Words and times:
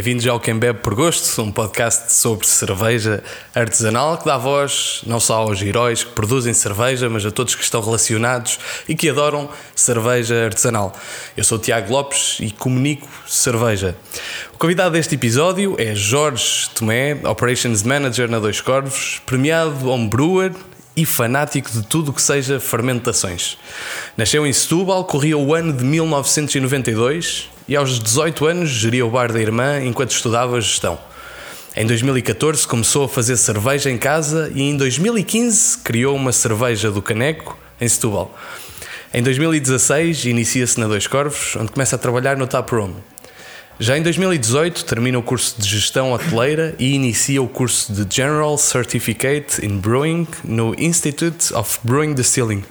Bem-vindos 0.00 0.26
ao 0.26 0.40
Quem 0.40 0.58
Bebe 0.58 0.78
por 0.78 0.94
Gosto, 0.94 1.42
um 1.42 1.52
podcast 1.52 2.14
sobre 2.14 2.46
cerveja 2.46 3.22
artesanal 3.54 4.16
que 4.16 4.24
dá 4.24 4.38
voz 4.38 5.02
não 5.06 5.20
só 5.20 5.40
aos 5.40 5.60
heróis 5.60 6.02
que 6.02 6.12
produzem 6.12 6.54
cerveja, 6.54 7.10
mas 7.10 7.26
a 7.26 7.30
todos 7.30 7.54
que 7.54 7.62
estão 7.62 7.82
relacionados 7.82 8.58
e 8.88 8.94
que 8.94 9.10
adoram 9.10 9.50
cerveja 9.76 10.46
artesanal. 10.46 10.96
Eu 11.36 11.44
sou 11.44 11.58
Tiago 11.58 11.92
Lopes 11.92 12.38
e 12.40 12.50
comunico 12.50 13.06
cerveja. 13.28 13.94
O 14.54 14.56
convidado 14.56 14.92
deste 14.92 15.16
episódio 15.16 15.76
é 15.78 15.94
Jorge 15.94 16.70
Tomé, 16.74 17.20
Operations 17.22 17.82
Manager 17.82 18.26
na 18.26 18.38
Dois 18.38 18.62
Corvos, 18.62 19.20
premiado 19.26 19.86
homebrewer 19.90 20.54
e 20.96 21.04
fanático 21.06 21.70
de 21.70 21.82
tudo 21.82 22.12
que 22.12 22.20
seja 22.20 22.58
fermentações. 22.58 23.56
Nasceu 24.16 24.46
em 24.46 24.52
Setúbal, 24.52 25.04
corria 25.04 25.38
o 25.38 25.54
ano 25.54 25.72
de 25.72 25.84
1992 25.84 27.48
e 27.68 27.76
aos 27.76 27.98
18 27.98 28.46
anos 28.46 28.70
geria 28.70 29.06
o 29.06 29.10
bar 29.10 29.32
da 29.32 29.40
irmã 29.40 29.80
enquanto 29.82 30.10
estudava 30.10 30.60
gestão. 30.60 30.98
Em 31.76 31.86
2014 31.86 32.66
começou 32.66 33.04
a 33.04 33.08
fazer 33.08 33.36
cerveja 33.36 33.90
em 33.90 33.96
casa 33.96 34.50
e 34.54 34.62
em 34.62 34.76
2015 34.76 35.78
criou 35.78 36.16
uma 36.16 36.32
cerveja 36.32 36.90
do 36.90 37.00
Caneco 37.00 37.56
em 37.80 37.88
Setúbal. 37.88 38.36
Em 39.14 39.22
2016 39.22 40.24
inicia-se 40.26 40.78
na 40.78 40.86
Dois 40.86 41.06
Corvos, 41.06 41.56
onde 41.56 41.70
começa 41.70 41.96
a 41.96 41.98
trabalhar 41.98 42.36
no 42.36 42.46
Taproom. 42.46 42.94
Já 43.82 43.96
em 43.96 44.02
2018 44.02 44.84
termina 44.84 45.18
o 45.18 45.22
curso 45.22 45.54
de 45.58 45.66
Gestão 45.66 46.12
Hoteleira 46.12 46.74
e 46.78 46.94
inicia 46.94 47.40
o 47.42 47.48
curso 47.48 47.90
de 47.90 48.14
General 48.14 48.58
Certificate 48.58 49.64
in 49.64 49.78
Brewing 49.78 50.28
no 50.44 50.74
Institute 50.78 51.54
of 51.54 51.78
Brewing 51.82 52.12
Distilling. 52.12 52.62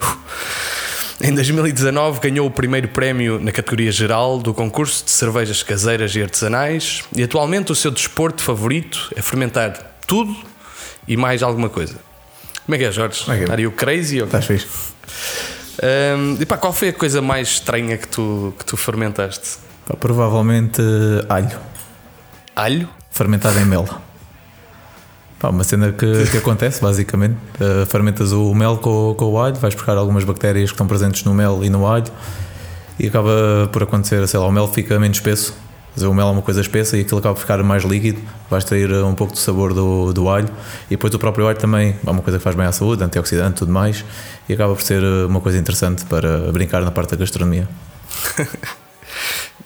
Em 1.20 1.34
2019 1.34 2.20
ganhou 2.20 2.46
o 2.46 2.52
primeiro 2.52 2.90
prémio 2.90 3.40
na 3.40 3.52
categoria 3.52 3.92
geral 3.92 4.38
do 4.38 4.54
concurso 4.54 5.04
de 5.04 5.10
cervejas 5.10 5.64
caseiras 5.64 6.16
e 6.16 6.22
artesanais 6.22 7.04
e 7.16 7.24
atualmente 7.24 7.72
o 7.72 7.76
seu 7.76 7.90
desporto 7.90 8.44
favorito 8.44 9.12
é 9.16 9.22
fermentar 9.24 9.98
tudo 10.06 10.36
e 11.08 11.18
mais 11.18 11.42
alguma 11.42 11.70
coisa. 11.70 11.96
Como 12.68 12.76
é 12.76 12.78
que 12.78 12.86
é, 12.86 12.92
Jorge? 12.92 13.24
Como 13.24 13.36
é 13.36 13.46
que 13.46 13.50
é? 13.50 13.52
Are 13.52 13.62
you 13.64 13.72
crazy? 13.72 14.20
Estás 14.20 14.46
fixe? 14.46 14.68
Um, 15.82 16.38
e 16.40 16.46
pá, 16.46 16.58
qual 16.58 16.74
foi 16.74 16.90
a 16.90 16.94
coisa 16.94 17.22
mais 17.22 17.48
estranha 17.48 17.98
que 17.98 18.08
tu, 18.08 18.54
que 18.58 18.66
tu 18.66 18.76
fermentaste? 18.76 19.58
Pá, 19.88 19.96
provavelmente 19.96 20.82
alho, 21.30 21.60
Alho? 22.56 22.90
fermentado 23.10 23.58
em 23.60 23.66
mel. 23.66 23.88
Pá, 25.40 25.50
uma 25.50 25.64
cena 25.64 25.94
que, 25.94 26.26
que 26.30 26.38
acontece, 26.40 26.82
basicamente. 26.82 27.38
Eh, 27.60 27.86
fermentas 27.86 28.34
o 28.34 28.54
mel 28.54 28.78
com, 28.78 29.16
com 29.18 29.26
o 29.26 29.40
alho, 29.40 29.56
vais 29.56 29.74
buscar 29.74 29.98
algumas 29.98 30.26
bactérias 30.26 30.70
que 30.70 30.74
estão 30.74 30.86
presentes 30.86 31.24
no 31.24 31.34
mel 31.34 31.64
e 31.64 31.70
no 31.70 31.88
alho 31.88 32.12
e 33.00 33.08
acaba 33.08 33.70
por 33.72 33.82
acontecer, 33.84 34.28
sei 34.28 34.40
lá, 34.40 34.46
o 34.46 34.52
mel 34.52 34.68
fica 34.68 35.00
menos 35.00 35.18
espesso. 35.18 35.56
Dizer, 36.00 36.08
o 36.08 36.14
mel 36.14 36.30
é 36.30 36.32
uma 36.32 36.42
coisa 36.42 36.62
espessa 36.62 36.96
e 36.96 37.02
aquilo 37.02 37.20
acaba 37.20 37.36
por 37.36 37.42
ficar 37.42 37.62
mais 37.62 37.84
líquido, 37.84 38.22
vais 38.50 38.64
extrair 38.64 38.90
eh, 38.90 39.04
um 39.04 39.14
pouco 39.14 39.34
do 39.34 39.40
sabor 39.40 39.74
do, 39.74 40.14
do 40.14 40.30
alho 40.30 40.48
e 40.88 40.92
depois 40.92 41.14
o 41.14 41.20
próprio 41.20 41.46
alho 41.46 41.58
também 41.58 41.94
é 42.06 42.10
uma 42.10 42.22
coisa 42.22 42.38
que 42.38 42.44
faz 42.44 42.56
bem 42.56 42.66
à 42.66 42.72
saúde, 42.72 43.04
antioxidante 43.04 43.58
tudo 43.58 43.74
mais 43.74 44.06
e 44.48 44.54
acaba 44.54 44.74
por 44.74 44.82
ser 44.82 45.04
eh, 45.04 45.26
uma 45.26 45.42
coisa 45.42 45.58
interessante 45.58 46.06
para 46.06 46.54
brincar 46.54 46.82
na 46.84 46.92
parte 46.92 47.12
da 47.12 47.18
gastronomia. 47.18 47.68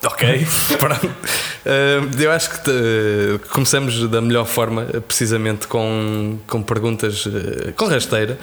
Ok, 0.05 0.45
pronto. 0.79 1.07
Uh, 1.07 2.21
eu 2.21 2.31
acho 2.31 2.49
que 2.49 2.65
te- 2.65 3.47
começamos 3.49 4.09
da 4.09 4.19
melhor 4.19 4.45
forma, 4.45 4.85
precisamente 5.07 5.65
com, 5.65 6.37
com 6.45 6.61
perguntas 6.61 7.25
uh, 7.25 7.71
com 7.77 7.85
rasteira, 7.85 8.37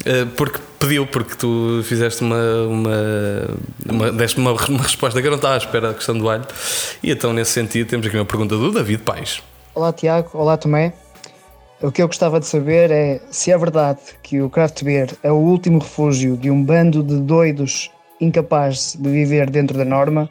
uh, 0.00 0.26
porque 0.34 0.58
pediu, 0.78 1.06
porque 1.06 1.34
tu 1.34 1.82
fizeste 1.84 2.22
uma. 2.22 2.62
uma, 2.66 2.90
uma 3.86 4.12
deste 4.12 4.38
uma, 4.38 4.52
uma 4.52 4.82
resposta 4.82 5.20
que 5.20 5.26
eu 5.26 5.30
não 5.30 5.36
estava 5.36 5.54
à 5.54 5.58
espera 5.58 5.88
da 5.88 5.94
questão 5.94 6.16
do 6.16 6.26
alho. 6.28 6.46
E 7.02 7.10
então, 7.10 7.34
nesse 7.34 7.50
sentido, 7.50 7.88
temos 7.88 8.06
aqui 8.06 8.16
uma 8.16 8.24
pergunta 8.24 8.56
do 8.56 8.72
David 8.72 9.02
Paes. 9.02 9.42
Olá 9.74 9.92
Tiago, 9.92 10.30
olá 10.32 10.56
Tomé. 10.56 10.94
O 11.82 11.92
que 11.92 12.00
eu 12.00 12.06
gostava 12.06 12.40
de 12.40 12.46
saber 12.46 12.90
é 12.90 13.20
se 13.30 13.50
é 13.50 13.58
verdade 13.58 14.00
que 14.22 14.40
o 14.40 14.48
craft 14.48 14.82
beer 14.84 15.10
é 15.22 15.30
o 15.30 15.34
último 15.36 15.80
refúgio 15.80 16.34
de 16.34 16.50
um 16.50 16.64
bando 16.64 17.02
de 17.02 17.20
doidos 17.20 17.90
incapazes 18.18 18.96
de 18.96 19.10
viver 19.10 19.50
dentro 19.50 19.76
da 19.76 19.84
norma, 19.84 20.30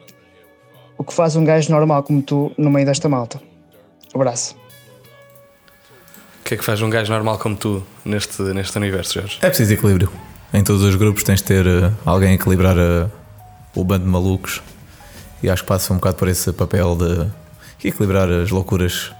o 0.96 1.04
que 1.04 1.12
faz 1.12 1.36
um 1.36 1.44
gajo 1.44 1.70
normal 1.70 2.02
como 2.02 2.22
tu 2.22 2.52
no 2.56 2.70
meio 2.70 2.86
desta 2.86 3.08
malta. 3.08 3.40
Abraço. 4.14 4.56
O 6.40 6.44
que 6.44 6.54
é 6.54 6.56
que 6.56 6.64
faz 6.64 6.82
um 6.82 6.90
gajo 6.90 7.10
normal 7.12 7.38
como 7.38 7.56
tu 7.56 7.82
neste, 8.04 8.42
neste 8.42 8.76
universo, 8.76 9.14
Jorge? 9.14 9.38
É 9.40 9.48
preciso 9.48 9.72
equilíbrio. 9.72 10.10
Em 10.52 10.62
todos 10.62 10.82
os 10.82 10.94
grupos 10.94 11.24
tens 11.24 11.40
de 11.40 11.46
ter 11.46 11.66
eh, 11.66 11.90
alguém 12.04 12.30
a 12.30 12.34
equilibrar 12.34 12.76
eh, 12.78 13.08
o 13.74 13.82
bando 13.82 14.04
de 14.04 14.10
malucos 14.10 14.62
e 15.42 15.50
acho 15.50 15.62
que 15.62 15.68
passa 15.68 15.92
um 15.92 15.96
bocado 15.96 16.16
por 16.16 16.28
esse 16.28 16.52
papel 16.52 16.96
de 16.96 17.88
equilibrar 17.88 18.30
as 18.30 18.50
loucuras 18.50 19.12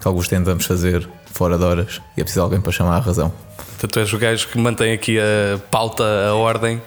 que 0.00 0.06
alguns 0.06 0.28
tentamos 0.28 0.66
fazer 0.66 1.08
fora 1.26 1.56
de 1.56 1.64
horas 1.64 2.02
e 2.16 2.20
é 2.20 2.24
preciso 2.24 2.42
alguém 2.42 2.60
para 2.60 2.72
chamar 2.72 2.96
a 2.96 3.00
razão. 3.00 3.32
Portanto, 3.56 3.92
tu 3.92 4.00
és 4.00 4.12
o 4.12 4.18
gajo 4.18 4.48
que 4.48 4.58
mantém 4.58 4.92
aqui 4.92 5.18
a 5.18 5.58
pauta, 5.70 6.04
a 6.28 6.34
ordem, 6.34 6.82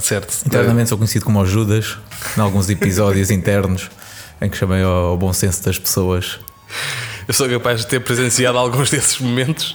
certo? 0.00 0.34
Internamente 0.46 0.88
sou 0.88 0.98
conhecido 0.98 1.24
como 1.24 1.40
o 1.40 1.46
Judas, 1.46 1.96
em 2.36 2.40
alguns 2.40 2.68
episódios 2.70 3.30
internos 3.32 3.90
em 4.40 4.48
que 4.50 4.56
chamei 4.56 4.82
ao 4.82 5.16
bom 5.16 5.32
senso 5.32 5.62
das 5.64 5.78
pessoas. 5.78 6.38
Eu 7.26 7.34
sou 7.34 7.48
capaz 7.48 7.80
de 7.80 7.86
ter 7.88 8.00
presenciado 8.00 8.56
alguns 8.58 8.88
desses 8.90 9.18
momentos. 9.18 9.74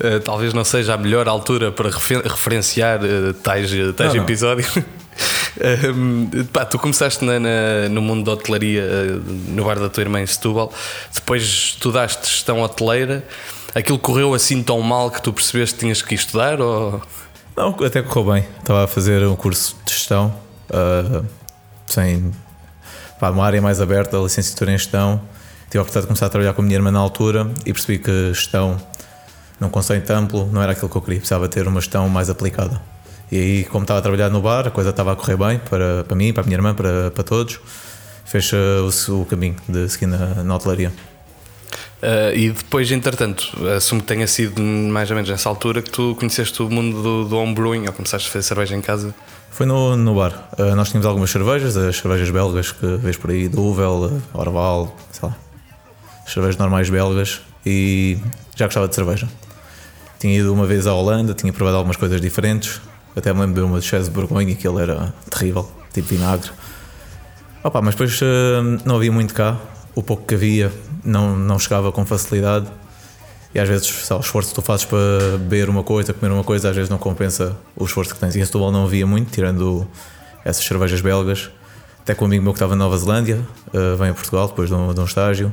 Uh, 0.00 0.20
talvez 0.20 0.52
não 0.52 0.64
seja 0.64 0.94
a 0.94 0.98
melhor 0.98 1.26
altura 1.28 1.72
para 1.72 1.88
refer- 1.88 2.22
referenciar 2.22 3.00
uh, 3.02 3.32
tais, 3.34 3.70
tais 3.96 4.10
Não, 4.10 4.16
não. 4.16 4.24
episódios. 4.24 4.68
Um, 5.94 6.44
pá, 6.50 6.64
tu 6.64 6.78
começaste 6.78 7.22
na- 7.22 7.38
na- 7.38 7.86
no 7.90 8.00
mundo 8.00 8.24
da 8.24 8.32
hotelaria, 8.32 8.82
no 9.48 9.62
bar 9.62 9.78
da 9.78 9.90
tua 9.90 10.00
irmã 10.02 10.18
em 10.22 10.26
Setúbal. 10.26 10.72
Depois 11.14 11.42
estudaste 11.42 12.26
gestão 12.26 12.62
hoteleira. 12.62 13.22
Aquilo 13.74 13.98
correu 13.98 14.32
assim 14.32 14.62
tão 14.62 14.80
mal 14.80 15.10
que 15.10 15.20
tu 15.20 15.30
percebeste 15.30 15.74
que 15.74 15.80
tinhas 15.80 16.00
que 16.00 16.14
estudar? 16.14 16.58
Ou... 16.58 17.02
Não, 17.56 17.68
até 17.84 18.02
correu 18.02 18.32
bem. 18.32 18.44
Estava 18.58 18.84
a 18.84 18.86
fazer 18.86 19.24
um 19.26 19.36
curso 19.36 19.76
de 19.84 19.92
gestão, 19.92 20.34
ah, 20.72 21.22
sem 21.86 22.32
pá, 23.20 23.30
uma 23.30 23.44
área 23.44 23.60
mais 23.60 23.80
aberta, 23.80 24.16
licenciatura 24.16 24.72
em 24.72 24.78
gestão. 24.78 25.20
Tive 25.66 25.78
a 25.78 25.82
oportunidade 25.82 26.02
de 26.02 26.06
começar 26.08 26.26
a 26.26 26.28
trabalhar 26.28 26.54
com 26.54 26.62
a 26.62 26.64
minha 26.64 26.76
irmã 26.76 26.90
na 26.90 26.98
altura 26.98 27.50
e 27.64 27.72
percebi 27.72 27.98
que 27.98 28.34
gestão, 28.34 28.76
num 29.60 29.68
conceito 29.68 30.10
amplo, 30.10 30.48
não 30.52 30.62
era 30.62 30.72
aquilo 30.72 30.88
que 30.88 30.96
eu 30.96 31.02
queria. 31.02 31.18
Precisava 31.18 31.48
ter 31.48 31.66
uma 31.68 31.80
gestão 31.80 32.08
mais 32.08 32.30
aplicada. 32.30 32.80
E 33.30 33.36
aí, 33.36 33.64
como 33.64 33.84
estava 33.84 33.98
a 33.98 34.02
trabalhar 34.02 34.28
no 34.28 34.42
bar, 34.42 34.66
a 34.66 34.70
coisa 34.70 34.90
estava 34.90 35.12
a 35.12 35.16
correr 35.16 35.36
bem 35.36 35.58
para, 35.58 36.04
para 36.04 36.16
mim, 36.16 36.32
para 36.32 36.42
a 36.42 36.46
minha 36.46 36.56
irmã, 36.56 36.74
para, 36.74 37.10
para 37.10 37.24
todos. 37.24 37.60
Fez 38.24 38.50
ah, 38.54 39.10
o, 39.10 39.22
o 39.22 39.26
caminho 39.26 39.56
de 39.68 39.88
seguir 39.88 40.06
na, 40.06 40.42
na 40.42 40.54
hotelaria. 40.54 40.92
Uh, 42.02 42.34
e 42.34 42.50
depois, 42.50 42.90
entretanto, 42.90 43.52
assumo 43.76 44.00
que 44.00 44.06
tenha 44.06 44.26
sido 44.26 44.60
mais 44.60 45.08
ou 45.10 45.16
menos 45.16 45.30
nessa 45.30 45.48
altura 45.48 45.80
que 45.80 45.90
tu 45.90 46.16
conheceste 46.16 46.62
o 46.62 46.68
mundo 46.68 47.02
do, 47.02 47.24
do 47.24 47.36
homebrewing 47.36 47.86
ou 47.86 47.92
começaste 47.92 48.28
a 48.28 48.32
fazer 48.32 48.44
cerveja 48.44 48.76
em 48.76 48.80
casa. 48.80 49.14
Foi 49.50 49.66
no, 49.66 49.96
no 49.96 50.14
bar. 50.14 50.48
Uh, 50.58 50.74
nós 50.74 50.88
tínhamos 50.88 51.06
algumas 51.06 51.30
cervejas, 51.30 51.76
as 51.76 51.96
cervejas 51.96 52.30
belgas 52.30 52.72
que 52.72 52.96
vês 52.96 53.16
por 53.16 53.30
aí, 53.30 53.48
Duvel, 53.48 54.20
Orval, 54.32 54.96
sei 55.12 55.28
lá, 55.28 55.36
as 56.26 56.32
cervejas 56.32 56.56
normais 56.56 56.90
belgas 56.90 57.40
e 57.64 58.18
já 58.56 58.66
gostava 58.66 58.88
de 58.88 58.94
cerveja. 58.94 59.28
Tinha 60.18 60.38
ido 60.38 60.52
uma 60.52 60.66
vez 60.66 60.86
à 60.86 60.94
Holanda, 60.94 61.34
tinha 61.34 61.52
provado 61.52 61.76
algumas 61.76 61.96
coisas 61.96 62.20
diferentes, 62.20 62.80
até 63.16 63.32
me 63.32 63.40
lembro 63.40 63.54
de 63.54 63.60
uma 63.60 63.80
de 63.80 63.86
Chess 63.86 64.08
de 64.08 64.54
que 64.54 64.66
ele 64.66 64.82
era 64.82 65.12
terrível, 65.30 65.70
tipo 65.92 66.08
vinagre. 66.08 66.50
Opa, 67.62 67.80
mas 67.80 67.94
depois 67.94 68.20
uh, 68.22 68.24
não 68.84 68.96
havia 68.96 69.12
muito 69.12 69.34
cá, 69.34 69.56
o 69.94 70.02
pouco 70.02 70.24
que 70.24 70.34
havia 70.34 70.72
não, 71.04 71.36
não 71.36 71.58
chegava 71.58 71.92
com 71.92 72.04
facilidade. 72.04 72.66
E 73.54 73.60
às 73.60 73.68
vezes 73.68 74.08
lá, 74.08 74.16
o 74.16 74.20
esforço 74.20 74.50
que 74.50 74.54
tu 74.54 74.62
fazes 74.62 74.86
para 74.86 75.36
beber 75.38 75.68
uma 75.68 75.82
coisa, 75.82 76.14
comer 76.14 76.32
uma 76.32 76.44
coisa, 76.44 76.70
às 76.70 76.76
vezes 76.76 76.88
não 76.88 76.98
compensa 76.98 77.56
o 77.76 77.84
esforço 77.84 78.14
que 78.14 78.20
tens. 78.20 78.34
E 78.34 78.40
em 78.40 78.44
Setúbal 78.44 78.72
não 78.72 78.84
havia 78.84 79.06
muito, 79.06 79.30
tirando 79.30 79.86
essas 80.44 80.64
cervejas 80.64 81.00
belgas. 81.00 81.50
Até 82.00 82.14
com 82.14 82.24
um 82.24 82.28
amigo 82.28 82.42
meu 82.42 82.52
que 82.52 82.56
estava 82.56 82.74
na 82.74 82.84
Nova 82.84 82.96
Zelândia, 82.96 83.40
eh, 83.72 83.94
vem 83.96 84.08
a 84.08 84.14
Portugal 84.14 84.48
depois 84.48 84.68
de 84.68 84.74
um, 84.74 84.92
de 84.92 85.00
um 85.00 85.04
estágio. 85.04 85.52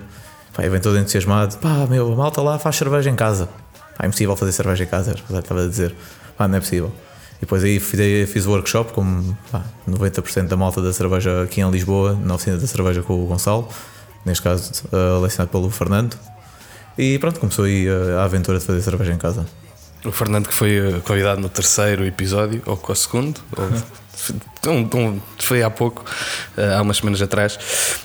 Pá, 0.54 0.64
vem 0.64 0.80
todo 0.80 0.98
entusiasmado. 0.98 1.58
Pá, 1.58 1.86
meu, 1.88 2.12
a 2.12 2.16
malta 2.16 2.42
lá 2.42 2.58
faz 2.58 2.76
cerveja 2.78 3.10
em 3.10 3.16
casa. 3.16 3.48
Pá, 3.96 4.06
é 4.06 4.08
impossível 4.08 4.36
fazer 4.36 4.52
cerveja 4.54 4.84
em 4.84 4.88
casa, 4.88 5.16
eu 5.30 5.40
estava 5.40 5.64
a 5.64 5.68
dizer. 5.68 5.94
Pá, 6.38 6.48
não 6.48 6.58
é 6.58 6.60
possível. 6.60 6.92
E 7.38 7.42
depois 7.42 7.64
aí 7.64 7.80
fiz, 7.80 8.30
fiz 8.30 8.46
o 8.46 8.52
workshop, 8.52 8.94
como 8.94 9.38
pá, 9.52 9.64
90% 9.88 10.48
da 10.48 10.58
malta 10.58 10.82
da 10.82 10.92
cerveja 10.92 11.44
aqui 11.44 11.62
em 11.62 11.70
Lisboa, 11.70 12.18
na 12.22 12.36
oficina 12.36 12.58
da 12.58 12.66
cerveja 12.66 13.02
com 13.02 13.24
o 13.24 13.26
Gonçalo, 13.26 13.68
neste 14.26 14.44
caso 14.44 14.72
eh, 14.92 15.20
lecionado 15.22 15.52
pelo 15.52 15.70
Fernando. 15.70 16.18
E 16.98 17.18
pronto, 17.20 17.40
começou 17.40 17.66
aí 17.66 17.88
eh, 17.88 18.16
a 18.18 18.24
aventura 18.24 18.60
de 18.60 18.66
fazer 18.66 18.82
cerveja 18.82 19.14
em 19.14 19.18
casa. 19.18 19.46
O 20.04 20.12
Fernando 20.12 20.48
que 20.48 20.54
foi 20.54 20.80
uh, 20.80 21.02
convidado 21.02 21.42
no 21.42 21.50
terceiro 21.50 22.06
episódio, 22.06 22.62
ou 22.66 22.78
com 22.78 22.94
o 22.94 22.96
segundo, 22.96 23.42
ou 23.58 23.66
um, 24.68 24.90
um, 24.98 25.22
foi 25.38 25.64
há 25.64 25.70
pouco, 25.70 26.04
uh, 26.58 26.78
há 26.78 26.82
umas 26.82 26.98
semanas 26.98 27.22
atrás. 27.22 27.58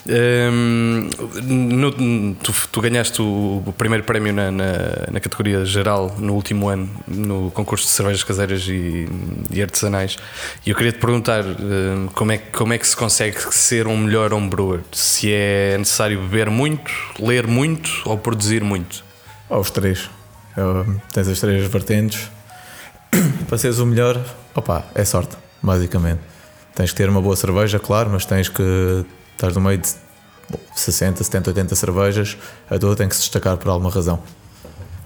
Um, 0.07 1.09
no, 1.43 2.35
tu, 2.35 2.53
tu, 2.71 2.81
ganhaste 2.81 3.21
o, 3.21 3.63
o 3.67 3.73
primeiro 3.77 4.05
prémio 4.05 4.33
na, 4.33 4.51
na, 4.51 4.73
na, 5.11 5.21
categoria 5.21 5.65
geral 5.65 6.15
no 6.19 6.35
último 6.35 6.69
ano, 6.69 6.89
no 7.07 7.51
concurso 7.51 7.87
de 7.87 7.93
cervejas 7.93 8.23
caseiras 8.23 8.67
e, 8.69 9.09
e 9.51 9.63
artesanais. 9.63 10.17
E 10.65 10.71
eu 10.71 10.77
queria 10.77 10.93
te 10.93 10.99
perguntar 10.99 11.45
uh, 11.45 12.11
como, 12.15 12.33
é, 12.33 12.39
como 12.39 12.73
é 12.73 12.79
que 12.79 12.87
se 12.87 12.97
consegue 12.97 13.39
ser 13.53 13.87
um 13.87 13.97
melhor 13.97 14.33
homebrewer? 14.33 14.81
Se 14.93 15.33
é 15.33 15.77
necessário 15.79 16.21
beber 16.21 16.51
muito, 16.51 16.93
ler 17.19 17.47
muito 17.47 17.91
ou 18.05 18.17
produzir 18.19 18.63
muito? 18.63 19.05
Aos 19.49 19.71
três. 19.71 20.09
Eu, 20.57 21.01
tens 21.13 21.29
as 21.29 21.41
três 21.41 21.67
vertentes. 21.67 22.31
Para 23.49 23.59
seres 23.59 23.79
o 23.79 23.87
melhor, 23.87 24.21
opa, 24.55 24.85
é 24.95 25.05
sorte, 25.05 25.37
basicamente. 25.65 26.21
Tens 26.75 26.91
que 26.91 26.97
ter 26.97 27.09
uma 27.09 27.23
boa 27.23 27.37
cerveja, 27.37 27.79
claro, 27.79 28.11
mas 28.11 28.27
tens 28.27 28.49
que 28.49 29.05
estar 29.33 29.53
no 29.53 29.61
meio 29.61 29.79
de 29.79 29.89
60, 30.75 31.25
70, 31.25 31.51
80 31.51 31.75
cervejas, 31.75 32.37
a 32.69 32.79
tua 32.79 32.95
tem 32.95 33.09
que 33.09 33.15
se 33.15 33.23
destacar 33.23 33.57
por 33.57 33.69
alguma 33.69 33.91
razão. 33.91 34.23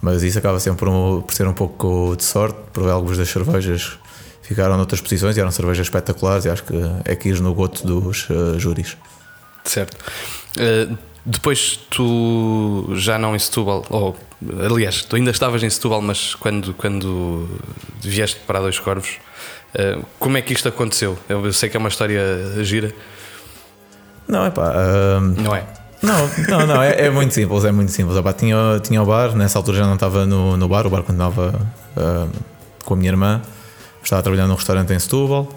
Mas 0.00 0.22
isso 0.22 0.38
acaba 0.38 0.58
sempre 0.58 0.84
por, 0.86 1.22
por 1.22 1.34
ser 1.34 1.46
um 1.46 1.54
pouco 1.54 2.14
de 2.16 2.24
sorte, 2.24 2.58
por 2.72 2.88
algumas 2.88 3.18
das 3.18 3.28
cervejas 3.28 3.98
ficaram 4.42 4.78
noutras 4.78 5.00
posições 5.02 5.36
e 5.36 5.40
eram 5.40 5.50
cervejas 5.50 5.86
espetaculares 5.86 6.46
e 6.46 6.48
acho 6.48 6.64
que 6.64 6.74
é 7.04 7.14
que 7.14 7.28
ir 7.28 7.40
no 7.40 7.52
goto 7.52 7.86
dos 7.86 8.28
uh, 8.30 8.58
júris. 8.58 8.96
Certo. 9.62 9.94
Uh, 10.56 10.96
depois 11.26 11.78
tu 11.90 12.88
já 12.94 13.18
não 13.18 13.36
em 13.36 13.38
Setúbal, 13.38 13.84
ou 13.90 14.16
aliás, 14.64 15.02
tu 15.02 15.16
ainda 15.16 15.30
estavas 15.30 15.62
em 15.62 15.68
Setúbal, 15.68 16.00
mas 16.00 16.34
quando, 16.34 16.72
quando 16.72 17.46
vieste 18.00 18.40
para 18.46 18.60
Dois 18.60 18.78
Corvos, 18.78 19.18
uh, 19.74 20.04
como 20.18 20.36
é 20.36 20.42
que 20.42 20.52
isto 20.52 20.68
aconteceu? 20.68 21.18
Eu 21.28 21.52
sei 21.52 21.68
que 21.68 21.76
é 21.76 21.80
uma 21.80 21.88
história 21.88 22.22
gira. 22.62 22.92
Não, 24.26 24.44
é 24.44 24.50
pá. 24.50 24.72
Uh, 24.72 25.20
não 25.42 25.54
é? 25.54 25.64
Não, 26.02 26.30
não, 26.48 26.66
não, 26.66 26.82
é, 26.82 27.06
é, 27.06 27.10
muito 27.10 27.34
simples, 27.34 27.64
é 27.64 27.72
muito 27.72 27.90
simples. 27.90 28.16
Epá, 28.16 28.32
tinha, 28.32 28.56
tinha 28.82 29.02
o 29.02 29.06
bar, 29.06 29.34
nessa 29.34 29.58
altura 29.58 29.78
já 29.78 29.86
não 29.86 29.94
estava 29.94 30.24
no, 30.24 30.56
no 30.56 30.68
bar, 30.68 30.86
o 30.86 30.90
bar 30.90 31.02
continuava 31.02 31.54
uh, 31.96 32.30
com 32.84 32.94
a 32.94 32.96
minha 32.96 33.10
irmã, 33.10 33.42
estava 34.02 34.22
trabalhando 34.22 34.48
num 34.50 34.54
restaurante 34.54 34.92
em 34.92 34.98
Setúbal 34.98 35.48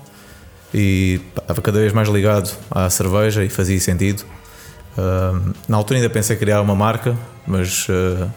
e 0.73 1.21
pá, 1.35 1.41
estava 1.43 1.61
cada 1.61 1.79
vez 1.79 1.93
mais 1.93 2.09
ligado 2.09 2.49
à 2.71 2.89
cerveja 2.89 3.43
e 3.43 3.49
fazia 3.49 3.79
sentido 3.79 4.25
na 5.67 5.77
altura 5.77 5.99
ainda 5.99 6.09
pensei 6.09 6.35
em 6.35 6.39
criar 6.39 6.61
uma 6.61 6.75
marca, 6.75 7.15
mas 7.47 7.87
uh, 7.89 8.29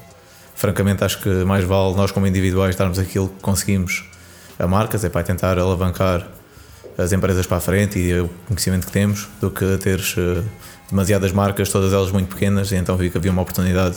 francamente 0.54 1.02
acho 1.04 1.20
que 1.20 1.28
mais 1.44 1.64
vale 1.64 1.94
nós 1.94 2.10
como 2.12 2.26
individuais 2.26 2.76
darmos 2.76 2.98
aquilo 2.98 3.28
que 3.28 3.40
conseguimos 3.40 4.08
a 4.58 4.66
marcas, 4.66 5.04
é 5.04 5.08
para 5.08 5.22
tentar 5.22 5.58
alavancar 5.58 6.26
as 6.96 7.12
empresas 7.12 7.46
para 7.46 7.56
a 7.56 7.60
frente 7.60 7.98
e 7.98 8.18
o 8.20 8.30
conhecimento 8.46 8.86
que 8.86 8.92
temos, 8.92 9.28
do 9.40 9.50
que 9.50 9.76
teres 9.78 10.16
uh, 10.16 10.44
demasiadas 10.88 11.32
marcas, 11.32 11.68
todas 11.68 11.92
elas 11.92 12.10
muito 12.10 12.28
pequenas, 12.28 12.70
e 12.70 12.76
então 12.76 12.96
vi 12.96 13.10
que 13.10 13.18
havia 13.18 13.32
uma 13.32 13.42
oportunidade 13.42 13.96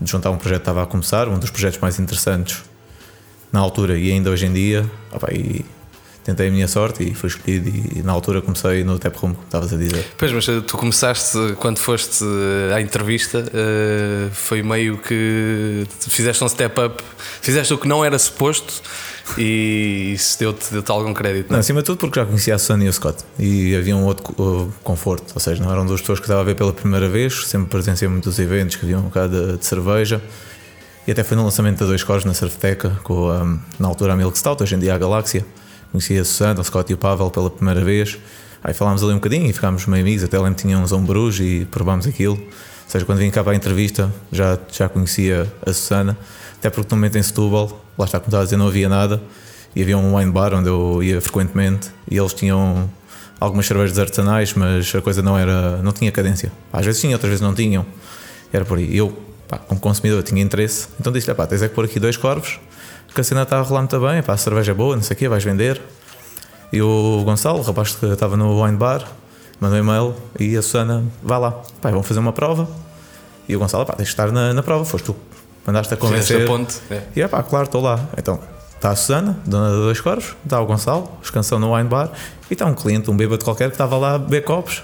de 0.00 0.10
juntar 0.10 0.30
um 0.30 0.36
projeto 0.36 0.58
que 0.58 0.62
estava 0.62 0.82
a 0.82 0.86
começar, 0.86 1.28
um 1.28 1.38
dos 1.38 1.50
projetos 1.50 1.78
mais 1.80 1.98
interessantes 1.98 2.62
na 3.50 3.60
altura 3.60 3.98
e 3.98 4.12
ainda 4.12 4.30
hoje 4.30 4.46
em 4.46 4.52
dia, 4.52 4.88
opa, 5.10 5.32
e 5.32 5.64
tentei 6.22 6.48
a 6.48 6.50
minha 6.50 6.68
sorte 6.68 7.02
e 7.02 7.14
fui 7.14 7.30
escolhido 7.30 7.70
e, 7.70 8.02
na 8.02 8.12
altura 8.12 8.42
comecei 8.42 8.84
no 8.84 8.98
Tap 8.98 9.16
Room, 9.16 9.32
como 9.32 9.44
estavas 9.46 9.72
a 9.72 9.76
dizer. 9.78 10.06
Pois, 10.18 10.30
mas 10.30 10.44
tu 10.44 10.76
começaste 10.76 11.38
quando 11.58 11.78
foste 11.78 12.22
à 12.74 12.82
entrevista, 12.82 13.42
foi 14.32 14.62
meio 14.62 14.98
que 14.98 15.86
fizeste 16.10 16.44
um 16.44 16.48
step 16.48 16.78
up, 16.78 17.02
fizeste 17.40 17.72
o 17.72 17.78
que 17.78 17.88
não 17.88 18.04
era 18.04 18.18
suposto 18.18 18.82
e 19.36 20.12
isso 20.14 20.38
deu-te 20.38 20.72
deu 20.72 20.82
algum 20.88 21.12
crédito. 21.12 21.48
Não? 21.48 21.54
não? 21.54 21.60
acima 21.60 21.80
de 21.80 21.86
tudo 21.86 21.98
porque 21.98 22.18
já 22.18 22.26
conhecia 22.26 22.54
a 22.54 22.58
Sony 22.58 22.86
e 22.86 22.88
o 22.88 22.92
Scott 22.92 23.24
e 23.38 23.76
havia 23.76 23.96
um 23.96 24.04
outro 24.04 24.32
uh, 24.40 24.72
conforto, 24.82 25.32
ou 25.34 25.40
seja, 25.40 25.62
não 25.62 25.70
eram 25.70 25.84
duas 25.84 26.00
pessoas 26.00 26.18
que 26.18 26.24
estava 26.24 26.40
a 26.40 26.44
ver 26.44 26.54
pela 26.54 26.72
primeira 26.72 27.08
vez, 27.08 27.46
sempre 27.46 27.68
presenciei 27.68 28.08
muitos 28.08 28.38
eventos 28.38 28.76
que 28.76 28.84
havia 28.84 28.98
um 28.98 29.02
bocado 29.02 29.52
de, 29.52 29.58
de 29.58 29.66
cerveja. 29.66 30.22
E 31.06 31.10
até 31.10 31.24
foi 31.24 31.38
no 31.38 31.44
lançamento 31.44 31.78
da 31.78 31.86
Dois 31.86 32.04
Cores 32.04 32.26
na 32.26 32.34
Surfteca, 32.34 32.90
com 33.02 33.30
um, 33.30 33.58
na 33.78 33.88
altura 33.88 34.12
a 34.12 34.16
Milk 34.16 34.38
Stout, 34.38 34.62
hoje 34.62 34.74
em 34.74 34.78
dia 34.78 34.94
a 34.94 34.98
Galáxia 34.98 35.44
conheci 35.90 36.18
a 36.18 36.24
Susana, 36.24 36.60
o 36.60 36.64
Scott 36.64 36.90
e 36.90 36.94
o 36.94 36.98
Pavel 36.98 37.30
pela 37.30 37.50
primeira 37.50 37.82
vez. 37.82 38.18
Aí 38.62 38.74
falámos 38.74 39.02
ali 39.02 39.12
um 39.12 39.16
bocadinho 39.16 39.46
e 39.48 39.52
ficámos 39.52 39.86
meio 39.86 40.02
amigos, 40.02 40.24
até 40.24 40.36
lembro 40.38 40.54
que 40.54 40.62
tínhamos 40.62 40.92
um 40.92 41.04
bruxo 41.04 41.42
e 41.42 41.64
provámos 41.66 42.06
aquilo. 42.06 42.36
Ou 42.36 42.90
seja, 42.90 43.04
quando 43.04 43.18
vim 43.18 43.30
cá 43.30 43.42
para 43.44 43.52
a 43.52 43.56
entrevista 43.56 44.12
já, 44.32 44.58
já 44.70 44.88
conhecia 44.88 45.50
a 45.64 45.72
Susana, 45.72 46.16
até 46.58 46.70
porque 46.70 46.94
no 46.94 46.96
momento 46.96 47.16
em 47.16 47.22
Setúbal, 47.22 47.84
lá 47.96 48.04
está 48.04 48.18
como 48.18 48.28
estava 48.28 48.42
a 48.42 48.44
dizer, 48.44 48.56
não 48.56 48.68
havia 48.68 48.88
nada 48.88 49.22
e 49.74 49.82
havia 49.82 49.96
um 49.96 50.16
wine 50.16 50.30
bar 50.30 50.54
onde 50.54 50.68
eu 50.68 51.02
ia 51.02 51.20
frequentemente 51.20 51.90
e 52.10 52.16
eles 52.16 52.34
tinham 52.34 52.90
algumas 53.40 53.66
cervejas 53.66 53.98
artesanais, 53.98 54.52
mas 54.54 54.92
a 54.94 55.00
coisa 55.00 55.22
não 55.22 55.38
era, 55.38 55.76
não 55.82 55.92
tinha 55.92 56.10
cadência. 56.10 56.52
Às 56.72 56.84
vezes 56.84 57.00
tinha, 57.00 57.14
outras 57.14 57.30
vezes 57.30 57.42
não 57.42 57.54
tinham. 57.54 57.86
Era 58.52 58.64
por 58.64 58.78
aí. 58.78 58.96
Eu, 58.96 59.16
pá, 59.46 59.58
como 59.58 59.80
consumidor, 59.80 60.22
tinha 60.22 60.42
interesse, 60.42 60.88
então 60.98 61.12
disse-lhe: 61.12 61.34
pá, 61.34 61.46
tens 61.46 61.62
é 61.62 61.68
que 61.68 61.74
pôr 61.74 61.84
aqui 61.84 62.00
dois 62.00 62.16
corvos 62.16 62.58
que 63.14 63.20
a 63.20 63.24
cena 63.24 63.42
está 63.42 63.58
a 63.58 63.62
rolar 63.62 63.80
muito 63.80 64.00
bem, 64.00 64.22
pá, 64.22 64.34
a 64.34 64.36
cerveja 64.36 64.72
é 64.72 64.74
boa, 64.74 64.94
não 64.94 65.02
sei 65.02 65.14
o 65.14 65.18
quê, 65.18 65.28
vais 65.28 65.42
vender. 65.42 65.80
E 66.72 66.82
o 66.82 67.22
Gonçalo, 67.24 67.58
o 67.58 67.62
rapaz 67.62 67.96
que 67.96 68.06
estava 68.06 68.36
no 68.36 68.62
wine 68.62 68.76
bar, 68.76 69.04
mandou 69.60 69.78
um 69.78 69.82
e-mail 69.82 70.14
e 70.38 70.56
a 70.56 70.62
Susana, 70.62 71.04
vai 71.22 71.38
lá, 71.38 71.52
pá, 71.80 71.90
fazer 72.02 72.20
uma 72.20 72.32
prova. 72.32 72.68
E 73.48 73.56
o 73.56 73.58
Gonçalo, 73.58 73.86
pá, 73.86 73.94
tens 73.94 74.04
de 74.04 74.10
estar 74.10 74.30
na, 74.30 74.52
na 74.52 74.62
prova, 74.62 74.84
foste 74.84 75.06
tu, 75.06 75.16
mandaste 75.68 75.92
a 75.92 75.96
convencer. 75.98 76.46
ponte. 76.46 76.76
É. 76.90 77.02
E 77.14 77.20
é 77.20 77.28
pá, 77.28 77.42
claro, 77.42 77.66
estou 77.66 77.82
lá. 77.82 78.08
Então, 78.16 78.40
está 78.74 78.90
a 78.90 78.96
Susana, 78.96 79.38
dona 79.44 79.68
de 79.70 79.76
dois 79.76 80.00
corvos, 80.00 80.34
está 80.42 80.58
o 80.60 80.66
Gonçalo, 80.66 81.10
descansão 81.20 81.58
no 81.58 81.74
wine 81.74 81.88
bar, 81.88 82.10
e 82.50 82.54
está 82.54 82.64
um 82.64 82.74
cliente, 82.74 83.10
um 83.10 83.16
bêbado 83.16 83.44
qualquer, 83.44 83.68
que 83.68 83.74
estava 83.74 83.98
lá 83.98 84.14
a 84.14 84.18
beber 84.18 84.44
copos. 84.44 84.82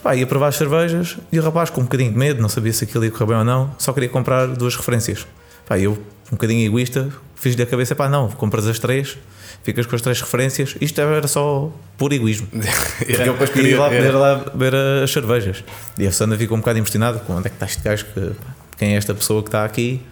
Pá, 0.00 0.14
ia 0.14 0.26
provar 0.26 0.48
as 0.48 0.56
cervejas 0.56 1.16
e 1.30 1.38
o 1.38 1.42
rapaz 1.42 1.70
com 1.70 1.80
um 1.80 1.84
bocadinho 1.84 2.12
de 2.12 2.18
medo, 2.18 2.40
não 2.40 2.48
sabia 2.48 2.72
se 2.72 2.84
aquilo 2.84 3.04
ia 3.04 3.10
correr 3.10 3.26
bem 3.26 3.36
ou 3.36 3.44
não, 3.44 3.74
só 3.78 3.92
queria 3.92 4.08
comprar 4.08 4.46
duas 4.46 4.76
referências. 4.76 5.26
Pá, 5.66 5.78
eu, 5.78 5.92
um 5.92 6.32
bocadinho 6.32 6.64
egoísta, 6.64 7.08
fiz-lhe 7.34 7.62
a 7.62 7.66
cabeça, 7.66 7.94
pá, 7.96 8.08
não, 8.08 8.28
compras 8.28 8.66
as 8.68 8.78
três, 8.78 9.18
ficas 9.64 9.86
com 9.86 9.96
as 9.96 10.02
três 10.02 10.20
referências. 10.20 10.76
Isto 10.80 11.00
era 11.00 11.26
só 11.26 11.72
por 11.98 12.12
egoísmo. 12.12 12.46
Porque 12.98 13.12
eu 13.12 13.32
depois 13.32 13.50
queria 13.50 13.70
ir 13.72 13.76
lá 13.76 13.88
poder 13.88 14.12
lá 14.12 14.44
ver 14.54 14.74
as 15.02 15.10
cervejas. 15.10 15.64
E 15.98 16.06
a 16.06 16.12
Sandra 16.12 16.38
ficou 16.38 16.56
um 16.56 16.60
bocado 16.60 16.78
impressionada 16.78 17.18
com 17.18 17.34
onde 17.34 17.46
é 17.46 17.50
que 17.50 17.56
está 17.56 17.66
este 17.66 17.82
gajo, 17.82 18.06
que, 18.12 18.32
quem 18.76 18.94
é 18.94 18.96
esta 18.96 19.14
pessoa 19.14 19.42
que 19.42 19.48
está 19.48 19.64
aqui, 19.64 20.02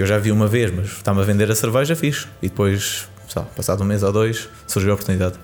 que 0.00 0.02
eu 0.02 0.06
já 0.06 0.16
vi 0.16 0.32
uma 0.32 0.48
vez, 0.48 0.72
mas 0.74 0.86
está-me 0.86 1.20
a 1.20 1.24
vender 1.24 1.50
a 1.50 1.54
cerveja, 1.54 1.94
fiz. 1.94 2.26
E 2.40 2.48
depois, 2.48 3.06
lá, 3.36 3.42
passado 3.42 3.82
um 3.82 3.84
mês 3.84 4.02
ou 4.02 4.10
dois, 4.10 4.48
surgiu 4.66 4.92
a 4.92 4.94
oportunidade 4.94 5.34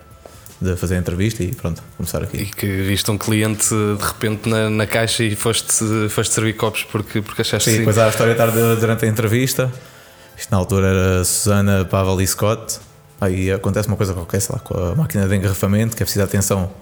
de 0.58 0.75
fazer 0.76 0.94
a 0.94 0.98
entrevista 0.98 1.44
e 1.44 1.54
pronto, 1.54 1.82
começar 1.94 2.22
aqui. 2.22 2.38
E 2.38 2.46
que 2.46 2.66
viste 2.66 3.10
um 3.10 3.18
cliente 3.18 3.68
de 3.68 4.02
repente 4.02 4.48
na, 4.48 4.70
na 4.70 4.86
caixa 4.86 5.22
e 5.22 5.36
foste, 5.36 5.68
foste 6.08 6.32
servir 6.32 6.54
copos 6.54 6.84
porque, 6.84 7.20
porque 7.20 7.42
achaste 7.42 7.70
Sim, 7.70 7.78
depois 7.80 7.98
há 7.98 8.06
a 8.06 8.08
história 8.08 8.34
tarde 8.34 8.56
durante 8.80 9.04
a 9.04 9.08
entrevista. 9.08 9.70
Isto 10.38 10.50
na 10.50 10.56
altura 10.56 10.86
era 10.86 11.25
Susana, 11.25 11.84
Pavel 11.84 12.18
e 12.22 12.26
Scott. 12.26 12.78
Aí 13.20 13.52
acontece 13.52 13.88
uma 13.88 13.96
coisa 13.98 14.14
qualquer, 14.14 14.40
sei 14.40 14.54
lá, 14.54 14.60
com 14.60 14.75
a 14.75 14.94
máquina 14.94 15.28
de 15.28 15.36
engarrafamento, 15.36 15.94
que 15.94 16.02
é 16.02 16.06
preciso 16.06 16.25
atenção 16.25 16.72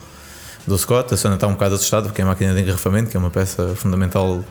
do 0.64 0.78
Scott. 0.78 1.12
A 1.12 1.16
Susana 1.16 1.35
está 1.35 1.49
um 1.49 1.54
bocado 1.54 1.75
assustada 1.75 2.07
porque 2.07 2.21
é 2.21 2.25
a 2.25 2.28
máquina 2.28 2.54
de 2.54 2.61
engarrafamento, 2.61 3.11
que 3.11 3.16
é 3.16 3.21
uma 3.21 3.31
peça 3.31 3.75
fundamental 3.75 4.45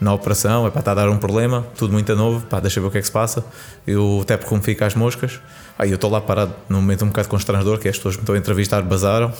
na 0.00 0.12
operação. 0.12 0.66
É 0.66 0.70
para 0.70 0.80
estar 0.80 0.92
a 0.92 0.94
dar 0.94 1.08
um 1.08 1.18
problema, 1.18 1.66
tudo 1.76 1.92
muito 1.92 2.14
novo, 2.14 2.44
pá, 2.46 2.60
deixa 2.60 2.80
ver 2.80 2.86
o 2.86 2.90
que 2.90 2.98
é 2.98 3.00
que 3.00 3.06
se 3.06 3.12
passa. 3.12 3.44
E 3.86 3.94
o 3.96 4.24
Tep 4.24 4.44
como 4.44 4.62
fica 4.62 4.86
às 4.86 4.94
moscas. 4.94 5.40
Aí 5.78 5.90
eu 5.90 5.96
estou 5.96 6.10
lá 6.10 6.20
parado 6.20 6.54
num 6.68 6.80
momento 6.80 7.04
um 7.04 7.08
bocado 7.08 7.28
constrangedor, 7.28 7.78
que 7.78 7.88
é 7.88 7.90
as 7.90 7.96
pessoas 7.96 8.16
me 8.16 8.22
estão 8.22 8.34
a 8.34 8.38
entrevistar 8.38 8.82
basaram. 8.82 9.32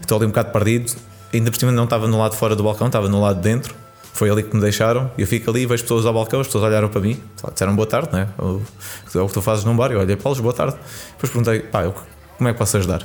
Estou 0.00 0.16
ali 0.16 0.26
um 0.26 0.30
bocado 0.30 0.50
perdido. 0.50 0.92
Ainda 1.32 1.50
por 1.50 1.58
cima 1.58 1.72
não 1.72 1.84
estava 1.84 2.06
no 2.06 2.18
lado 2.18 2.34
fora 2.34 2.54
do 2.54 2.62
balcão, 2.62 2.88
estava 2.88 3.08
no 3.08 3.20
lado 3.20 3.36
de 3.36 3.42
dentro 3.42 3.82
foi 4.12 4.30
ali 4.30 4.42
que 4.42 4.54
me 4.54 4.60
deixaram. 4.60 5.10
Eu 5.16 5.26
fico 5.26 5.50
ali, 5.50 5.66
vejo 5.66 5.82
pessoas 5.82 6.06
ao 6.06 6.12
balcão, 6.12 6.40
as 6.40 6.46
pessoas 6.46 6.64
olharam 6.64 6.88
para 6.88 7.00
mim, 7.00 7.20
disseram 7.52 7.74
boa 7.74 7.86
tarde, 7.86 8.10
né? 8.12 8.28
O, 8.38 8.60
é 9.14 9.20
o 9.20 9.26
que 9.26 9.34
tu 9.34 9.42
fazes 9.42 9.64
num 9.64 9.74
bar. 9.74 9.90
Eu 9.90 10.00
olhei 10.00 10.16
para 10.16 10.30
eles, 10.30 10.40
boa 10.40 10.54
tarde. 10.54 10.76
Depois 11.12 11.32
perguntei, 11.32 11.60
pá, 11.60 11.82
eu, 11.82 11.94
como 12.36 12.48
é 12.48 12.52
que 12.52 12.58
posso 12.58 12.76
ajudar? 12.76 13.02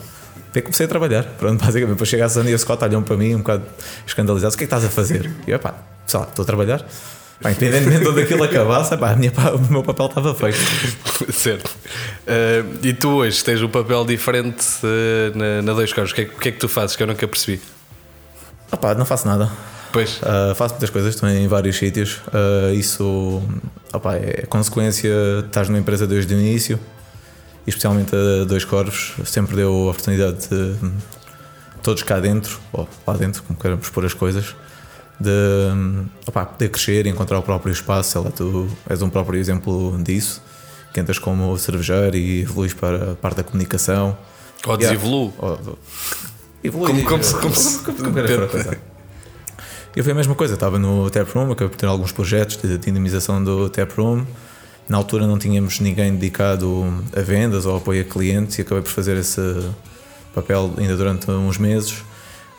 Até 0.50 0.62
comecei 0.62 0.86
a 0.86 0.89
trabalhar. 0.89 1.24
Pronto, 1.24 1.60
basicamente, 1.63 1.96
depois 1.96 2.10
chega 2.10 2.25
a 2.25 2.29
Sandra 2.29 2.51
e 2.51 2.53
a 2.53 2.58
Scott 2.58 2.84
olham 2.84 3.01
para 3.01 3.15
mim, 3.15 3.36
um 3.36 3.39
bocado 3.39 3.63
escandalizados: 4.06 4.56
o 4.56 4.58
que 4.58 4.65
é 4.65 4.67
que 4.67 4.74
estás 4.74 4.86
a 4.86 4.89
fazer? 4.89 5.32
E 5.48 5.51
eu, 5.51 5.60
pá, 5.60 5.75
sei 6.07 6.19
lá, 6.19 6.25
estou 6.25 6.43
a 6.43 6.45
trabalhar. 6.45 6.85
Pá, 7.41 7.51
independentemente 7.51 8.01
de 8.01 8.07
onde 8.07 8.21
aquilo 8.21 8.43
acabasse, 8.43 8.97
pá, 8.97 9.15
minha, 9.15 9.31
pá, 9.31 9.51
o 9.51 9.71
meu 9.71 9.83
papel 9.83 10.07
estava 10.07 10.33
feito. 10.33 10.57
certo. 11.31 11.67
Uh, 11.67 12.79
e 12.81 12.93
tu 12.93 13.09
hoje 13.09 13.43
tens 13.43 13.61
um 13.61 13.69
papel 13.69 14.03
diferente 14.05 14.65
uh, 14.83 15.37
na, 15.37 15.61
na 15.61 15.73
Dois 15.73 15.93
Carros. 15.93 16.11
O 16.11 16.15
que, 16.15 16.21
é, 16.21 16.25
que 16.25 16.49
é 16.49 16.51
que 16.51 16.57
tu 16.57 16.67
fazes 16.67 16.95
que 16.95 17.03
eu 17.03 17.07
nunca 17.07 17.27
percebi? 17.27 17.61
Ah, 18.71 18.77
pá, 18.77 18.95
não 18.95 19.05
faço 19.05 19.27
nada. 19.27 19.51
Pois. 19.93 20.17
Uh, 20.17 20.55
faço 20.55 20.73
muitas 20.73 20.89
coisas 20.89 21.15
também 21.15 21.43
em 21.43 21.47
vários 21.47 21.77
sítios. 21.77 22.21
Isso 22.73 23.43
opa, 23.93 24.15
é 24.15 24.45
consequência, 24.47 25.11
estás 25.45 25.69
numa 25.69 25.79
empresa 25.79 26.07
desde 26.07 26.33
o 26.33 26.39
início, 26.39 26.79
especialmente 27.65 28.15
a 28.15 28.45
Dois 28.45 28.65
Corvos, 28.65 29.13
sempre 29.25 29.55
deu 29.55 29.71
a 29.71 29.91
oportunidade 29.91 30.47
de 30.49 30.75
todos 31.81 32.03
cá 32.03 32.19
dentro, 32.19 32.59
ou 32.73 32.87
lá 33.05 33.13
dentro, 33.15 33.43
como 33.43 33.57
queremos 33.57 33.89
pôr 33.89 34.05
as 34.05 34.13
coisas, 34.13 34.55
de 35.19 36.05
poder 36.31 36.69
crescer 36.69 37.05
e 37.05 37.09
encontrar 37.09 37.39
o 37.39 37.41
próprio 37.43 37.71
espaço. 37.71 38.12
Sei 38.12 38.21
lá, 38.21 38.29
tu 38.31 38.67
és 38.89 39.01
um 39.01 39.09
próprio 39.09 39.39
exemplo 39.39 39.97
disso, 40.03 40.41
que 40.93 41.00
entras 41.00 41.17
como 41.19 41.57
cervejeiro 41.57 42.15
e 42.15 42.41
evoluís 42.41 42.74
para 42.74 43.12
a 43.12 43.15
parte 43.15 43.38
da 43.38 43.43
comunicação, 43.43 44.17
Ou 44.65 44.77
desevolui. 44.77 45.31
Ou- 45.38 45.77
Evolui. 46.63 47.03
Como- 47.03 47.05
como 47.05 47.24
como 47.41 47.55
como- 47.86 47.97
como 48.13 48.19
a 48.19 48.47
coisa. 48.47 48.77
Eu 49.95 50.03
foi 50.03 50.12
a 50.13 50.15
mesma 50.15 50.36
coisa, 50.36 50.53
estava 50.53 50.77
no 50.77 51.09
Taproom, 51.09 51.51
acabei 51.51 51.69
por 51.69 51.75
ter 51.77 51.86
alguns 51.88 52.12
projetos 52.12 52.57
de 52.57 52.77
dinamização 52.77 53.43
do 53.43 53.67
Taproom. 53.69 54.25
Na 54.88 54.97
altura 54.97 55.25
não 55.25 55.38
tínhamos 55.39 55.79
ninguém 55.79 56.13
dedicado 56.13 56.86
a 57.15 57.21
vendas 57.21 57.65
ou 57.65 57.77
apoio 57.77 58.01
a 58.01 58.05
clientes 58.05 58.57
e 58.57 58.62
acabei 58.62 58.83
por 58.83 58.91
fazer 58.91 59.17
esse 59.17 59.41
papel 60.36 60.71
ainda 60.77 60.95
durante 60.95 61.29
uns 61.31 61.57
meses. 61.57 62.03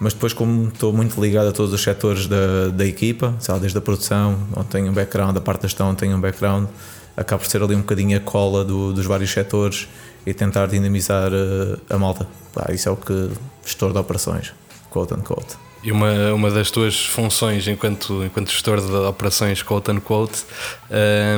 Mas 0.01 0.13
depois, 0.13 0.33
como 0.33 0.69
estou 0.69 0.93
muito 0.93 1.21
ligado 1.21 1.49
a 1.49 1.53
todos 1.53 1.73
os 1.73 1.83
setores 1.83 2.27
da, 2.29 2.69
da 2.73 2.87
equipa, 2.87 3.35
lá, 3.49 3.59
desde 3.59 3.79
a 3.79 3.81
produção, 3.81 4.39
onde 4.57 4.69
tenho 4.69 4.91
um 4.91 4.93
background, 4.93 5.37
a 5.37 5.41
parte 5.41 5.63
da 5.63 5.69
gestão, 5.69 5.95
tenho 5.95 6.17
um 6.17 6.21
background, 6.21 6.69
acabo 7.17 7.43
por 7.43 7.49
ser 7.51 7.63
ali 7.63 7.75
um 7.75 7.81
bocadinho 7.81 8.17
a 8.17 8.21
cola 8.21 8.65
do- 8.65 8.93
dos 8.93 9.05
vários 9.07 9.31
setores 9.31 9.89
e 10.25 10.33
tentar 10.33 10.67
dinamizar 10.67 11.33
eh, 11.33 11.79
a 11.91 11.99
malta. 11.99 12.29
Isso 12.73 12.89
é 12.89 12.93
o 12.93 12.97
que 12.97 13.31
gestor 13.65 13.93
de 13.93 13.99
operações, 13.99 14.53
quote 14.91 15.15
unquote. 15.15 15.57
E 15.83 15.91
uma, 15.91 16.33
uma 16.33 16.51
das 16.51 16.71
tuas 16.71 17.07
funções 17.07 17.67
enquanto, 17.67 18.25
enquanto 18.25 18.51
gestor 18.51 18.81
de 18.81 18.93
operações 18.93 19.63
quote 19.63 19.91
unquote 19.93 20.45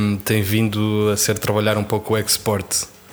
um, 0.01 0.17
tem 0.17 0.43
vindo 0.43 1.11
a 1.13 1.17
ser 1.17 1.39
trabalhar 1.39 1.77
um 1.77 1.85
pouco 1.85 2.15
o 2.15 2.19
export 2.19 2.67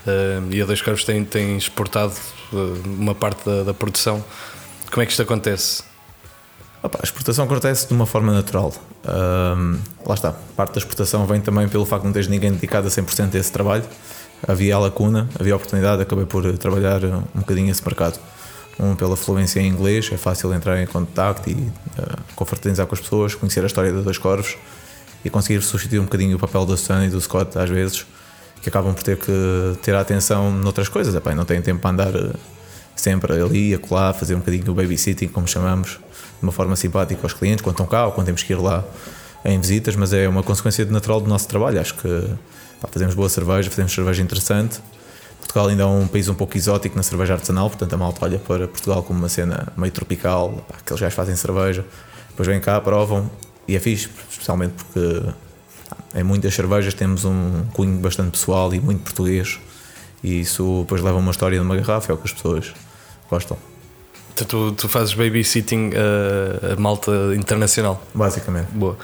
um, 0.05 0.53
e 0.53 0.61
a 0.61 0.65
Dois 0.65 0.81
Corvos 0.81 1.03
tem, 1.03 1.23
tem 1.25 1.57
exportado 1.57 2.13
uh, 2.53 2.81
uma 2.85 3.13
parte 3.13 3.45
da, 3.45 3.63
da 3.63 3.73
produção. 3.73 4.23
Como 4.91 5.01
é 5.01 5.05
que 5.05 5.11
isto 5.11 5.21
acontece? 5.21 5.83
Opa, 6.81 6.99
a 7.01 7.03
exportação 7.03 7.45
acontece 7.45 7.87
de 7.87 7.93
uma 7.93 8.05
forma 8.05 8.31
natural. 8.31 8.73
Ahm, 9.05 9.79
lá 10.05 10.15
está. 10.15 10.31
Parte 10.55 10.73
da 10.73 10.79
exportação 10.79 11.25
vem 11.25 11.41
também 11.41 11.67
pelo 11.67 11.85
facto 11.85 12.03
de 12.03 12.07
não 12.07 12.13
teres 12.13 12.27
ninguém 12.27 12.51
dedicado 12.51 12.87
a 12.87 12.89
100% 12.89 13.35
a 13.35 13.37
esse 13.37 13.51
trabalho. 13.51 13.83
Havia 14.47 14.75
a 14.75 14.79
lacuna, 14.79 15.27
havia 15.39 15.53
a 15.53 15.55
oportunidade, 15.55 16.01
acabei 16.01 16.25
por 16.25 16.57
trabalhar 16.57 17.03
um 17.03 17.39
bocadinho 17.39 17.71
esse 17.71 17.83
mercado. 17.83 18.19
Um, 18.79 18.95
pela 18.95 19.17
fluência 19.17 19.59
em 19.59 19.67
inglês, 19.67 20.07
é 20.13 20.17
fácil 20.17 20.53
entrar 20.53 20.79
em 20.79 20.85
contacto 20.85 21.49
e 21.49 21.71
ah, 21.97 22.19
confraternizar 22.35 22.85
com 22.85 22.93
as 22.93 23.01
pessoas, 23.01 23.33
conhecer 23.33 23.63
a 23.63 23.65
história 23.65 23.91
de 23.91 24.03
dois 24.03 24.19
corvos 24.19 24.55
e 25.25 25.31
conseguir 25.31 25.63
substituir 25.63 25.97
um 25.97 26.03
bocadinho 26.03 26.37
o 26.37 26.39
papel 26.39 26.63
da 26.63 26.77
Susana 26.77 27.07
e 27.07 27.09
do 27.09 27.19
Scott, 27.19 27.57
às 27.57 27.69
vezes, 27.71 28.05
que 28.61 28.69
acabam 28.69 28.93
por 28.93 29.01
ter 29.01 29.17
que 29.17 29.31
ter 29.81 29.95
a 29.95 30.01
atenção 30.01 30.51
noutras 30.51 30.89
coisas. 30.89 31.15
Epá, 31.15 31.33
não 31.33 31.43
têm 31.43 31.59
tempo 31.59 31.81
para 31.81 31.89
andar 31.89 32.15
ah, 32.15 32.35
sempre 32.97 33.33
ali, 33.33 33.73
acolá, 33.73 34.13
fazer 34.13 34.35
um 34.35 34.39
bocadinho 34.39 34.71
o 34.71 34.75
babysitting, 34.75 35.27
como 35.27 35.47
chamamos, 35.47 35.91
de 35.91 36.43
uma 36.43 36.51
forma 36.51 36.75
simpática 36.75 37.21
aos 37.23 37.33
clientes, 37.33 37.61
quando 37.61 37.75
estão 37.75 37.85
cá 37.85 38.07
ou 38.07 38.11
quando 38.11 38.25
temos 38.25 38.43
que 38.43 38.53
ir 38.53 38.57
lá 38.57 38.83
em 39.45 39.59
visitas, 39.59 39.95
mas 39.95 40.11
é 40.11 40.27
uma 40.27 40.43
consequência 40.43 40.83
natural 40.85 41.21
do 41.21 41.29
nosso 41.29 41.47
trabalho. 41.47 41.79
Acho 41.79 41.93
que 41.95 42.07
pá, 42.81 42.89
fazemos 42.91 43.15
boa 43.15 43.29
cerveja, 43.29 43.69
fazemos 43.69 43.93
cerveja 43.93 44.21
interessante. 44.21 44.79
Portugal 45.39 45.67
ainda 45.67 45.83
é 45.83 45.85
um 45.85 46.07
país 46.07 46.27
um 46.27 46.33
pouco 46.33 46.57
exótico 46.57 46.97
na 46.97 47.03
cerveja 47.03 47.33
artesanal, 47.33 47.69
portanto 47.69 47.93
a 47.93 47.97
malta 47.97 48.25
olha 48.25 48.39
para 48.39 48.67
Portugal 48.67 49.01
como 49.03 49.19
uma 49.19 49.29
cena 49.29 49.71
meio 49.77 49.91
tropical, 49.91 50.65
pá, 50.67 50.75
aqueles 50.79 50.99
gajos 50.99 51.15
fazem 51.15 51.35
cerveja, 51.35 51.85
depois 52.29 52.47
vêm 52.47 52.59
cá, 52.59 52.81
provam 52.81 53.29
e 53.67 53.75
é 53.75 53.79
fixe, 53.79 54.09
especialmente 54.29 54.73
porque 54.73 55.23
em 56.15 56.23
muitas 56.23 56.53
cervejas 56.53 56.93
temos 56.93 57.23
um 57.23 57.63
cunho 57.73 57.97
bastante 57.99 58.31
pessoal 58.31 58.73
e 58.73 58.79
muito 58.79 59.03
português 59.03 59.59
e 60.23 60.41
isso 60.41 60.81
depois 60.81 61.01
leva 61.01 61.17
uma 61.17 61.31
história 61.31 61.57
numa 61.59 61.75
garrafa, 61.75 62.11
é 62.11 62.15
o 62.15 62.17
que 62.17 62.25
as 62.25 62.33
pessoas 62.33 62.73
gostam, 63.29 63.57
Então, 64.33 64.45
tu, 64.47 64.71
tu 64.73 64.87
fazes 64.87 65.13
babysitting 65.15 65.89
uh, 65.93 66.73
a 66.73 66.79
malta 66.79 67.11
internacional. 67.35 68.01
basicamente. 68.13 68.67
Boa. 68.71 68.97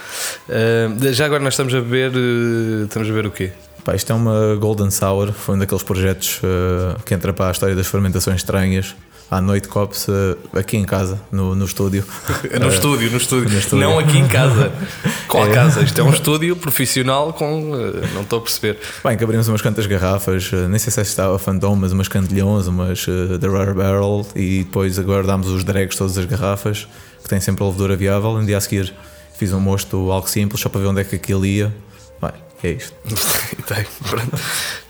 Uh, 0.48 1.14
já 1.14 1.26
agora 1.26 1.42
nós 1.44 1.54
estamos 1.54 1.74
a 1.74 1.82
beber. 1.82 2.12
uh, 2.16 2.86
estamos 2.86 3.10
a 3.10 3.12
beber 3.12 3.28
o 3.28 3.32
quê? 3.32 3.52
Pá, 3.84 3.96
isto 3.96 4.12
é 4.14 4.16
uma 4.16 4.56
Golden 4.56 4.90
Sour, 4.92 5.34
foi 5.34 5.56
um 5.56 5.58
daqueles 5.60 5.84
projetos 5.84 6.40
eh, 6.42 6.96
que 7.06 7.14
entra 7.14 7.34
para 7.34 7.50
a 7.50 7.52
história 7.52 7.76
das 7.76 7.86
fermentações 7.86 8.38
estranhas. 8.38 8.96
À 9.34 9.42
noite 9.42 9.68
cope-se 9.68 10.12
aqui 10.56 10.78
em 10.78 10.84
casa, 10.86 11.20
no, 11.32 11.56
no 11.56 11.66
estúdio. 11.66 12.06
No 12.60 12.68
Eh, 12.68 12.70
estúdio, 12.70 13.10
no 13.10 13.18
estúdio. 13.18 13.50
no 13.54 13.58
estúdio. 13.58 13.88
Não 13.88 13.98
aqui 13.98 14.20
em 14.20 14.28
casa. 14.28 14.72
Qual 15.28 15.48
É. 15.48 15.50
casa? 15.52 15.82
Isto 15.82 16.02
é 16.02 16.04
um 16.04 16.12
estúdio 16.12 16.56
profissional 16.56 17.34
com. 17.34 17.72
uh, 17.72 18.08
não 18.14 18.22
estou 18.22 18.38
a 18.38 18.42
perceber. 18.44 18.78
Bem, 19.04 19.18
que 19.18 19.24
abrimos 19.24 19.48
umas 19.48 19.60
quantas 19.62 19.88
garrafas, 19.88 20.52
eh, 20.54 20.68
nem 20.68 20.78
sei 20.78 20.92
se 20.92 21.02
estava 21.02 21.40
Phantom, 21.40 21.76
mas 21.76 21.92
umas 21.92 22.08
candelhões, 22.08 22.68
umas 22.68 23.06
eh, 23.08 23.38
The 23.40 23.48
Rare 23.48 23.74
Barrel 23.74 24.24
e 24.36 24.60
depois 24.66 25.00
agora 25.00 25.24
dámos 25.24 25.48
os 25.48 25.64
drags 25.64 25.98
todas 25.98 26.16
as 26.16 26.26
garrafas, 26.26 26.88
que 27.24 27.28
têm 27.28 27.40
sempre 27.42 27.64
a 27.64 27.68
levedura 27.68 27.96
viável. 27.96 28.30
Um 28.32 28.46
dia 28.46 28.58
a 28.58 28.62
seguir 28.62 28.94
fiz 29.36 29.52
um 29.52 29.60
mosto 29.60 30.12
algo 30.12 30.30
simples, 30.30 30.62
só 30.62 30.70
para 30.70 30.82
ver 30.82 30.88
onde 30.88 31.02
é 31.02 31.04
que 31.04 31.16
aquilo 31.16 31.44
ia. 31.44 31.74
É 32.64 32.70
isto. 32.72 32.96
Tem, 33.68 33.86
pronto. 34.10 34.36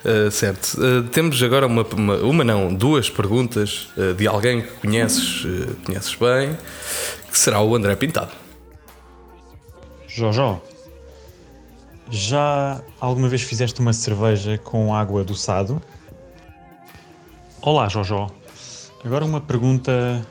Uh, 0.05 0.29
certo. 0.31 0.77
Uh, 0.79 1.03
temos 1.09 1.41
agora 1.41 1.65
uma, 1.65 1.83
uma, 1.83 2.15
uma 2.17 2.43
não, 2.43 2.73
duas 2.73 3.09
perguntas 3.09 3.89
uh, 3.97 4.13
de 4.13 4.27
alguém 4.27 4.61
que 4.61 4.67
conheces, 4.79 5.43
conheces 5.85 6.13
bem, 6.15 6.55
que 7.31 7.37
será 7.39 7.61
o 7.61 7.75
André 7.75 7.95
Pintado. 7.95 8.31
Jojo, 10.07 10.61
já 12.11 12.79
alguma 12.99 13.27
vez 13.27 13.41
fizeste 13.41 13.79
uma 13.79 13.93
cerveja 13.93 14.59
com 14.59 14.93
água 14.93 15.21
adoçado? 15.21 15.81
Olá, 17.59 17.89
Jojo. 17.89 18.27
Agora 19.03 19.25
uma 19.25 19.41
pergunta 19.41 20.23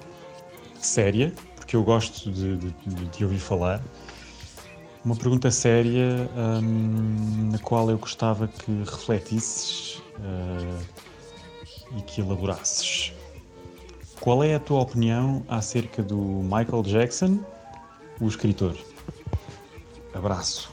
séria, 0.80 1.32
porque 1.56 1.74
eu 1.74 1.82
gosto 1.82 2.30
de- 2.30 2.56
de- 2.56 2.74
de 3.16 3.24
ouvir 3.24 3.38
falar. 3.40 3.82
Uma 5.04 5.16
pergunta 5.16 5.50
séria 5.50 6.28
hum, 6.62 7.50
na 7.50 7.58
qual 7.58 7.90
eu 7.90 7.98
gostava 7.98 8.46
que 8.46 8.70
refletisses 8.84 10.00
ah, 10.20 10.78
e 11.96 12.02
que 12.02 12.20
elaborasses. 12.20 13.12
Qual 14.20 14.44
é 14.44 14.54
a 14.54 14.60
tua 14.60 14.80
opinião 14.80 15.44
acerca 15.48 16.02
do 16.02 16.16
Michael 16.16 16.84
Jackson, 16.84 17.40
o 18.20 18.28
escritor? 18.28 18.76
Abraço. 20.14 20.72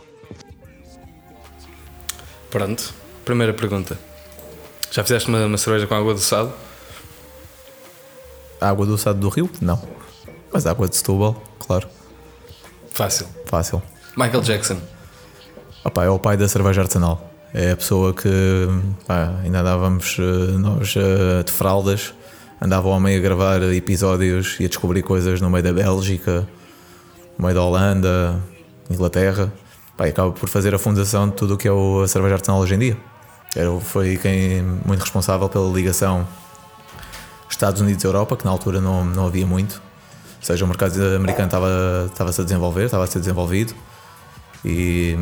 Pronto. 2.52 2.94
Primeira 3.26 3.54
pergunta. 3.54 3.98
Já 4.92 5.04
fizeste 5.04 5.30
uma, 5.30 5.46
uma 5.46 5.58
cerveja 5.58 5.88
com 5.88 5.96
água 5.96 6.12
adoçada? 6.12 6.54
Água 8.62 8.86
do 8.86 8.98
Sado 8.98 9.20
do 9.20 9.30
Rio? 9.30 9.50
Não. 9.62 9.82
Mas 10.52 10.68
água 10.68 10.88
de 10.88 10.96
Setúbal, 10.96 11.42
claro, 11.60 11.88
Fácil. 12.92 13.28
fácil. 13.46 13.82
Michael 14.20 14.42
Jackson. 14.42 14.78
Opa, 15.82 16.04
é 16.04 16.10
o 16.10 16.20
pai 16.20 16.36
da 16.36 16.46
cerveja 16.46 16.82
artesanal. 16.82 17.32
É 17.54 17.72
a 17.72 17.78
pessoa 17.78 18.14
que 18.14 18.30
pá, 19.08 19.34
ainda 19.42 19.62
andávamos 19.62 20.18
eh, 20.20 20.58
nós 20.58 20.94
eh, 20.98 21.42
de 21.42 21.50
fraldas, 21.50 22.14
andava 22.62 22.90
o 22.90 22.92
homem 22.92 23.16
a 23.16 23.20
gravar 23.22 23.64
episódios 23.74 24.58
e 24.60 24.66
a 24.66 24.68
descobrir 24.68 25.04
coisas 25.04 25.40
no 25.40 25.50
meio 25.50 25.64
da 25.64 25.72
Bélgica, 25.72 26.46
no 27.38 27.46
meio 27.46 27.56
da 27.56 27.64
Holanda, 27.64 28.44
Inglaterra. 28.90 29.54
Pá, 29.96 30.08
e 30.08 30.10
acaba 30.10 30.34
por 30.34 30.50
fazer 30.50 30.76
a 30.76 30.78
fundação 30.78 31.30
de 31.30 31.36
tudo 31.36 31.54
o 31.54 31.58
que 31.58 31.70
é 31.70 31.72
a 31.72 32.08
cerveja 32.10 32.36
artesanal 32.36 32.62
hoje 32.62 32.76
em 32.76 32.80
dia. 32.80 32.98
Era, 33.56 33.72
foi 33.80 34.18
quem 34.18 34.62
muito 34.86 35.00
responsável 35.00 35.48
pela 35.48 35.72
ligação 35.72 36.28
Estados 37.50 37.80
Unidos-Europa, 37.80 38.36
que 38.36 38.44
na 38.44 38.52
altura 38.52 38.82
não, 38.82 39.06
não 39.06 39.28
havia 39.28 39.48
muito. 39.48 39.82
Ou 40.40 40.46
seja, 40.46 40.66
o 40.66 40.68
mercado 40.68 41.02
americano 41.16 41.46
estava, 41.46 42.10
estava-se 42.12 42.42
a 42.42 42.44
desenvolver, 42.44 42.84
estava 42.84 43.06
a 43.06 43.08
ser 43.08 43.20
desenvolvido. 43.20 43.74
E 44.64 45.18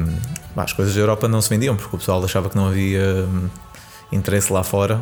bah, 0.55 0.63
as 0.63 0.73
coisas 0.73 0.93
da 0.93 0.99
Europa 1.01 1.27
não 1.27 1.41
se 1.41 1.49
vendiam 1.49 1.75
porque 1.75 1.95
o 1.95 1.99
pessoal 1.99 2.23
achava 2.23 2.49
que 2.49 2.55
não 2.55 2.67
havia 2.67 3.25
hum, 3.27 3.47
interesse 4.11 4.51
lá 4.51 4.63
fora. 4.63 4.99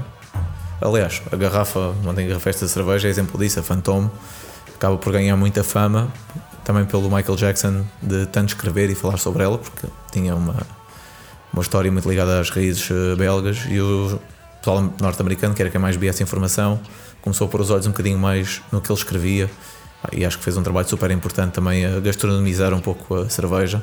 Aliás, 0.82 1.22
a 1.32 1.36
garrafa, 1.36 1.94
onde 2.06 2.24
engarrafei 2.24 2.50
esta 2.50 2.68
cerveja, 2.68 3.08
é 3.08 3.12
exemplo 3.12 3.40
disso. 3.40 3.60
A 3.60 3.64
Phantom 3.64 4.10
acaba 4.76 4.98
por 4.98 5.14
ganhar 5.14 5.36
muita 5.38 5.64
fama 5.64 6.12
também 6.66 6.84
pelo 6.84 7.04
Michael 7.04 7.38
Jackson 7.38 7.86
de 8.02 8.26
tanto 8.26 8.50
escrever 8.50 8.90
e 8.90 8.96
falar 8.96 9.18
sobre 9.18 9.44
ela, 9.44 9.58
porque 9.58 9.88
tinha 10.12 10.36
uma, 10.36 10.56
uma 11.54 11.62
história 11.62 11.92
muito 11.92 12.10
ligada 12.10 12.40
às 12.40 12.50
raízes 12.50 12.90
eh, 12.90 13.16
belgas. 13.16 13.66
E 13.70 13.80
o 13.80 14.20
pessoal 14.58 14.82
norte-americano, 15.00 15.54
que 15.54 15.62
era 15.62 15.70
quem 15.70 15.80
mais 15.80 15.96
via 15.96 16.10
essa 16.10 16.24
informação, 16.24 16.80
começou 17.22 17.48
a 17.48 17.50
pôr 17.50 17.62
os 17.62 17.70
olhos 17.70 17.86
um 17.86 17.92
bocadinho 17.92 18.18
mais 18.18 18.62
no 18.72 18.82
que 18.82 18.92
ele 18.92 18.98
escrevia. 18.98 19.50
E 20.12 20.26
acho 20.26 20.38
que 20.40 20.44
fez 20.44 20.58
um 20.58 20.64
trabalho 20.64 20.88
super 20.88 21.10
importante 21.12 21.54
também 21.54 21.86
a 21.86 22.00
gastronomizar 22.00 22.74
um 22.74 22.82
pouco 22.82 23.16
a 23.16 23.30
cerveja. 23.30 23.82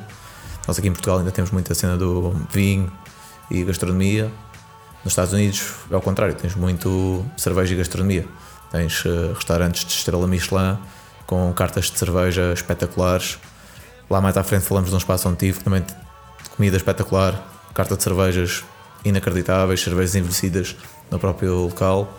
Nós 0.66 0.78
aqui 0.78 0.88
em 0.88 0.92
Portugal 0.92 1.18
ainda 1.18 1.30
temos 1.30 1.50
muita 1.50 1.74
cena 1.74 1.96
do 1.96 2.30
vinho 2.50 2.90
e 3.50 3.64
gastronomia. 3.64 4.30
Nos 5.04 5.12
Estados 5.12 5.32
Unidos 5.32 5.62
é 5.90 5.94
ao 5.94 6.00
contrário, 6.00 6.34
tens 6.34 6.54
muito 6.54 7.24
cerveja 7.36 7.74
e 7.74 7.76
gastronomia. 7.76 8.26
Tens 8.70 9.04
eh, 9.04 9.32
restaurantes 9.34 9.84
de 9.84 9.92
estrela 9.92 10.26
Michelin 10.26 10.78
com 11.26 11.52
cartas 11.52 11.90
de 11.90 11.98
cerveja 11.98 12.52
espetaculares. 12.52 13.38
Lá 14.08 14.20
mais 14.20 14.36
à 14.36 14.44
frente 14.44 14.64
falamos 14.64 14.90
de 14.90 14.94
um 14.94 14.98
espaço 14.98 15.28
onde 15.28 15.38
tive 15.38 15.60
também 15.60 15.84
comida 16.56 16.76
espetacular, 16.76 17.42
carta 17.74 17.96
de 17.96 18.02
cervejas 18.02 18.62
inacreditáveis, 19.04 19.80
cervejas 19.80 20.14
envelhecidas 20.14 20.76
no 21.10 21.18
próprio 21.18 21.54
local. 21.54 22.12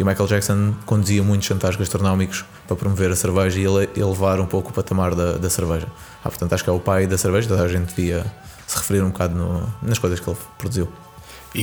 E 0.00 0.04
Michael 0.04 0.26
Jackson 0.28 0.74
conduzia 0.86 1.22
muitos 1.22 1.46
jantares 1.46 1.76
gastronómicos 1.76 2.42
para 2.66 2.74
promover 2.74 3.10
a 3.10 3.16
cerveja 3.16 3.60
e 3.60 3.64
ele- 3.66 3.90
elevar 3.94 4.40
um 4.40 4.46
pouco 4.46 4.70
o 4.70 4.72
patamar 4.72 5.14
da, 5.14 5.32
da 5.34 5.50
cerveja. 5.50 5.86
Ah, 6.24 6.30
portanto, 6.30 6.54
acho 6.54 6.64
que 6.64 6.70
é 6.70 6.72
o 6.72 6.80
pai 6.80 7.06
da 7.06 7.18
cerveja, 7.18 7.48
toda 7.48 7.62
a 7.62 7.68
gente 7.68 7.94
devia 7.94 8.24
se 8.66 8.78
referir 8.78 9.02
um 9.02 9.10
bocado 9.10 9.34
no- 9.34 9.66
nas 9.82 9.98
coisas 9.98 10.18
que 10.18 10.26
ele 10.30 10.38
produziu. 10.56 10.88
E, 11.54 11.60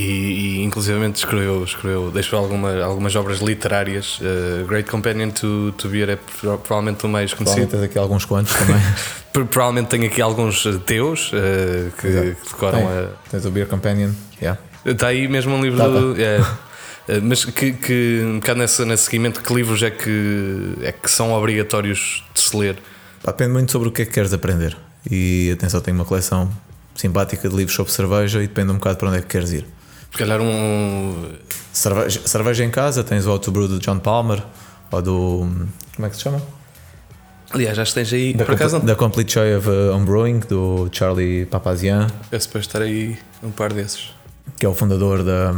e 0.59 0.63
inclusivamente 0.63 1.15
escreveu, 1.17 1.63
escreveu 1.63 2.11
deixou 2.11 2.37
alguma, 2.37 2.79
algumas 2.83 3.15
obras 3.15 3.39
literárias. 3.39 4.19
Uh, 4.19 4.67
Great 4.67 4.87
Companion 4.87 5.31
to, 5.31 5.71
to 5.77 5.89
Beer 5.89 6.09
é 6.09 6.15
provavelmente 6.17 7.05
o 7.05 7.09
mais 7.09 7.33
conhecido. 7.33 7.67
Provavelmente 7.67 7.71
tens 7.71 7.83
aqui 7.83 7.97
alguns 7.97 8.23
quantos 8.25 8.53
também. 8.53 8.75
provavelmente 9.33 9.87
tenho 9.87 10.05
aqui 10.05 10.21
alguns 10.21 10.63
teus 10.85 11.31
uh, 11.31 11.89
que, 11.99 12.07
que, 12.35 12.35
decoram 12.51 12.79
Tem. 12.79 12.87
a. 12.87 13.07
Tens 13.31 13.45
o 13.45 13.49
Beer 13.49 13.65
Companion, 13.67 14.11
yeah. 14.39 14.59
Está 14.85 15.07
aí 15.07 15.27
mesmo 15.27 15.55
um 15.55 15.61
livro 15.63 15.77
Tá, 15.79 15.87
do. 15.87 16.21
é. 16.21 16.39
Uh, 17.07 17.21
mas 17.23 17.45
que, 17.45 17.73
que 17.73 18.21
um 18.23 18.39
bocado 18.39 18.59
nesse, 18.59 18.83
nesse 18.85 19.03
seguimento, 19.03 19.41
que 19.41 19.53
livros 19.53 19.81
é 19.81 19.89
que, 19.89 20.73
é 20.81 20.91
que 20.91 21.09
são 21.09 21.31
obrigatórios 21.33 22.23
de 22.33 22.41
se 22.41 22.55
ler? 22.55 22.77
Depende 23.25 23.51
muito 23.51 23.71
sobre 23.71 23.89
o 23.89 23.91
que 23.91 24.01
é 24.01 24.05
que 24.05 24.11
queres 24.11 24.33
aprender. 24.33 24.77
E 25.09 25.51
atenção, 25.53 25.79
tenho 25.81 25.95
uma 25.95 26.05
coleção 26.05 26.51
simpática 26.95 27.47
de 27.47 27.55
livros 27.55 27.75
sobre 27.75 27.91
cerveja 27.91 28.43
e 28.43 28.47
depende 28.47 28.71
um 28.71 28.75
bocado 28.75 28.97
para 28.97 29.09
onde 29.09 29.17
é 29.19 29.21
que 29.21 29.27
queres 29.27 29.51
ir. 29.51 29.65
Se 30.11 30.17
calhar 30.17 30.41
um. 30.41 31.31
Cerveja, 31.71 32.21
cerveja 32.25 32.63
em 32.63 32.71
casa, 32.71 33.03
tens 33.03 33.25
o 33.25 33.31
How 33.31 33.39
to 33.39 33.51
Brew 33.51 33.67
do 33.67 33.79
John 33.79 33.99
Palmer 33.99 34.43
ou 34.91 35.01
do. 35.01 35.49
Como 35.95 36.07
é 36.07 36.09
que 36.09 36.15
se 36.15 36.23
chama? 36.23 36.41
Aliás, 37.51 37.77
já 37.77 37.85
tens 37.85 38.11
aí. 38.11 38.33
Da, 38.33 38.45
por 38.45 38.55
acaso, 38.55 38.79
da 38.79 38.95
Complete 38.95 39.33
Joy 39.33 39.55
of 39.55 39.69
uh, 39.69 39.93
Homebrewing 39.93 40.39
do 40.39 40.89
Charlie 40.91 41.45
Papazian, 41.45 42.07
é 42.31 42.39
suposto 42.39 42.69
estar 42.69 42.81
aí 42.81 43.17
um 43.43 43.51
par 43.51 43.71
desses. 43.71 44.09
que 44.57 44.65
é 44.65 44.69
o 44.69 44.73
fundador 44.73 45.23
da 45.23 45.53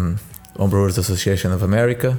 Homebrewers 0.58 0.98
Association 0.98 1.54
of 1.56 1.64
America. 1.64 2.18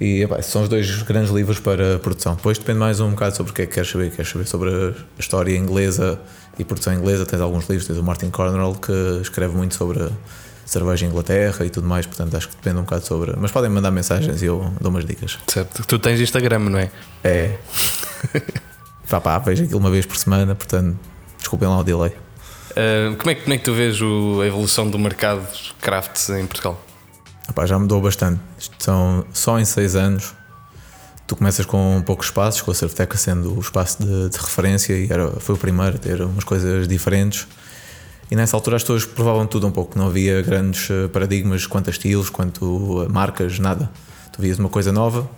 E 0.00 0.22
epá, 0.22 0.42
são 0.42 0.62
os 0.62 0.68
dois 0.68 1.02
grandes 1.02 1.30
livros 1.30 1.60
para 1.60 1.98
produção. 2.00 2.34
Depois 2.34 2.58
depende 2.58 2.78
mais 2.80 2.98
um 3.00 3.10
bocado 3.10 3.36
sobre 3.36 3.52
o 3.52 3.54
que 3.54 3.62
é 3.62 3.66
que 3.66 3.74
queres 3.74 3.88
saber. 3.90 4.10
Queres 4.10 4.30
saber 4.30 4.46
sobre 4.46 4.70
a 4.70 4.92
história 5.20 5.56
inglesa 5.56 6.20
e 6.58 6.64
produção 6.64 6.92
inglesa. 6.92 7.24
Tens 7.24 7.40
alguns 7.40 7.68
livros, 7.68 7.86
tens 7.86 7.98
o 7.98 8.02
Martin 8.02 8.30
Cornwell 8.30 8.74
que 8.74 8.92
escreve 9.22 9.54
muito 9.56 9.74
sobre 9.76 10.08
cerveja 10.66 11.06
em 11.06 11.10
Inglaterra 11.10 11.64
e 11.64 11.70
tudo 11.70 11.86
mais. 11.86 12.06
Portanto, 12.06 12.36
acho 12.36 12.48
que 12.48 12.56
depende 12.56 12.78
um 12.78 12.82
bocado 12.82 13.06
sobre. 13.06 13.34
Mas 13.38 13.52
podem 13.52 13.70
mandar 13.70 13.92
mensagens 13.92 14.42
e 14.42 14.46
eu 14.46 14.72
dou 14.80 14.90
umas 14.90 15.04
dicas. 15.04 15.38
Certo. 15.46 15.84
Tu 15.86 15.98
tens 16.00 16.20
Instagram, 16.20 16.58
não 16.58 16.78
é? 16.78 16.90
É. 17.22 17.56
pá, 19.08 19.20
pá, 19.20 19.38
vejo 19.38 19.62
aquilo 19.64 19.78
uma 19.78 19.90
vez 19.90 20.04
por 20.06 20.16
semana, 20.16 20.54
portanto, 20.56 20.98
desculpem 21.38 21.68
lá 21.68 21.78
o 21.78 21.84
delay. 21.84 22.10
Uh, 22.70 23.14
como, 23.16 23.30
é 23.30 23.34
que, 23.36 23.42
como 23.42 23.54
é 23.54 23.58
que 23.58 23.64
tu 23.64 23.72
vês 23.72 24.00
o- 24.02 24.40
a 24.42 24.46
evolução 24.46 24.90
do 24.90 24.98
mercado 24.98 25.46
craft 25.80 26.30
em 26.30 26.44
Portugal? 26.46 26.83
Epá, 27.48 27.66
já 27.66 27.78
mudou 27.78 28.00
bastante. 28.00 28.40
São 28.78 29.24
só 29.32 29.58
em 29.58 29.64
6 29.64 29.96
anos. 29.96 30.34
Tu 31.26 31.36
começas 31.36 31.64
com 31.64 32.02
poucos 32.04 32.26
espaços, 32.26 32.60
com 32.60 32.70
a 32.70 32.74
Cerveteca 32.74 33.16
sendo 33.16 33.56
o 33.56 33.60
espaço 33.60 34.02
de, 34.02 34.28
de 34.28 34.38
referência 34.38 34.92
e 34.92 35.10
era, 35.10 35.30
foi 35.40 35.54
o 35.54 35.58
primeiro 35.58 35.96
a 35.96 35.98
ter 35.98 36.20
umas 36.20 36.44
coisas 36.44 36.86
diferentes. 36.86 37.46
E 38.30 38.36
nessa 38.36 38.56
altura 38.56 38.76
as 38.76 38.82
pessoas 38.82 39.06
provavam 39.06 39.46
tudo 39.46 39.66
um 39.66 39.70
pouco, 39.70 39.98
não 39.98 40.06
havia 40.06 40.42
grandes 40.42 40.90
eh, 40.90 41.08
paradigmas 41.08 41.66
quanto 41.66 41.88
a 41.88 41.90
estilos, 41.90 42.28
quanto 42.28 43.02
a 43.06 43.08
marcas, 43.08 43.58
nada. 43.58 43.90
Tu 44.32 44.42
vias 44.42 44.58
uma 44.58 44.68
coisa 44.68 44.92
nova, 44.92 45.28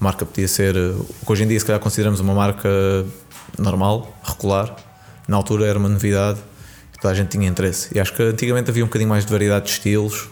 a 0.00 0.04
marca 0.04 0.24
podia 0.24 0.46
ser 0.46 0.76
eh, 0.76 0.90
o 0.90 1.26
que 1.26 1.32
hoje 1.32 1.44
em 1.44 1.48
dia 1.48 1.58
se 1.58 1.66
calhar 1.66 1.80
consideramos 1.80 2.20
uma 2.20 2.34
marca 2.34 2.68
normal, 3.58 4.16
regular. 4.22 4.74
Na 5.26 5.36
altura 5.36 5.66
era 5.66 5.78
uma 5.78 5.88
novidade 5.88 6.38
toda 7.04 7.12
a 7.12 7.14
gente 7.14 7.28
tinha 7.28 7.46
interesse. 7.46 7.94
E 7.94 8.00
acho 8.00 8.14
que 8.14 8.22
antigamente 8.22 8.70
havia 8.70 8.82
um 8.82 8.86
bocadinho 8.86 9.10
mais 9.10 9.26
de 9.26 9.30
variedade 9.30 9.66
de 9.66 9.72
estilos 9.72 10.28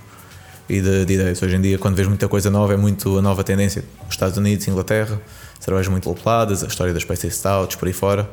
e 0.68 0.80
de, 0.80 1.04
de 1.04 1.14
ideias. 1.14 1.42
Hoje 1.42 1.56
em 1.56 1.60
dia, 1.60 1.78
quando 1.78 1.96
vês 1.96 2.08
muita 2.08 2.28
coisa 2.28 2.50
nova, 2.50 2.74
é 2.74 2.76
muito 2.76 3.18
a 3.18 3.22
nova 3.22 3.42
tendência. 3.44 3.84
Os 4.08 4.14
Estados 4.14 4.36
Unidos, 4.36 4.66
Inglaterra, 4.68 5.20
cervejas 5.60 5.88
muito 5.88 6.08
lupuladas, 6.08 6.62
a 6.64 6.66
história 6.66 6.92
das 6.92 7.02
Spicy 7.02 7.30
Stouts, 7.30 7.76
por 7.76 7.88
aí 7.88 7.94
fora. 7.94 8.28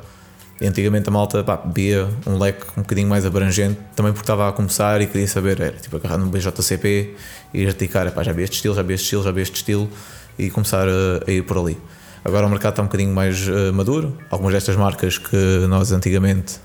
E 0.62 0.67
antigamente 0.67 1.07
a 1.07 1.12
malta 1.12 1.41
pá, 1.43 1.55
bebia 1.55 2.07
um 2.27 2.38
leque 2.38 2.65
um 2.77 2.81
bocadinho 2.81 3.07
mais 3.07 3.25
abrangente, 3.25 3.79
também 3.95 4.12
porque 4.12 4.24
estava 4.24 4.48
a 4.50 4.51
começar 4.51 5.00
e 5.00 5.07
queria 5.07 5.27
saber, 5.27 5.62
era 5.62 5.77
tipo 5.77 5.95
agarrar 5.95 6.17
no 6.17 6.27
BJCP 6.27 7.15
e 7.53 7.62
ir 7.62 7.67
articar, 7.67 8.12
pá, 8.12 8.24
já 8.24 8.33
vi 8.33 8.43
este 8.43 8.55
estilo, 8.57 8.75
já 8.75 8.81
vi 8.81 8.93
este 8.93 9.03
estilo, 9.05 9.23
já 9.23 9.32
vi 9.32 9.41
este 9.41 9.56
estilo 9.56 9.89
e 10.38 10.49
começar 10.49 10.88
a, 10.88 11.23
a 11.25 11.32
ir 11.32 11.43
por 11.43 11.58
ali. 11.58 11.77
Agora 12.25 12.45
o 12.45 12.49
mercado 12.49 12.73
está 12.73 12.82
um 12.82 12.86
bocadinho 12.86 13.13
mais 13.13 13.47
eh, 13.47 13.71
maduro, 13.71 14.17
algumas 14.30 14.53
destas 14.53 14.75
marcas 14.75 15.17
que 15.17 15.38
nós 15.69 15.93
antigamente 15.93 16.60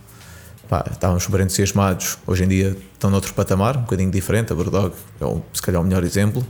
pá, 0.69 0.85
estávamos 0.91 1.23
super 1.23 1.41
entusiasmados, 1.41 2.19
hoje 2.27 2.45
em 2.45 2.49
dia 2.49 2.77
estão 2.93 3.11
noutro 3.11 3.33
patamar, 3.35 3.77
um 3.77 3.83
bocadinho 3.83 4.11
diferente. 4.11 4.53
A 4.53 4.57
Brewdog 4.57 4.95
é 5.21 5.25
o, 5.25 5.43
se 5.53 5.63
calhar 5.63 5.81
o 5.81 5.85
melhor 5.85 6.05
exemplo. 6.05 6.47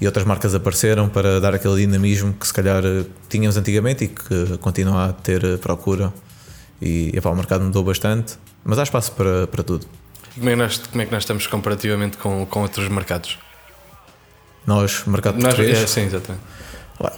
E 0.00 0.06
outras 0.06 0.24
marcas 0.24 0.54
apareceram 0.54 1.08
para 1.08 1.40
dar 1.40 1.54
aquele 1.54 1.76
dinamismo 1.76 2.32
que 2.32 2.46
se 2.46 2.54
calhar 2.54 2.82
tínhamos 3.28 3.56
antigamente 3.56 4.04
e 4.04 4.08
que 4.08 4.58
continua 4.58 5.06
a 5.06 5.12
ter 5.12 5.58
procura. 5.58 6.12
E 6.80 7.10
epá, 7.14 7.30
o 7.30 7.34
mercado 7.34 7.64
mudou 7.64 7.82
bastante, 7.82 8.38
mas 8.64 8.78
há 8.78 8.84
espaço 8.84 9.10
para, 9.12 9.46
para 9.48 9.62
tudo. 9.62 9.86
Como 10.36 10.48
é 10.48 10.52
que 10.52 10.56
nós, 10.56 10.78
como 10.78 11.02
é 11.02 11.06
que 11.06 11.12
nós 11.12 11.24
estamos 11.24 11.46
comparativamente 11.48 12.16
com, 12.16 12.46
com 12.46 12.62
outros 12.62 12.88
mercados? 12.88 13.38
Nós, 14.64 15.02
mercado 15.06 15.40
Nós, 15.40 15.54
português, 15.54 15.78
é, 15.78 15.86
sim, 15.86 16.02
exatamente. 16.02 16.42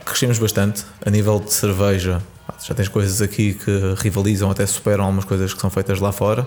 Crescemos 0.05 0.39
bastante 0.39 0.85
a 1.05 1.11
nível 1.11 1.41
de 1.41 1.53
cerveja. 1.53 2.23
Já 2.63 2.75
tens 2.75 2.89
coisas 2.89 3.23
aqui 3.23 3.55
que 3.55 3.95
rivalizam, 3.99 4.51
até 4.51 4.67
superam 4.67 5.05
algumas 5.05 5.25
coisas 5.25 5.53
que 5.55 5.61
são 5.61 5.71
feitas 5.71 6.01
lá 6.01 6.13
fora, 6.13 6.47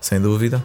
sem 0.00 0.20
dúvida. 0.20 0.62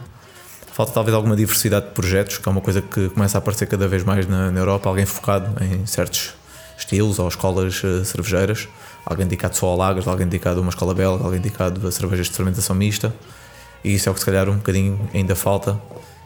Falta 0.73 0.91
talvez 0.91 1.15
alguma 1.15 1.35
diversidade 1.35 1.87
de 1.87 1.91
projetos, 1.93 2.37
que 2.37 2.49
é 2.49 2.51
uma 2.51 2.61
coisa 2.61 2.81
que 2.81 3.09
começa 3.09 3.37
a 3.37 3.39
aparecer 3.39 3.65
cada 3.65 3.87
vez 3.87 4.03
mais 4.03 4.27
na, 4.27 4.51
na 4.51 4.59
Europa. 4.59 4.89
Alguém 4.89 5.05
focado 5.05 5.63
em 5.63 5.85
certos 5.85 6.33
estilos 6.77 7.17
ou 7.17 7.27
escolas 7.27 7.81
eh, 7.83 8.03
cervejeiras. 8.03 8.67
Alguém 9.05 9.25
dedicado 9.25 9.55
só 9.55 9.71
a 9.71 9.75
lagers, 9.75 10.07
alguém 10.07 10.27
dedicado 10.27 10.59
a 10.59 10.61
uma 10.61 10.69
escola 10.69 10.93
belga, 10.93 11.23
alguém 11.23 11.39
dedicado 11.39 11.87
a 11.87 11.91
cervejas 11.91 12.27
de 12.27 12.33
fermentação 12.33 12.75
mista. 12.75 13.13
E 13.83 13.93
isso 13.95 14.09
é 14.09 14.11
o 14.11 14.13
que 14.13 14.19
se 14.19 14.25
calhar 14.25 14.49
um 14.49 14.57
bocadinho 14.57 15.09
ainda 15.13 15.35
falta 15.35 15.79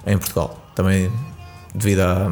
em 0.07 0.17
Portugal. 0.17 0.59
Também 0.73 1.12
devido 1.73 1.99
à, 1.99 2.31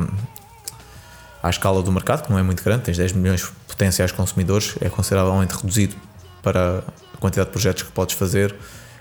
à 1.44 1.50
escala 1.50 1.84
do 1.84 1.92
mercado, 1.92 2.26
que 2.26 2.32
não 2.32 2.40
é 2.40 2.44
muito 2.44 2.64
grande, 2.64 2.84
tens 2.84 2.98
10 2.98 3.14
milhões 3.14 3.52
potenciais 3.78 4.12
consumidores, 4.12 4.76
é 4.82 4.90
consideravelmente 4.90 5.56
reduzido 5.56 5.96
para 6.42 6.80
a 7.14 7.18
quantidade 7.20 7.50
de 7.50 7.52
projetos 7.52 7.84
que 7.84 7.92
podes 7.92 8.16
fazer, 8.16 8.56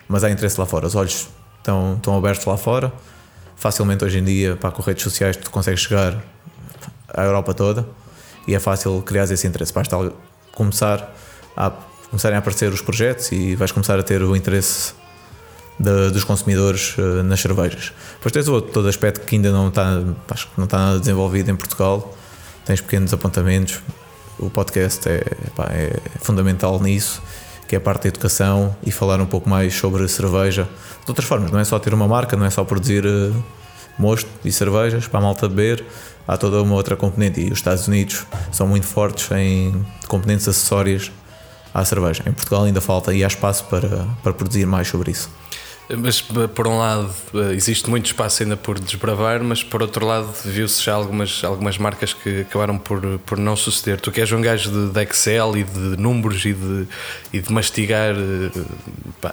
mas 0.07 0.23
há 0.23 0.31
interesse 0.31 0.61
lá 0.61 0.67
fora. 0.67 0.87
Os 0.87 0.95
olhos 0.95 1.29
estão, 1.59 1.95
estão 1.95 2.17
abertos 2.17 2.45
lá 2.45 2.57
fora. 2.59 2.93
Facilmente 3.57 4.05
hoje 4.05 4.19
em 4.19 4.25
dia, 4.25 4.55
para 4.57 4.71
com 4.71 4.83
redes 4.83 5.03
sociais, 5.03 5.35
tu 5.37 5.51
consegues 5.51 5.81
chegar 5.81 6.23
à 7.09 7.23
Europa 7.25 7.55
toda 7.55 7.89
e 8.47 8.55
é 8.55 8.61
fácil 8.61 9.01
criar 9.03 9.25
esse 9.25 9.47
interesse. 9.47 9.73
Basta 9.73 10.12
começar 10.53 11.11
a, 11.57 11.71
começarem 12.11 12.37
a 12.37 12.39
aparecer 12.41 12.71
os 12.71 12.83
projetos 12.83 13.33
e 13.33 13.57
vais 13.57 13.73
começar 13.73 13.99
a 13.99 14.03
ter 14.03 14.23
o 14.23 14.37
interesse 14.37 14.93
de- 15.81 16.11
dos 16.11 16.23
consumidores 16.23 16.95
eh, 16.99 17.23
nas 17.23 17.41
cervejas. 17.41 17.93
Depois 18.17 18.31
tens 18.33 18.47
o 18.47 18.53
outro 18.53 18.73
todo 18.73 18.89
aspecto 18.89 19.25
que 19.27 19.37
ainda 19.37 19.51
não 19.51 19.69
está, 19.69 20.03
acho 20.31 20.47
que 20.49 20.53
não 20.59 20.65
está 20.65 20.77
nada 20.79 20.99
desenvolvido 21.01 21.51
em 21.51 21.57
Portugal. 21.57 22.15
Tens 22.67 22.81
pequenos 22.83 23.12
apontamentos. 23.15 23.81
O 24.38 24.51
podcast 24.51 25.09
é, 25.09 25.22
pá, 25.55 25.68
é 25.70 25.99
fundamental 26.20 26.81
nisso, 26.81 27.22
que 27.66 27.75
é 27.75 27.79
a 27.79 27.81
parte 27.81 28.03
da 28.03 28.09
educação 28.09 28.77
e 28.85 28.90
falar 28.90 29.20
um 29.20 29.27
pouco 29.27 29.49
mais 29.49 29.75
sobre 29.75 30.07
cerveja. 30.09 30.68
De 31.05 31.11
outras 31.11 31.27
formas, 31.27 31.51
não 31.51 31.59
é 31.59 31.64
só 31.64 31.79
ter 31.79 31.94
uma 31.94 32.07
marca, 32.07 32.37
não 32.37 32.46
é 32.46 32.51
só 32.51 32.64
produzir 32.64 33.05
eh, 33.07 33.33
mosto 33.99 34.29
e 34.44 34.53
cervejas 34.53 35.09
para 35.09 35.20
a 35.20 35.22
malta 35.22 35.49
beber. 35.49 35.85
Há 36.29 36.37
toda 36.37 36.62
uma 36.62 36.75
outra 36.75 36.96
componente 36.96 37.40
e 37.40 37.46
os 37.46 37.59
Estados 37.59 37.87
Unidos 37.88 38.27
são 38.53 38.66
muito 38.66 38.87
fortes 38.87 39.31
em 39.33 39.85
componentes 40.09 40.46
acessórias 40.49 41.11
à 41.72 41.85
cerveja. 41.85 42.22
Em 42.27 42.33
Portugal 42.33 42.64
ainda 42.64 42.81
falta 42.81 43.14
e 43.14 43.22
há 43.22 43.27
espaço 43.27 43.64
para, 43.64 44.07
para 44.22 44.33
produzir 44.33 44.66
mais 44.66 44.88
sobre 44.88 45.12
isso. 45.12 45.31
Mas 45.88 46.20
por 46.20 46.66
um 46.66 46.79
lado 46.79 47.14
eh, 47.35 47.53
existe 47.53 47.88
muito 47.88 48.07
espaço 48.07 48.42
ainda 48.42 48.57
por 48.57 48.79
desbravar, 48.79 49.42
mas 49.42 49.62
por 49.62 49.83
outro 49.83 50.05
lado 50.05 50.29
viu-se 50.44 50.83
já 50.83 50.94
algumas, 50.94 51.44
algumas 51.44 51.79
marcas 51.79 52.12
que 52.12 52.40
acabaram 52.40 52.77
por, 52.77 53.01
por 53.20 53.38
não 53.38 53.55
suceder. 53.55 54.01
Tu 54.01 54.11
que 54.11 54.20
és 54.20 54.33
um 54.33 54.40
gajo 54.40 54.70
de, 54.70 54.92
de 54.92 55.03
Excel 55.03 55.57
e 55.57 55.62
de 55.62 55.79
números 55.96 56.44
e 56.44 56.53
de, 56.53 56.88
e 57.33 57.40
de 57.40 57.53
mastigar 57.53 58.16
eh, 58.16 58.61
pá, 59.20 59.33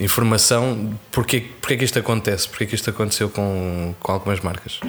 informação, 0.00 0.98
porquê, 1.12 1.46
porquê 1.60 1.76
que 1.76 1.84
isto 1.84 2.00
acontece? 2.00 2.48
Porquê 2.48 2.66
que 2.66 2.74
isto 2.74 2.90
aconteceu 2.90 3.30
com, 3.30 3.94
com 4.00 4.12
algumas 4.12 4.40
marcas? 4.40 4.80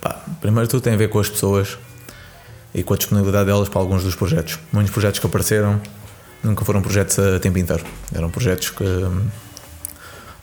Pá, 0.00 0.24
primeiro 0.40 0.68
tudo 0.68 0.80
tem 0.80 0.94
a 0.94 0.96
ver 0.96 1.10
com 1.10 1.18
as 1.18 1.28
pessoas 1.28 1.76
e 2.74 2.82
com 2.82 2.94
a 2.94 2.96
disponibilidade 2.96 3.44
delas 3.44 3.68
para 3.68 3.80
alguns 3.80 4.04
dos 4.04 4.14
projetos. 4.14 4.58
Muitos 4.72 4.90
projetos 4.90 5.20
que 5.20 5.26
apareceram 5.26 5.78
nunca 6.42 6.64
foram 6.64 6.80
projetos 6.80 7.18
a 7.18 7.38
tempo 7.38 7.58
inteiro. 7.58 7.84
Eram 8.14 8.30
projetos 8.30 8.70
que. 8.70 8.84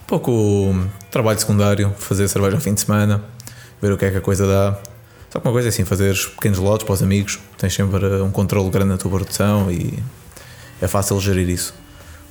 Pouco 0.07 0.73
trabalho 1.11 1.39
secundário, 1.39 1.93
fazer 1.97 2.27
cerveja 2.27 2.55
ao 2.55 2.61
fim 2.61 2.73
de 2.73 2.81
semana, 2.81 3.23
ver 3.81 3.91
o 3.91 3.97
que 3.97 4.05
é 4.05 4.11
que 4.11 4.17
a 4.17 4.21
coisa 4.21 4.47
dá. 4.47 4.77
Só 5.29 5.39
que 5.39 5.47
uma 5.47 5.51
coisa 5.51 5.67
é 5.67 5.69
assim, 5.69 5.83
fazer 5.83 6.15
pequenos 6.35 6.57
lotes 6.59 6.85
para 6.85 6.93
os 6.93 7.03
amigos, 7.03 7.39
tens 7.57 7.73
sempre 7.73 8.05
um 8.21 8.31
controle 8.31 8.69
grande 8.69 8.89
na 8.89 8.97
tua 8.97 9.11
produção 9.11 9.69
e 9.69 10.01
é 10.81 10.87
fácil 10.87 11.19
gerir 11.19 11.49
isso. 11.49 11.73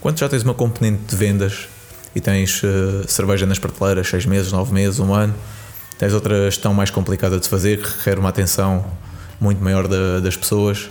Quando 0.00 0.18
já 0.18 0.28
tens 0.28 0.42
uma 0.42 0.54
componente 0.54 1.02
de 1.06 1.16
vendas 1.16 1.68
e 2.14 2.20
tens 2.20 2.62
eh, 2.64 3.04
cerveja 3.06 3.44
nas 3.44 3.58
prateleiras 3.58 4.08
6 4.08 4.24
meses, 4.26 4.52
9 4.52 4.72
meses, 4.72 4.98
um 4.98 5.12
ano, 5.12 5.34
tens 5.98 6.14
outra 6.14 6.46
gestão 6.50 6.72
mais 6.72 6.90
complicada 6.90 7.38
de 7.38 7.48
fazer 7.48 7.82
que 7.82 7.88
requer 7.98 8.18
uma 8.18 8.30
atenção 8.30 8.84
muito 9.38 9.62
maior 9.62 9.86
da- 9.86 10.20
das 10.20 10.36
pessoas 10.36 10.88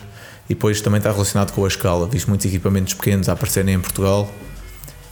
e 0.48 0.54
depois 0.54 0.80
também 0.82 1.00
está 1.00 1.12
relacionado 1.12 1.52
com 1.54 1.65
a 1.65 1.67
escala. 1.67 2.08
Visto 2.08 2.28
muitos 2.28 2.45
equipamentos 2.45 2.93
pequenos 2.93 3.28
a 3.30 3.34
aparecerem 3.34 3.74
em 3.76 3.80
Portugal 3.80 4.30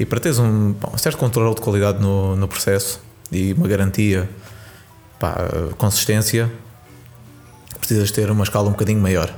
e 0.03 0.05
para 0.05 0.19
teres 0.19 0.37
um, 0.37 0.75
um 0.93 0.97
certo 0.97 1.17
controle 1.17 1.55
de 1.55 1.61
qualidade 1.61 2.01
no, 2.01 2.35
no 2.35 2.45
processo 2.45 2.99
e 3.31 3.53
uma 3.53 3.69
garantia 3.69 4.29
pá, 5.17 5.47
consistência, 5.77 6.51
precisas 7.79 8.11
ter 8.11 8.29
uma 8.29 8.43
escala 8.43 8.67
um 8.67 8.71
bocadinho 8.71 8.99
maior. 8.99 9.33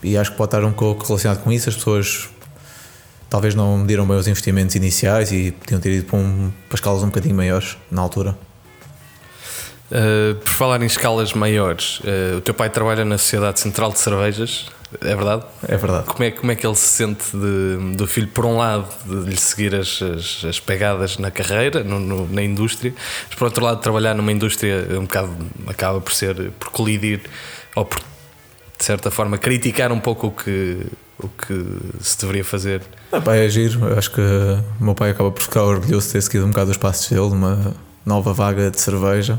E 0.00 0.16
acho 0.16 0.30
que 0.30 0.36
pode 0.36 0.54
estar 0.54 0.64
um 0.64 0.72
pouco 0.72 1.04
relacionado 1.04 1.42
com 1.42 1.50
isso. 1.50 1.68
As 1.68 1.74
pessoas 1.74 2.28
talvez 3.28 3.56
não 3.56 3.78
mediram 3.78 4.06
bem 4.06 4.16
os 4.16 4.28
investimentos 4.28 4.76
iniciais 4.76 5.32
e 5.32 5.50
podiam 5.50 5.80
ter 5.80 5.90
ido 5.90 6.06
para, 6.06 6.16
um, 6.16 6.52
para 6.68 6.76
escalas 6.76 7.02
um 7.02 7.06
bocadinho 7.06 7.34
maiores 7.34 7.76
na 7.90 8.00
altura. 8.00 8.38
Uh, 9.90 10.34
por 10.34 10.52
falar 10.52 10.82
em 10.82 10.86
escalas 10.86 11.32
maiores, 11.32 12.00
uh, 12.00 12.36
o 12.36 12.40
teu 12.40 12.52
pai 12.52 12.68
trabalha 12.68 13.04
na 13.04 13.16
Sociedade 13.16 13.58
Central 13.60 13.90
de 13.90 13.98
Cervejas, 13.98 14.66
é 15.02 15.14
verdade? 15.14 15.44
É 15.66 15.76
verdade. 15.76 16.06
Como 16.06 16.24
é, 16.24 16.30
como 16.30 16.50
é 16.52 16.54
que 16.54 16.66
ele 16.66 16.74
se 16.74 16.88
sente 16.88 17.36
de, 17.36 17.96
do 17.96 18.06
filho, 18.06 18.28
por 18.28 18.46
um 18.46 18.56
lado, 18.56 18.88
de 19.04 19.30
lhe 19.30 19.36
seguir 19.36 19.74
as, 19.74 20.00
as, 20.00 20.44
as 20.44 20.60
pegadas 20.60 21.18
na 21.18 21.30
carreira, 21.30 21.84
no, 21.84 22.00
no, 22.00 22.26
na 22.28 22.42
indústria, 22.42 22.94
mas 23.26 23.38
por 23.38 23.44
outro 23.44 23.64
lado, 23.64 23.80
trabalhar 23.80 24.14
numa 24.14 24.32
indústria 24.32 24.86
um 24.92 25.02
bocado 25.02 25.30
acaba 25.66 26.00
por 26.00 26.14
ser, 26.14 26.50
por 26.58 26.70
colidir 26.70 27.20
ou 27.74 27.84
por, 27.84 27.98
de 27.98 28.84
certa 28.84 29.10
forma, 29.10 29.36
criticar 29.36 29.92
um 29.92 30.00
pouco 30.00 30.28
o 30.28 30.30
que, 30.30 30.86
o 31.18 31.28
que 31.28 31.54
se 32.00 32.18
deveria 32.20 32.44
fazer? 32.44 32.80
Ah, 33.12 33.20
pá, 33.20 33.36
é 33.36 33.48
giro. 33.48 33.98
Acho 33.98 34.10
que 34.10 34.22
o 34.22 34.84
meu 34.84 34.94
pai 34.94 35.10
acaba 35.10 35.30
por 35.30 35.42
ficar 35.42 35.64
orgulhoso 35.64 36.06
de 36.06 36.12
ter 36.14 36.22
seguido 36.22 36.46
um 36.46 36.48
bocado 36.48 36.70
os 36.70 36.78
passos 36.78 37.10
dele, 37.10 37.20
uma 37.20 37.74
nova 38.06 38.32
vaga 38.32 38.70
de 38.70 38.80
cerveja. 38.80 39.38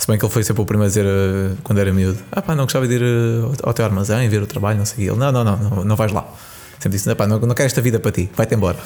Se 0.00 0.06
bem 0.06 0.18
que 0.18 0.24
ele 0.24 0.32
foi 0.32 0.42
sempre 0.42 0.62
o 0.62 0.64
primeiro 0.64 0.86
a 0.86 0.88
dizer 0.88 1.04
uh, 1.04 1.58
quando 1.62 1.78
era 1.78 1.92
miúdo: 1.92 2.18
Ah, 2.32 2.40
pá, 2.40 2.54
não 2.54 2.64
gostava 2.64 2.88
de 2.88 2.94
ir 2.94 3.02
uh, 3.02 3.52
ao 3.62 3.74
teu 3.74 3.84
armazém, 3.84 4.30
ver 4.30 4.42
o 4.42 4.46
trabalho, 4.46 4.78
não 4.78 4.86
sei. 4.86 5.06
Ele: 5.06 5.18
Não, 5.18 5.30
não, 5.30 5.44
não, 5.44 5.56
não, 5.58 5.84
não 5.84 5.94
vais 5.94 6.10
lá. 6.10 6.26
Sempre 6.78 6.96
disse: 6.96 7.14
Pá, 7.14 7.26
não, 7.26 7.38
não 7.38 7.54
quero 7.54 7.66
esta 7.66 7.82
vida 7.82 8.00
para 8.00 8.10
ti, 8.10 8.30
vai-te 8.34 8.54
embora. 8.54 8.78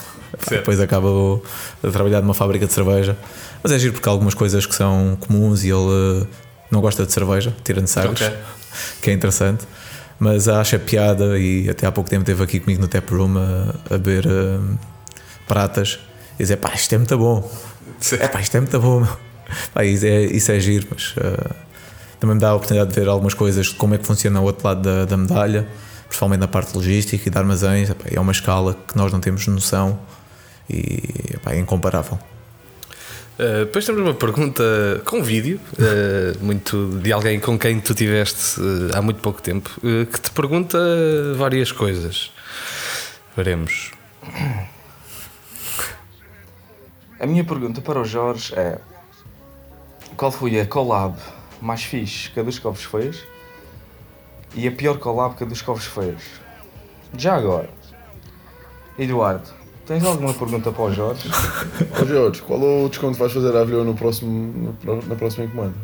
depois 0.50 0.80
acaba 0.80 1.08
a 1.84 1.90
trabalhar 1.92 2.20
numa 2.20 2.34
fábrica 2.34 2.66
de 2.66 2.72
cerveja. 2.72 3.16
Mas 3.62 3.70
é 3.70 3.78
giro 3.78 3.92
porque 3.92 4.08
há 4.08 4.12
algumas 4.12 4.34
coisas 4.34 4.66
que 4.66 4.74
são 4.74 5.16
comuns 5.20 5.62
e 5.62 5.68
ele 5.68 5.76
uh, 5.76 6.26
não 6.68 6.80
gosta 6.80 7.06
de 7.06 7.12
cerveja, 7.12 7.54
tira-de 7.62 7.88
sagres, 7.88 8.20
okay. 8.20 8.36
que 9.00 9.10
é 9.10 9.12
interessante. 9.12 9.64
Mas 10.18 10.48
acha 10.48 10.80
piada 10.80 11.38
e 11.38 11.70
até 11.70 11.86
há 11.86 11.92
pouco 11.92 12.10
tempo 12.10 12.22
esteve 12.22 12.42
aqui 12.42 12.58
comigo 12.58 12.82
no 12.82 12.88
Tap 12.88 13.08
Room 13.08 13.38
a, 13.38 13.94
a 13.94 13.98
beber 13.98 14.26
pratas 15.46 16.00
e 16.34 16.42
dizer: 16.42 16.56
Pá, 16.56 16.72
isto 16.74 16.92
é 16.92 16.98
muito 16.98 17.16
bom. 17.16 17.48
É 18.18 18.26
pá, 18.26 18.40
isto 18.40 18.56
é 18.56 18.60
muito 18.60 18.80
bom. 18.80 19.06
Pá, 19.72 19.84
isso, 19.84 20.06
é, 20.06 20.22
isso 20.24 20.52
é 20.52 20.60
giro, 20.60 20.86
mas 20.90 21.14
uh, 21.16 21.54
também 22.20 22.34
me 22.34 22.40
dá 22.40 22.50
a 22.50 22.54
oportunidade 22.54 22.92
de 22.92 23.00
ver 23.00 23.08
algumas 23.08 23.34
coisas 23.34 23.66
de 23.66 23.74
como 23.74 23.94
é 23.94 23.98
que 23.98 24.06
funciona 24.06 24.40
o 24.40 24.44
outro 24.44 24.66
lado 24.66 24.82
da, 24.82 25.04
da 25.04 25.16
medalha, 25.16 25.66
principalmente 26.08 26.40
na 26.40 26.48
parte 26.48 26.74
logística 26.74 27.28
e 27.28 27.30
de 27.30 27.38
armazéns. 27.38 27.90
É 28.10 28.20
uma 28.20 28.32
escala 28.32 28.76
que 28.86 28.96
nós 28.96 29.12
não 29.12 29.20
temos 29.20 29.46
noção 29.46 29.98
e 30.68 31.02
epá, 31.34 31.52
é 31.52 31.58
incomparável. 31.58 32.18
Uh, 33.38 33.64
depois 33.64 33.84
temos 33.84 34.00
uma 34.00 34.14
pergunta 34.14 34.62
com 35.04 35.22
vídeo, 35.22 35.60
uh, 35.72 36.38
muito 36.44 37.00
de 37.02 37.12
alguém 37.12 37.40
com 37.40 37.58
quem 37.58 37.80
tu 37.80 37.92
tiveste 37.92 38.60
uh, 38.60 38.96
há 38.96 39.02
muito 39.02 39.20
pouco 39.20 39.42
tempo, 39.42 39.70
que 39.80 40.20
te 40.20 40.30
pergunta 40.30 40.78
várias 41.36 41.72
coisas. 41.72 42.30
Veremos. 43.36 43.90
A 47.18 47.26
minha 47.26 47.42
pergunta 47.42 47.80
para 47.80 48.00
o 48.00 48.04
Jorge 48.04 48.54
é: 48.54 48.78
qual 50.16 50.30
foi 50.30 50.60
a 50.60 50.66
collab 50.66 51.16
mais 51.60 51.82
fixe 51.82 52.30
que 52.30 52.40
a 52.40 52.42
dos 52.42 52.58
Covos 52.58 52.84
fez 52.84 53.24
e 54.54 54.68
a 54.68 54.72
pior 54.72 54.98
collab 54.98 55.36
que 55.36 55.44
a 55.44 55.46
dos 55.46 55.62
Covos 55.62 55.86
fez? 55.86 56.22
Já 57.16 57.36
agora, 57.36 57.70
Eduardo, 58.98 59.48
tens 59.86 60.04
alguma 60.04 60.34
pergunta 60.34 60.72
para 60.72 60.82
o 60.82 60.92
Jorge? 60.92 61.28
Ó 62.00 62.04
Jorge, 62.04 62.42
qual 62.42 62.60
é 62.60 62.84
o 62.84 62.88
desconto 62.88 63.14
que 63.14 63.20
vais 63.20 63.32
fazer 63.32 63.56
à 63.56 63.60
Avilhão 63.60 63.84
no 63.84 63.94
próximo, 63.94 64.76
na 65.06 65.14
próxima 65.16 65.44
encomenda? 65.44 65.74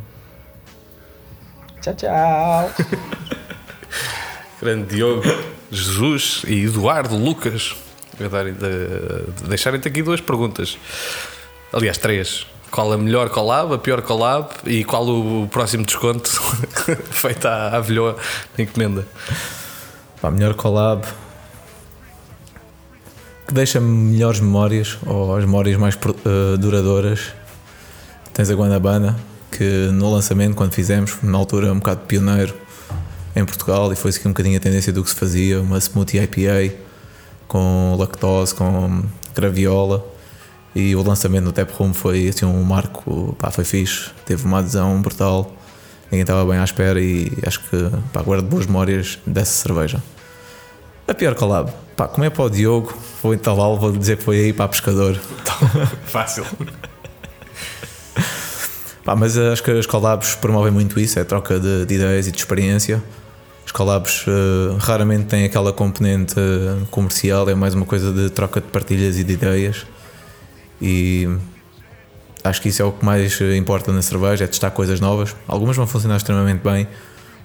Tchau, 1.80 1.94
tchau! 1.94 2.70
Grande 4.60 4.94
Diogo, 4.94 5.22
Jesus 5.70 6.42
e 6.46 6.64
Eduardo 6.64 7.16
Lucas. 7.16 7.74
Deixarem-te 9.48 9.88
aqui 9.88 10.02
duas 10.02 10.20
perguntas. 10.20 10.76
Aliás, 11.72 11.96
três. 11.96 12.46
Qual 12.70 12.92
a 12.92 12.96
melhor 12.96 13.30
collab, 13.30 13.74
a 13.74 13.78
pior 13.78 14.00
collab 14.02 14.48
e 14.64 14.84
qual 14.84 15.06
o 15.08 15.48
próximo 15.48 15.84
desconto 15.84 16.30
feito 17.10 17.46
à 17.46 17.76
Avilhoa 17.76 18.16
na 18.56 18.64
encomenda? 18.64 19.06
A 20.22 20.30
melhor 20.30 20.54
collab 20.54 21.04
que 23.48 23.54
deixa 23.54 23.80
melhores 23.80 24.38
memórias 24.38 24.96
ou 25.04 25.34
as 25.34 25.44
memórias 25.44 25.76
mais 25.76 25.96
uh, 25.96 26.56
duradouras. 26.56 27.32
Tens 28.32 28.48
a 28.48 28.54
Guanabana, 28.54 29.18
que 29.50 29.88
no 29.92 30.08
lançamento, 30.12 30.54
quando 30.54 30.72
fizemos, 30.72 31.16
na 31.20 31.36
altura 31.36 31.72
um 31.72 31.80
bocado 31.80 32.02
pioneiro 32.06 32.54
em 33.34 33.44
Portugal 33.44 33.92
e 33.92 33.96
foi 33.96 34.12
aqui 34.12 34.28
um 34.28 34.30
bocadinho 34.30 34.56
a 34.56 34.60
tendência 34.60 34.92
do 34.92 35.02
que 35.02 35.10
se 35.10 35.16
fazia, 35.16 35.60
uma 35.60 35.78
smoothie 35.78 36.20
IPA 36.20 36.76
com 37.48 37.96
lactose, 37.98 38.54
com 38.54 39.02
graviola 39.34 40.19
e 40.74 40.94
o 40.94 41.02
lançamento 41.02 41.44
no 41.44 41.52
Tap 41.52 41.70
Room 41.72 41.92
foi 41.92 42.28
assim 42.28 42.44
um 42.44 42.62
marco, 42.62 43.34
pá, 43.38 43.50
foi 43.50 43.64
fixe, 43.64 44.10
teve 44.24 44.44
uma 44.44 44.58
adesão 44.58 45.00
brutal, 45.02 45.52
ninguém 46.04 46.20
estava 46.20 46.44
bem 46.48 46.58
à 46.58 46.64
espera 46.64 47.00
e 47.00 47.32
acho 47.44 47.60
que 47.68 47.90
pá, 48.12 48.22
guardo 48.22 48.46
boas 48.46 48.66
memórias 48.66 49.18
dessa 49.26 49.52
cerveja. 49.52 50.02
A 51.08 51.14
pior 51.14 51.34
collab, 51.34 51.72
pá, 51.96 52.06
como 52.06 52.24
é 52.24 52.30
para 52.30 52.44
o 52.44 52.50
Diogo, 52.50 52.96
vou 53.22 53.34
entalá-lo, 53.34 53.78
vou 53.78 53.92
dizer 53.92 54.16
que 54.16 54.22
foi 54.22 54.38
aí 54.38 54.52
para 54.52 54.68
pescador. 54.68 55.18
Fácil. 56.06 56.44
pá, 59.04 59.16
mas 59.16 59.36
acho 59.36 59.62
que 59.64 59.72
as 59.72 59.86
collabs 59.86 60.36
promovem 60.36 60.70
muito 60.70 61.00
isso, 61.00 61.18
é 61.18 61.24
troca 61.24 61.58
de, 61.58 61.84
de 61.84 61.94
ideias 61.94 62.28
e 62.28 62.30
de 62.30 62.38
experiência. 62.38 63.02
Os 63.66 63.72
collabs 63.72 64.24
uh, 64.26 64.76
raramente 64.78 65.26
têm 65.26 65.44
aquela 65.44 65.72
componente 65.72 66.34
uh, 66.38 66.86
comercial, 66.90 67.48
é 67.48 67.56
mais 67.56 67.74
uma 67.74 67.86
coisa 67.86 68.12
de 68.12 68.30
troca 68.30 68.60
de 68.60 68.68
partilhas 68.68 69.18
e 69.18 69.24
de 69.24 69.32
ideias 69.32 69.84
e 70.80 71.28
acho 72.42 72.62
que 72.62 72.68
isso 72.68 72.82
é 72.82 72.84
o 72.84 72.92
que 72.92 73.04
mais 73.04 73.40
importa 73.40 73.92
na 73.92 74.02
cerveja, 74.02 74.44
é 74.44 74.46
testar 74.46 74.70
coisas 74.70 75.00
novas. 75.00 75.36
Algumas 75.46 75.76
vão 75.76 75.86
funcionar 75.86 76.16
extremamente 76.16 76.62
bem, 76.62 76.88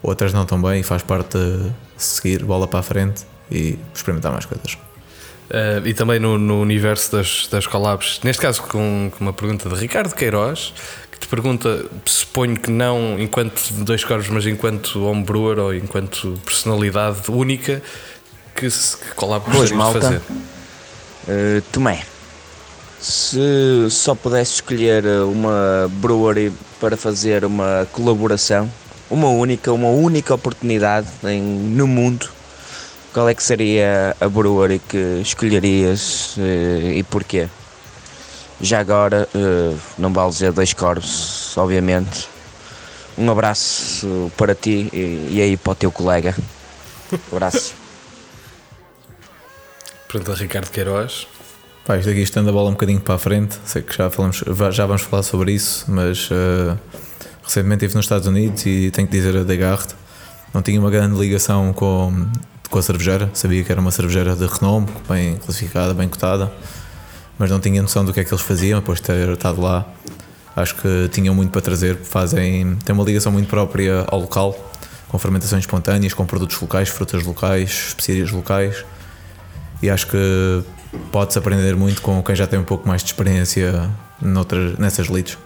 outras 0.01 0.33
não 0.33 0.45
tão 0.45 0.61
bem 0.61 0.79
e 0.79 0.83
faz 0.83 1.01
parte 1.01 1.37
de 1.37 1.71
seguir 1.97 2.43
bola 2.43 2.67
para 2.67 2.79
a 2.79 2.83
frente 2.83 3.23
e 3.51 3.77
experimentar 3.93 4.31
mais 4.31 4.45
coisas. 4.45 4.77
Uh, 5.45 5.85
e 5.85 5.93
também 5.93 6.19
no, 6.19 6.39
no, 6.39 6.59
universo 6.59 7.11
das, 7.11 7.47
das 7.51 7.67
collabs, 7.67 8.19
neste 8.23 8.41
caso 8.41 8.63
com, 8.63 9.11
com, 9.15 9.23
uma 9.23 9.33
pergunta 9.33 9.69
de 9.69 9.75
Ricardo 9.75 10.15
Queiroz, 10.15 10.73
que 11.11 11.19
te 11.19 11.27
pergunta, 11.27 11.85
suponho 12.03 12.59
que 12.59 12.71
não 12.71 13.19
enquanto 13.19 13.71
dois 13.83 14.03
corvos, 14.03 14.27
mas 14.29 14.47
enquanto 14.47 15.05
homebrewer 15.05 15.59
ou 15.59 15.73
enquanto 15.73 16.39
personalidade 16.43 17.29
única, 17.29 17.81
que, 18.55 18.67
que 18.67 19.15
collab 19.15 19.45
de 19.51 19.67
fazer? 19.67 20.21
Uh, 21.27 21.61
Tomé 21.71 22.03
se 22.99 23.87
só 23.89 24.15
pudesse 24.15 24.55
escolher 24.55 25.05
uma 25.05 25.89
brewery 25.95 26.51
para 26.79 26.97
fazer 26.97 27.45
uma 27.45 27.87
colaboração, 27.91 28.69
uma 29.09 29.29
única, 29.29 29.71
uma 29.71 29.89
única 29.89 30.33
oportunidade 30.33 31.07
em, 31.23 31.41
no 31.41 31.87
mundo, 31.87 32.29
qual 33.13 33.29
é 33.29 33.33
que 33.33 33.43
seria 33.43 34.15
a 34.19 34.27
brewery 34.27 34.79
que 34.79 35.21
escolherias 35.21 36.35
eh, 36.37 36.95
e 36.97 37.03
porquê? 37.03 37.47
Já 38.59 38.79
agora, 38.79 39.27
eh, 39.33 39.75
não 39.97 40.11
vale 40.11 40.31
dizer 40.31 40.51
dois 40.51 40.73
corvos, 40.73 41.57
obviamente. 41.57 42.27
Um 43.17 43.31
abraço 43.31 44.31
para 44.35 44.53
ti 44.53 44.89
e, 44.91 45.29
e 45.31 45.41
aí 45.41 45.55
para 45.55 45.71
o 45.71 45.75
teu 45.75 45.91
colega. 45.91 46.35
Abraço. 47.31 47.73
Pronto, 50.09 50.33
Ricardo 50.33 50.69
Queiroz. 50.69 51.27
Pá, 51.85 51.97
isto 51.97 52.09
aqui 52.09 52.21
estando 52.21 52.49
a 52.49 52.51
bola 52.51 52.69
um 52.69 52.73
bocadinho 52.73 52.99
para 52.99 53.13
a 53.13 53.19
frente, 53.19 53.59
sei 53.63 53.83
que 53.83 53.95
já, 53.95 54.09
falamos, 54.09 54.43
já 54.71 54.87
vamos 54.87 55.03
falar 55.03 55.21
sobre 55.21 55.51
isso, 55.51 55.85
mas 55.87 56.31
uh, 56.31 56.75
recentemente 57.43 57.85
estive 57.85 57.97
nos 57.97 58.05
Estados 58.05 58.27
Unidos 58.27 58.65
e 58.65 58.89
tenho 58.89 59.07
que 59.07 59.15
dizer 59.15 59.37
a 59.37 59.43
Degarde, 59.43 59.93
não 60.51 60.63
tinha 60.63 60.79
uma 60.79 60.89
grande 60.89 61.15
ligação 61.15 61.71
com, 61.73 62.25
com 62.71 62.79
a 62.79 62.81
cervejeira, 62.81 63.29
sabia 63.35 63.63
que 63.63 63.71
era 63.71 63.79
uma 63.79 63.91
cervejeira 63.91 64.35
de 64.35 64.47
renome, 64.47 64.87
bem 65.07 65.35
classificada, 65.35 65.93
bem 65.93 66.09
cotada, 66.09 66.51
mas 67.37 67.51
não 67.51 67.59
tinha 67.59 67.79
noção 67.83 68.03
do 68.03 68.11
que 68.11 68.19
é 68.19 68.23
que 68.23 68.33
eles 68.33 68.43
faziam, 68.43 68.79
depois 68.79 68.99
de 68.99 69.05
ter 69.05 69.29
estado 69.29 69.61
lá. 69.61 69.85
Acho 70.55 70.73
que 70.77 71.07
tinham 71.11 71.35
muito 71.35 71.51
para 71.51 71.61
trazer, 71.61 71.97
fazem, 71.97 72.77
têm 72.77 72.95
uma 72.95 73.03
ligação 73.03 73.31
muito 73.31 73.47
própria 73.47 74.05
ao 74.07 74.21
local, 74.21 74.57
com 75.07 75.19
fermentações 75.19 75.61
espontâneas, 75.61 76.15
com 76.15 76.25
produtos 76.25 76.59
locais, 76.59 76.89
frutas 76.89 77.23
locais, 77.23 77.89
especiarias 77.89 78.31
locais, 78.31 78.83
e 79.81 79.89
acho 79.89 80.07
que 80.07 80.63
pode-se 81.11 81.37
aprender 81.37 81.75
muito 81.75 82.01
com 82.01 82.21
quem 82.23 82.35
já 82.35 82.47
tem 82.47 82.59
um 82.59 82.63
pouco 82.63 82.87
mais 82.87 83.03
de 83.03 83.09
experiência 83.09 83.89
noutras, 84.21 84.77
nessas 84.77 85.07
leads. 85.09 85.37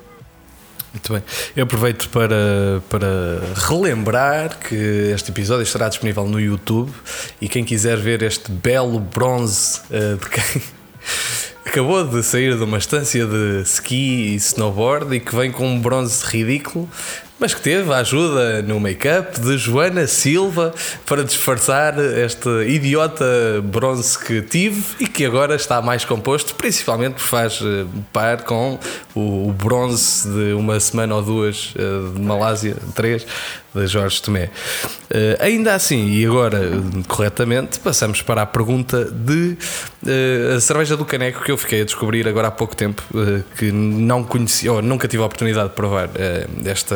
Muito 0.93 1.13
bem. 1.13 1.23
Eu 1.55 1.63
aproveito 1.65 2.09
para, 2.09 2.81
para 2.89 3.41
relembrar 3.55 4.57
que 4.57 4.75
este 5.13 5.29
episódio 5.29 5.63
estará 5.63 5.87
disponível 5.87 6.25
no 6.25 6.39
YouTube 6.39 6.91
e 7.39 7.47
quem 7.47 7.63
quiser 7.63 7.97
ver 7.97 8.23
este 8.23 8.51
belo 8.51 8.99
bronze 8.99 9.81
uh, 9.91 10.17
de 10.17 10.29
quem. 10.29 10.61
acabou 11.69 12.03
de 12.03 12.23
sair 12.23 12.57
de 12.57 12.63
uma 12.63 12.79
estância 12.79 13.25
de 13.27 13.61
ski 13.61 14.33
e 14.33 14.35
snowboard 14.35 15.15
e 15.15 15.19
que 15.19 15.35
vem 15.35 15.51
com 15.51 15.67
um 15.67 15.79
bronze 15.79 16.25
ridículo, 16.25 16.89
mas 17.39 17.53
que 17.53 17.61
teve 17.61 17.91
a 17.93 17.97
ajuda 17.97 18.61
no 18.61 18.79
make-up 18.79 19.39
de 19.39 19.57
Joana 19.57 20.05
Silva 20.07 20.73
para 21.05 21.23
disfarçar 21.23 21.97
este 21.97 22.49
idiota 22.67 23.25
bronze 23.63 24.19
que 24.19 24.41
tive 24.41 24.83
e 24.99 25.07
que 25.07 25.25
agora 25.25 25.55
está 25.55 25.81
mais 25.81 26.03
composto, 26.03 26.53
principalmente 26.55 27.13
porque 27.13 27.29
faz 27.29 27.61
eh, 27.61 27.85
par 28.11 28.43
com 28.43 28.77
o, 29.15 29.51
bronze 29.53 30.27
de 30.27 30.53
uma 30.53 30.79
semana 30.79 31.15
ou 31.15 31.21
duas 31.21 31.73
eh, 31.77 32.13
de 32.13 32.21
Malásia, 32.21 32.75
três, 32.93 33.25
de 33.73 33.87
Jorge 33.87 34.21
Tomé. 34.21 34.49
Eh, 35.09 35.37
ainda 35.39 35.73
assim, 35.73 36.09
e 36.09 36.25
agora 36.25 36.59
corretamente, 37.07 37.79
passamos 37.79 38.21
para 38.21 38.41
a 38.41 38.45
pergunta 38.45 39.05
de 39.05 39.57
eh, 40.05 40.55
a 40.55 40.59
cerveja 40.59 40.97
do 40.97 41.05
caneco 41.05 41.43
que 41.43 41.51
eu 41.51 41.57
fiquei 41.57 41.81
a 41.81 41.85
descobrir 41.85 42.27
agora 42.27 42.47
há 42.47 42.51
pouco 42.51 42.75
tempo, 42.75 43.03
eh, 43.15 43.41
que 43.57 43.71
não 43.71 44.23
conhecia, 44.23 44.73
ou 44.73 44.81
nunca 44.81 45.07
tive 45.07 45.21
a 45.21 45.25
oportunidade 45.25 45.69
de 45.69 45.75
provar 45.75 46.09
esta, 46.65 46.95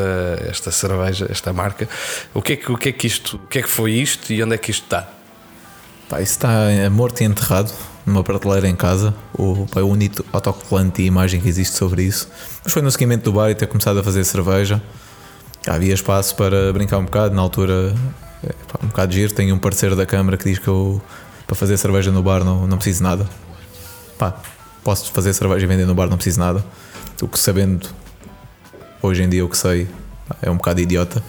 esta 0.50 0.72
cerveja, 0.72 1.28
esta 1.30 1.54
marca. 1.54 1.88
O 2.34 2.42
que, 2.42 2.54
é 2.54 2.56
que, 2.56 2.72
o 2.72 2.78
que 2.78 2.90
é 2.90 2.92
que 2.92 3.08
isto, 3.08 3.38
o 3.38 3.48
que 3.48 3.60
é 3.60 3.62
que 3.62 3.70
foi 3.70 3.92
isto 3.92 4.32
e 4.34 4.42
onde 4.44 4.56
é 4.56 4.58
que 4.58 4.72
isto 4.72 4.84
está? 4.84 5.08
Pá, 6.10 6.22
isso 6.22 6.34
está 6.34 6.50
morto 6.92 7.22
e 7.22 7.24
enterrado 7.24 7.72
numa 8.06 8.24
prateleira 8.24 8.68
em 8.68 8.76
casa. 8.76 9.14
O, 9.34 9.66
o 9.76 9.80
único 9.86 10.26
autocolante 10.32 11.02
e 11.02 11.06
imagem 11.06 11.40
que 11.40 11.48
existe 11.48 11.76
sobre 11.76 12.04
isso. 12.04 12.30
Mas 12.64 12.74
foi 12.74 12.82
no 12.82 12.92
seguimento 12.92 13.24
do 13.24 13.34
bar 13.34 13.50
e 13.50 13.56
ter 13.56 13.68
começado 13.68 14.00
a 14.00 14.04
fazer 14.04 14.24
cerveja. 14.26 14.82
Havia 15.68 15.94
espaço 15.94 16.36
para 16.36 16.72
brincar 16.74 16.98
um 16.98 17.06
bocado. 17.06 17.36
Na 17.36 17.42
altura, 17.42 17.96
é, 18.44 18.54
um 18.84 18.88
bocado 18.88 19.12
de 19.12 19.20
giro. 19.20 19.34
Tenho 19.34 19.56
um 19.56 19.60
parceiro 19.60 19.96
da 19.96 20.06
câmara 20.06 20.38
que 20.38 20.44
diz 20.44 20.60
que 20.60 20.68
eu, 20.68 21.02
para 21.48 21.56
fazer 21.56 21.78
cerveja 21.78 22.12
no 22.12 22.22
bar, 22.22 22.44
não, 22.44 22.68
não 22.68 22.78
preciso 22.78 23.04
nada. 23.04 23.28
Pá, 24.18 24.36
posso 24.84 25.12
fazer 25.12 25.34
cerveja 25.34 25.66
e 25.66 25.68
vender 25.68 25.86
no 25.86 25.96
bar, 25.96 26.08
não 26.08 26.18
preciso 26.18 26.40
nada. 26.40 26.64
O 27.22 27.28
que 27.28 27.40
sabendo, 27.40 27.88
hoje 29.02 29.24
em 29.24 29.30
dia, 29.30 29.46
o 29.46 29.50
que 29.50 29.58
sei, 29.58 29.88
é 30.42 30.50
um 30.52 30.58
bocado 30.58 30.82
idiota 30.82 31.24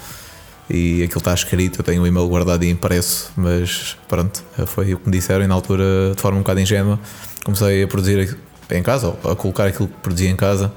e 0.68 1.02
aquilo 1.02 1.18
está 1.18 1.34
escrito, 1.34 1.80
eu 1.80 1.84
tenho 1.84 2.02
o 2.02 2.06
e-mail 2.06 2.26
guardado 2.26 2.64
e 2.64 2.70
impresso, 2.70 3.30
mas 3.36 3.96
pronto, 4.08 4.42
foi 4.66 4.94
o 4.94 4.98
que 4.98 5.06
me 5.08 5.16
disseram 5.16 5.44
e 5.44 5.46
na 5.46 5.54
altura, 5.54 6.14
de 6.14 6.20
forma 6.20 6.38
um 6.38 6.40
bocado 6.40 6.60
ingênua, 6.60 6.98
comecei 7.44 7.82
a 7.82 7.88
produzir 7.88 8.36
em 8.70 8.82
casa, 8.82 9.14
ou 9.22 9.30
a 9.30 9.36
colocar 9.36 9.66
aquilo 9.66 9.88
que 9.88 9.94
produzia 9.94 10.30
em 10.30 10.36
casa 10.36 10.72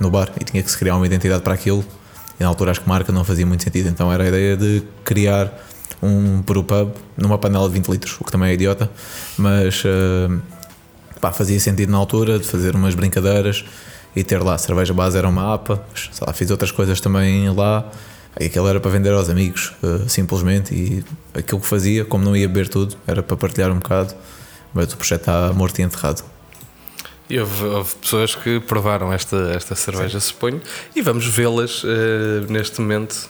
no 0.00 0.10
bar 0.10 0.30
e 0.40 0.44
tinha 0.44 0.62
que 0.62 0.70
se 0.70 0.76
criar 0.76 0.96
uma 0.96 1.06
identidade 1.06 1.42
para 1.42 1.54
aquilo 1.54 1.84
e 2.38 2.42
na 2.42 2.48
altura 2.48 2.70
acho 2.70 2.80
que 2.80 2.88
marca 2.88 3.12
não 3.12 3.24
fazia 3.24 3.46
muito 3.46 3.62
sentido, 3.62 3.88
então 3.88 4.12
era 4.12 4.24
a 4.24 4.28
ideia 4.28 4.56
de 4.56 4.82
criar 5.04 5.52
um 6.02 6.40
brewpub 6.42 6.92
numa 7.16 7.38
panela 7.38 7.66
de 7.68 7.74
20 7.74 7.88
litros, 7.88 8.16
o 8.20 8.24
que 8.24 8.30
também 8.30 8.50
é 8.50 8.54
idiota, 8.54 8.90
mas 9.36 9.82
eh, 9.84 10.28
pá, 11.20 11.32
fazia 11.32 11.58
sentido 11.58 11.90
na 11.90 11.98
altura 11.98 12.38
de 12.38 12.46
fazer 12.46 12.76
umas 12.76 12.94
brincadeiras 12.94 13.64
e 14.14 14.22
ter 14.22 14.42
lá 14.42 14.56
cerveja 14.56 14.94
base 14.94 15.18
era 15.18 15.28
uma 15.28 15.54
APA, 15.54 15.82
sei 15.94 16.26
lá, 16.26 16.32
fiz 16.32 16.50
outras 16.50 16.70
coisas 16.70 17.00
também 17.00 17.50
lá 17.50 17.90
e 18.40 18.46
aquilo 18.46 18.68
era 18.68 18.78
para 18.78 18.90
vender 18.90 19.12
aos 19.12 19.28
amigos, 19.28 19.72
eh, 19.82 20.08
simplesmente, 20.08 20.72
e 20.74 21.04
aquilo 21.34 21.60
que 21.60 21.66
fazia, 21.66 22.04
como 22.04 22.24
não 22.24 22.36
ia 22.36 22.46
beber 22.46 22.68
tudo, 22.68 22.96
era 23.06 23.22
para 23.22 23.36
partilhar 23.36 23.70
um 23.72 23.78
bocado, 23.78 24.14
mas 24.72 24.92
o 24.92 24.96
projeto 24.96 25.22
está 25.22 25.52
morto 25.52 25.78
e 25.80 25.82
enterrado. 25.82 26.22
E 27.30 27.38
houve, 27.38 27.64
houve 27.64 27.94
pessoas 27.96 28.34
que 28.34 28.58
provaram 28.58 29.12
esta, 29.12 29.52
esta 29.54 29.74
cerveja, 29.74 30.18
suponho, 30.18 30.62
e 30.96 31.02
vamos 31.02 31.26
vê-las 31.26 31.82
eh, 31.84 32.46
neste 32.48 32.80
momento 32.80 33.28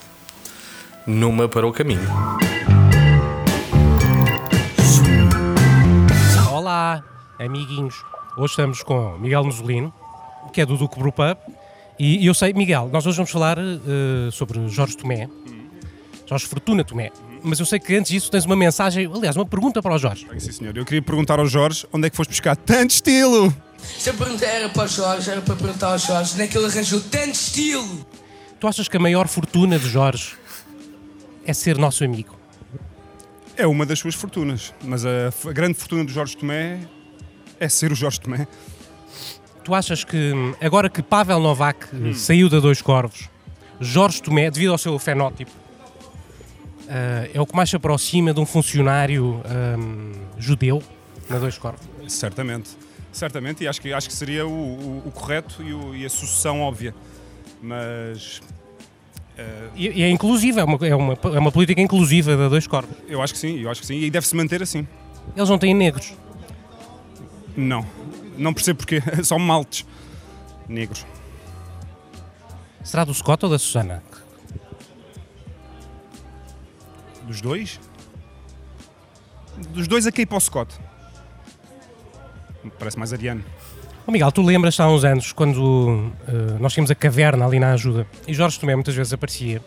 numa 1.05 1.49
para 1.49 1.67
o 1.67 1.73
caminho. 1.73 2.09
Olá, 6.53 7.03
amiguinhos. 7.41 7.97
Hoje 8.37 8.53
estamos 8.53 8.85
com 8.85 9.19
Miguel 9.19 9.43
Musolino, 9.43 9.93
que 10.53 10.61
é 10.61 10.67
do 10.67 10.77
Duque 10.77 10.97
Brewpub. 10.97 11.37
E 11.99 12.25
eu 12.25 12.35
sei, 12.35 12.53
Miguel, 12.53 12.89
nós 12.93 13.05
hoje 13.05 13.17
vamos 13.17 13.33
falar 13.33 13.59
eh, 13.59 14.31
sobre 14.31 14.69
Jorge 14.69 14.97
Tomé, 14.97 15.29
Jorge 16.25 16.47
Fortuna 16.47 16.85
Tomé. 16.85 17.11
Mas 17.43 17.59
eu 17.59 17.67
sei 17.67 17.81
que 17.81 17.97
antes 17.97 18.13
disso 18.13 18.31
tens 18.31 18.45
uma 18.45 18.55
mensagem, 18.55 19.11
aliás, 19.13 19.35
uma 19.35 19.47
pergunta 19.47 19.83
para 19.83 19.93
o 19.93 19.99
Jorge. 19.99 20.25
Sim, 20.39 20.53
senhor. 20.53 20.77
Eu 20.77 20.85
queria 20.85 21.03
perguntar 21.03 21.41
ao 21.41 21.47
Jorge 21.47 21.85
onde 21.93 22.07
é 22.07 22.11
que 22.11 22.17
foste 22.17 22.31
buscar 22.31 22.57
tanto 22.57 22.91
estilo. 22.91 23.53
Se 23.79 24.11
a 24.11 24.15
pergunta 24.15 24.45
era 24.45 24.69
para 24.69 24.85
o 24.85 24.89
Jorge, 24.89 25.31
era 25.31 25.41
para 25.41 25.57
perguntar 25.57 25.93
ao 25.93 25.99
Jorge 25.99 26.33
onde 26.35 26.43
é 26.43 26.47
que 26.47 26.57
ele 26.57 26.67
arranjou 26.67 27.01
tanto 27.01 27.35
estilo. 27.35 28.07
Tu 28.61 28.67
achas 28.67 28.89
que 28.89 28.97
a 28.97 29.01
maior 29.01 29.29
fortuna 29.29 29.79
de 29.79 29.89
Jorge 29.89 30.37
é 31.45 31.53
ser 31.53 31.79
nosso 31.79 32.05
amigo? 32.05 32.37
É 33.57 33.67
uma 33.67 33.87
das 33.87 33.99
suas 33.99 34.15
fortunas, 34.15 34.75
mas 34.85 35.05
a, 35.05 35.29
a 35.49 35.53
grande 35.53 35.75
fortuna 35.75 36.05
do 36.05 36.13
Jorge 36.13 36.37
Tomé 36.37 36.81
é 37.59 37.69
ser 37.69 37.91
o 37.93 37.95
Jorge 37.95 38.21
Tomé. 38.21 38.47
Tu 39.65 39.75
achas 39.75 40.05
que, 40.05 40.33
hum, 40.33 40.55
agora 40.61 40.89
que 40.89 41.03
Pavel 41.03 41.41
Novak 41.41 41.89
eh, 41.93 42.15
saiu 42.15 42.49
da 42.49 42.61
Dois 42.61 42.81
Corvos, 42.81 43.29
Jorge 43.81 44.23
Tomé, 44.23 44.51
devido 44.51 44.73
ao 44.73 44.79
seu 44.79 44.99
fenótipo, 44.99 45.51
eh, 46.89 47.31
é 47.35 47.41
o 47.41 47.47
que 47.47 47.55
mais 47.55 47.69
se 47.69 47.77
aproxima 47.77 48.33
de 48.33 48.41
um 48.41 48.47
funcionário 48.47 49.43
hum, 49.79 50.13
judeu 50.39 50.83
na 51.29 51.39
Dois 51.39 51.59
Corvos? 51.59 51.87
Certamente. 52.09 52.71
Certamente, 53.13 53.65
e 53.65 53.69
acho 53.69 53.81
que, 53.81 53.93
acho 53.93 54.09
que 54.09 54.15
seria 54.15 54.47
o, 54.47 54.51
o- 54.51 55.03
o 55.07 55.11
correto 55.11 55.63
e, 55.63 55.73
o- 55.73 55.95
e 55.95 56.05
a 56.05 56.11
sucessão 56.11 56.61
óbvia. 56.61 56.95
Mas 57.61 58.41
eh, 59.37 59.69
E, 59.75 59.89
e 59.89 60.03
é 60.03 60.11
inclusiva, 60.11 60.61
é 60.61 60.65
uma, 60.65 60.87
é, 60.87 60.95
uma, 60.95 61.15
é 61.35 61.39
uma 61.39 61.51
política 61.53 61.81
inclusiva 61.81 62.37
da 62.37 62.49
Dois 62.49 62.67
Corvos. 62.67 62.97
eu 63.09 63.21
acho 63.23 63.33
que 63.33 63.39
sim, 63.39 63.59
eu 63.61 63.71
acho 63.71 63.81
que 63.81 63.87
sim. 63.87 63.97
E 63.97 64.11
deve-se 64.11 64.37
manter 64.37 64.63
assim. 64.63 64.87
Eles 65.37 65.49
não 65.49 65.59
têm 65.59 65.75
negros. 65.75 66.13
Não. 67.57 67.85
Não 68.37 68.55
percebo 68.55 68.79
porquê. 68.79 69.03
Só 69.25 69.39
maltes 69.39 69.85
negros. 70.69 71.05
Será 72.85 73.05
do 73.05 73.13
Scott 73.13 73.45
ou 73.45 73.51
da 73.51 73.59
Susana? 73.59 74.03
Dos 77.25 77.41
dois? 77.41 77.81
Dos 79.71 79.89
dois 79.89 80.07
a 80.07 80.13
Cape 80.13 80.33
ao 80.33 80.41
Scott. 80.41 80.75
Parece 82.79 82.99
mais 82.99 83.13
ariano. 83.13 83.45
Ô 84.07 84.11
Miguel, 84.11 84.33
tu 84.33 84.43
lembras 84.43 84.81
há 84.81 84.89
uns 84.89 85.05
anos 85.05 85.33
quando 85.33 86.11
eh, 86.27 86.57
nós 86.59 86.73
tínhamos 86.73 86.91
a 86.91 86.95
caverna 86.95 87.45
ali 87.45 87.61
na 87.61 87.73
ajuda 87.73 88.07
e 88.27 88.33
Jorge 88.33 88.59
Tomé 88.59 88.75
muitas 88.75 88.95
vezes 88.95 89.13
aparecia 89.13 89.61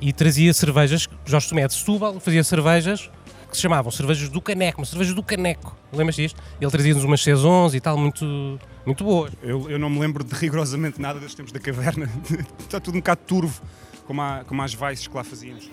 e 0.00 0.12
trazia 0.12 0.52
cervejas, 0.52 1.08
Jorge 1.24 1.48
Tomé 1.48 1.66
de 1.66 1.72
Setúbal 1.72 2.20
fazia 2.20 2.44
cervejas 2.44 3.10
que 3.50 3.56
se 3.56 3.62
chamavam 3.62 3.90
cervejas 3.90 4.28
do 4.28 4.40
caneco, 4.42 4.80
mas 4.80 4.90
cervejas 4.90 5.14
do 5.14 5.22
caneco, 5.22 5.74
lembras 5.92 6.16
disto? 6.16 6.40
Ele 6.60 6.70
trazia-nos 6.70 7.02
umas 7.02 7.22
saisons 7.22 7.74
e 7.74 7.80
tal, 7.80 7.96
muito, 7.96 8.60
muito 8.84 9.02
boas. 9.02 9.32
Eu, 9.42 9.70
eu 9.70 9.78
não 9.78 9.88
me 9.88 9.98
lembro 9.98 10.22
de 10.22 10.34
rigorosamente 10.34 11.00
nada 11.00 11.18
dos 11.18 11.34
tempos 11.34 11.50
da 11.50 11.58
caverna. 11.58 12.10
Está 12.60 12.78
tudo 12.78 12.96
um 12.96 13.00
bocado 13.00 13.22
turvo, 13.26 13.62
como, 14.06 14.20
há, 14.20 14.44
como 14.46 14.62
as 14.62 14.74
vices 14.74 15.06
que 15.06 15.16
lá 15.16 15.24
fazíamos. 15.24 15.70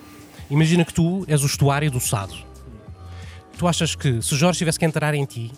Imagina 0.49 0.85
que 0.85 0.93
tu 0.93 1.25
és 1.27 1.43
o 1.43 1.45
estuário 1.45 1.91
do 1.91 1.99
Sado. 1.99 2.35
Tu 3.57 3.67
achas 3.67 3.95
que 3.95 4.21
se 4.21 4.35
Jorge 4.35 4.59
tivesse 4.59 4.79
que 4.79 4.85
entrar 4.85 5.13
em 5.13 5.25
ti, 5.25 5.51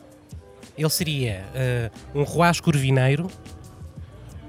ele 0.78 0.90
seria 0.90 1.44
eh, 1.56 1.92
um 2.14 2.24
roás 2.24 2.60
corvineiro 2.60 3.28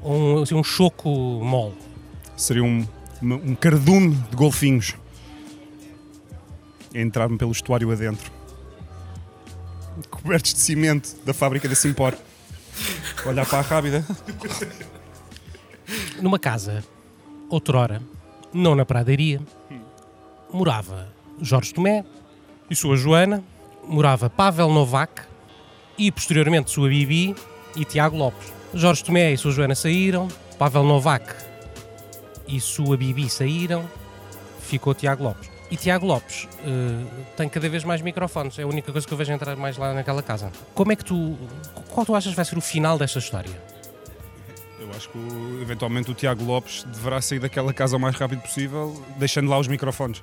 ou 0.02 0.14
um, 0.14 0.42
assim, 0.42 0.54
um 0.54 0.62
choco 0.62 1.08
mole? 1.10 1.74
Seria 2.36 2.62
um, 2.62 2.86
um 3.22 3.54
cardume 3.54 4.14
de 4.14 4.36
golfinhos. 4.36 4.94
A 6.94 6.98
entrar-me 6.98 7.36
pelo 7.36 7.52
estuário 7.52 7.90
adentro. 7.90 8.30
Cobertos 10.10 10.54
de 10.54 10.60
cimento 10.60 11.16
da 11.24 11.34
fábrica 11.34 11.68
da 11.68 11.74
Simpor. 11.74 12.16
Olhar 13.26 13.46
para 13.46 13.58
a 13.58 13.62
rábida. 13.62 14.04
Numa 16.20 16.38
casa, 16.38 16.84
outrora, 17.50 18.02
não 18.52 18.74
na 18.74 18.84
pradaria, 18.84 19.40
morava 20.52 21.08
Jorge 21.40 21.72
Tomé 21.74 22.04
e 22.70 22.76
sua 22.76 22.96
Joana, 22.96 23.42
morava 23.86 24.28
Pavel 24.30 24.68
Novak 24.68 25.27
e 25.98 26.10
posteriormente 26.12 26.70
sua 26.70 26.88
Bibi 26.88 27.34
e 27.76 27.84
Tiago 27.84 28.16
Lopes. 28.16 28.52
Jorge 28.74 29.02
Tomé 29.02 29.32
e 29.32 29.36
sua 29.36 29.50
Joana 29.50 29.74
saíram, 29.74 30.28
Pavel 30.58 30.84
Novak 30.84 31.34
e 32.46 32.60
sua 32.60 32.96
Bibi 32.96 33.28
saíram, 33.28 33.88
ficou 34.60 34.94
Tiago 34.94 35.24
Lopes. 35.24 35.50
E 35.70 35.76
Tiago 35.76 36.06
Lopes 36.06 36.48
eh, 36.64 37.04
tem 37.36 37.48
cada 37.48 37.68
vez 37.68 37.84
mais 37.84 38.00
microfones, 38.00 38.58
é 38.58 38.62
a 38.62 38.66
única 38.66 38.90
coisa 38.90 39.06
que 39.06 39.12
eu 39.12 39.18
vejo 39.18 39.32
entrar 39.32 39.54
mais 39.56 39.76
lá 39.76 39.92
naquela 39.92 40.22
casa. 40.22 40.50
Como 40.74 40.92
é 40.92 40.96
que 40.96 41.04
tu. 41.04 41.36
Qual 41.90 42.06
tu 42.06 42.14
achas 42.14 42.30
que 42.30 42.36
vai 42.36 42.44
ser 42.44 42.56
o 42.56 42.60
final 42.60 42.96
desta 42.96 43.18
história? 43.18 43.50
Eu 44.80 44.88
acho 44.96 45.10
que 45.10 45.18
eventualmente 45.60 46.10
o 46.10 46.14
Tiago 46.14 46.42
Lopes 46.42 46.84
deverá 46.84 47.20
sair 47.20 47.38
daquela 47.38 47.72
casa 47.74 47.96
o 47.96 48.00
mais 48.00 48.16
rápido 48.16 48.40
possível, 48.40 49.02
deixando 49.18 49.50
lá 49.50 49.58
os 49.58 49.68
microfones. 49.68 50.22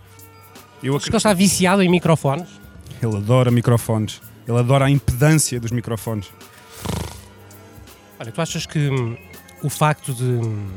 Eu 0.81 0.95
Acho 0.95 1.05
que 1.05 1.11
ele 1.11 1.17
está 1.17 1.33
viciado 1.33 1.83
em 1.83 1.89
microfones. 1.89 2.47
Ele 3.01 3.15
adora 3.15 3.51
microfones. 3.51 4.21
Ele 4.47 4.57
adora 4.59 4.85
a 4.85 4.89
impedância 4.89 5.59
dos 5.59 5.71
microfones. 5.71 6.31
Olha, 8.19 8.31
tu 8.31 8.41
achas 8.41 8.65
que 8.65 8.89
hum, 8.89 9.17
o 9.63 9.69
facto 9.69 10.13
de, 10.13 10.23
hum, 10.23 10.69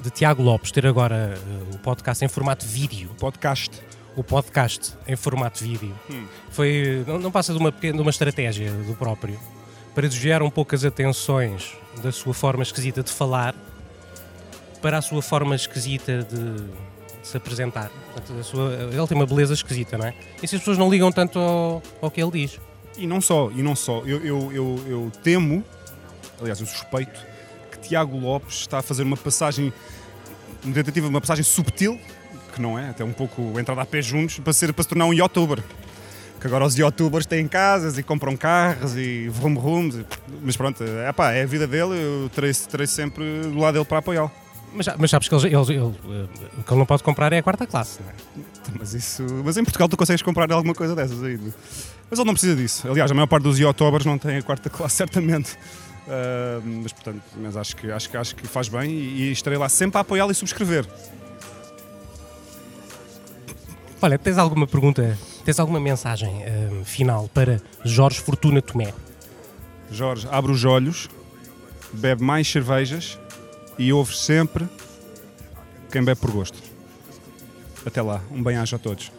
de 0.00 0.10
Tiago 0.10 0.42
Lopes 0.42 0.72
ter 0.72 0.86
agora 0.86 1.34
uh, 1.70 1.74
o 1.74 1.78
podcast 1.78 2.24
em 2.24 2.28
formato 2.28 2.66
vídeo, 2.66 3.10
Podcast. 3.18 3.80
o 4.16 4.24
podcast 4.24 4.94
em 5.06 5.14
formato 5.16 5.62
vídeo, 5.62 5.94
Hum. 6.10 6.26
foi, 6.50 7.04
não, 7.06 7.18
não 7.18 7.30
passa 7.30 7.52
de 7.52 7.58
uma, 7.58 7.70
pequena, 7.70 7.94
de 7.96 8.02
uma 8.02 8.10
estratégia 8.10 8.72
do 8.72 8.94
próprio 8.94 9.38
para 9.94 10.08
desviar 10.08 10.42
um 10.42 10.50
pouco 10.50 10.74
as 10.74 10.84
atenções 10.84 11.72
da 12.02 12.10
sua 12.10 12.32
forma 12.34 12.62
esquisita 12.62 13.02
de 13.02 13.10
falar 13.10 13.54
para 14.80 14.98
a 14.98 15.02
sua 15.02 15.20
forma 15.22 15.54
esquisita 15.54 16.22
de 16.22 16.64
se 17.28 17.36
apresentar. 17.36 17.90
Portanto, 18.14 18.42
sua, 18.42 18.72
ele 18.74 19.06
tem 19.06 19.16
uma 19.16 19.26
beleza 19.26 19.52
esquisita, 19.52 19.98
não 19.98 20.06
é? 20.06 20.14
E 20.42 20.48
se 20.48 20.56
as 20.56 20.60
pessoas 20.62 20.78
não 20.78 20.90
ligam 20.90 21.12
tanto 21.12 21.38
ao, 21.38 21.82
ao 22.00 22.10
que 22.10 22.22
ele 22.22 22.30
diz? 22.30 22.58
E 22.96 23.06
não 23.06 23.20
só, 23.20 23.50
e 23.54 23.62
não 23.62 23.76
só. 23.76 24.02
Eu, 24.04 24.24
eu, 24.24 24.52
eu, 24.52 24.84
eu 24.88 25.12
temo, 25.22 25.62
aliás, 26.40 26.58
eu 26.60 26.66
suspeito, 26.66 27.20
que 27.70 27.78
Tiago 27.88 28.16
Lopes 28.18 28.60
está 28.60 28.78
a 28.78 28.82
fazer 28.82 29.02
uma 29.02 29.16
passagem, 29.16 29.72
uma 30.64 30.74
tentativa 30.74 31.06
uma 31.06 31.20
passagem 31.20 31.44
subtil, 31.44 32.00
que 32.54 32.60
não 32.60 32.78
é, 32.78 32.90
até 32.90 33.04
um 33.04 33.12
pouco 33.12 33.58
entrada 33.60 33.82
a 33.82 33.86
pé 33.86 34.00
juntos, 34.00 34.38
para, 34.38 34.52
ser, 34.52 34.72
para 34.72 34.82
se 34.82 34.88
tornar 34.88 35.04
um 35.04 35.12
youtuber. 35.12 35.62
Que 36.40 36.46
agora 36.46 36.64
os 36.64 36.76
youtubers 36.76 37.26
têm 37.26 37.48
casas 37.48 37.98
e 37.98 38.02
compram 38.02 38.36
carros 38.36 38.96
e 38.96 39.28
vrum 39.28 39.54
vrums, 39.54 40.04
mas 40.42 40.56
pronto, 40.56 40.82
é 40.82 41.12
pá, 41.12 41.32
é 41.32 41.42
a 41.42 41.46
vida 41.46 41.66
dele, 41.66 41.94
eu 41.94 42.30
terei, 42.32 42.54
terei 42.54 42.86
sempre 42.86 43.42
do 43.42 43.58
lado 43.58 43.74
dele 43.74 43.84
para 43.84 43.98
apoiá-lo. 43.98 44.30
Mas, 44.72 44.86
mas 44.98 45.10
sabes 45.10 45.28
que 45.28 45.34
ele, 45.34 45.46
ele- 45.46 45.54
ele, 45.56 45.76
eh, 45.76 46.26
o 46.58 46.62
que 46.62 46.72
ele 46.72 46.78
não 46.78 46.86
pode 46.86 47.02
comprar 47.02 47.32
é 47.32 47.38
a 47.38 47.42
quarta 47.42 47.66
classe, 47.66 48.00
não 48.02 48.10
é? 48.10 48.14
Mas 48.78 48.94
isso. 48.94 49.24
Mas 49.44 49.56
em 49.56 49.64
Portugal 49.64 49.88
tu 49.88 49.96
consegues 49.96 50.22
comprar 50.22 50.50
alguma 50.52 50.74
coisa 50.74 50.94
dessas 50.94 51.22
aí. 51.22 51.38
Mas 52.10 52.18
ele 52.18 52.26
não 52.26 52.34
precisa 52.34 52.54
disso. 52.54 52.88
Aliás, 52.88 53.10
a 53.10 53.14
maior 53.14 53.26
parte 53.26 53.44
dos 53.44 53.58
youtubers 53.58 54.04
não 54.04 54.18
tem 54.18 54.36
a 54.36 54.42
quarta 54.42 54.68
classe, 54.68 54.96
certamente. 54.98 55.56
Ah, 56.08 56.60
mas 56.64 56.92
portanto, 56.92 57.22
mas 57.36 57.56
acho 57.56 57.76
que, 57.76 57.90
acho, 57.90 58.08
que, 58.10 58.16
acho 58.16 58.34
que 58.36 58.46
faz 58.46 58.68
bem 58.68 58.90
e, 58.90 59.22
e 59.28 59.32
estarei 59.32 59.58
lá 59.58 59.68
sempre 59.68 59.98
a 59.98 60.00
apoiá-lo 60.00 60.30
e 60.32 60.34
subscrever. 60.34 60.86
Olha, 64.00 64.18
tens 64.18 64.38
alguma 64.38 64.66
pergunta, 64.66 65.18
tens 65.44 65.58
alguma 65.58 65.80
mensagem 65.80 66.42
eh, 66.44 66.70
final 66.84 67.28
para 67.34 67.60
Jorge 67.84 68.20
Fortuna 68.20 68.62
Tomé? 68.62 68.94
Jorge, 69.90 70.28
abre 70.30 70.52
os 70.52 70.64
olhos, 70.64 71.08
bebe 71.92 72.22
mais 72.22 72.46
cervejas 72.48 73.18
e 73.78 73.92
ouve 73.92 74.14
sempre 74.16 74.66
quem 75.90 76.02
bebe 76.02 76.20
por 76.20 76.30
gosto. 76.30 76.58
Até 77.86 78.02
lá, 78.02 78.20
um 78.30 78.42
bem-aja 78.42 78.76
a 78.76 78.78
todos. 78.78 79.10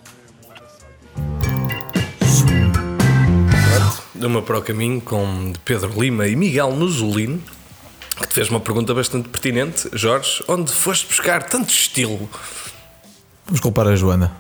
Uma 4.16 4.42
para 4.42 4.60
o 4.60 4.62
caminho 4.62 5.00
com 5.00 5.54
Pedro 5.64 6.00
Lima 6.00 6.28
e 6.28 6.36
Miguel 6.36 6.76
Nuzulino, 6.76 7.42
que 8.18 8.28
te 8.28 8.34
fez 8.34 8.50
uma 8.50 8.60
pergunta 8.60 8.94
bastante 8.94 9.30
pertinente. 9.30 9.90
Jorge, 9.94 10.44
onde 10.48 10.72
foste 10.72 11.08
buscar 11.08 11.44
tanto 11.44 11.70
estilo? 11.70 12.30
Vamos 13.46 13.62
culpar 13.62 13.88
a 13.88 13.96
Joana, 13.96 14.32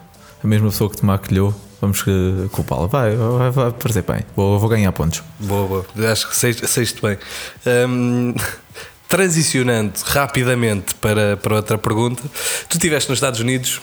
a 0.44 0.48
mesma 0.48 0.70
pessoa 0.70 0.90
que 0.90 0.98
te 0.98 1.06
maquilhou. 1.06 1.56
Vamos 1.82 2.04
eh, 2.06 2.50
culpá-la. 2.52 2.88
Vai, 2.88 3.16
vai, 3.16 3.52
vai 3.52 3.72
parecer 3.72 4.04
bem. 4.04 4.26
Vou, 4.36 4.60
vou 4.60 4.70
ganhar 4.70 4.92
pontos. 4.92 5.24
Boa, 5.40 5.66
boa. 5.96 6.12
Acho 6.12 6.28
que 6.28 6.36
sei-te 6.36 7.02
bem. 7.02 7.18
Hum, 7.88 8.34
transicionando 9.10 9.94
rapidamente 10.06 10.96
para, 10.96 11.36
para 11.36 11.56
outra 11.56 11.78
pergunta, 11.78 12.22
tu 12.70 12.78
estiveste 12.78 13.10
nos 13.10 13.18
Estados 13.18 13.40
Unidos 13.40 13.82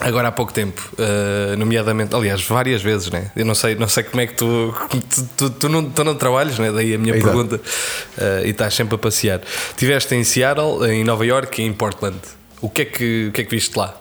agora 0.00 0.28
há 0.28 0.32
pouco 0.32 0.52
tempo, 0.52 0.90
uh, 0.94 1.56
nomeadamente, 1.56 2.14
aliás, 2.14 2.42
várias 2.46 2.82
vezes, 2.82 3.10
né? 3.10 3.30
Eu 3.34 3.44
não 3.44 3.54
sei, 3.54 3.74
não 3.74 3.88
sei 3.88 4.04
como 4.04 4.20
é 4.20 4.26
que 4.26 4.34
tu. 4.34 4.74
Tu, 4.90 5.28
tu, 5.36 5.50
tu 5.50 5.68
não, 5.68 5.84
tu 5.90 6.04
não 6.04 6.14
trabalhas, 6.14 6.58
né? 6.58 6.70
Daí 6.70 6.94
a 6.94 6.98
minha 6.98 7.14
Exato. 7.14 7.32
pergunta. 7.32 7.56
Uh, 7.56 8.46
e 8.46 8.50
estás 8.50 8.74
sempre 8.74 8.94
a 8.94 8.98
passear. 8.98 9.40
Estiveste 9.70 10.14
em 10.14 10.24
Seattle, 10.24 10.88
em 10.90 11.04
Nova 11.04 11.24
York 11.26 11.60
e 11.60 11.64
em 11.64 11.72
Portland. 11.72 12.18
O 12.60 12.68
que 12.68 12.82
é 12.82 12.84
que, 12.84 13.26
o 13.28 13.32
que, 13.32 13.40
é 13.40 13.44
que 13.44 13.50
viste 13.50 13.76
lá? 13.76 13.96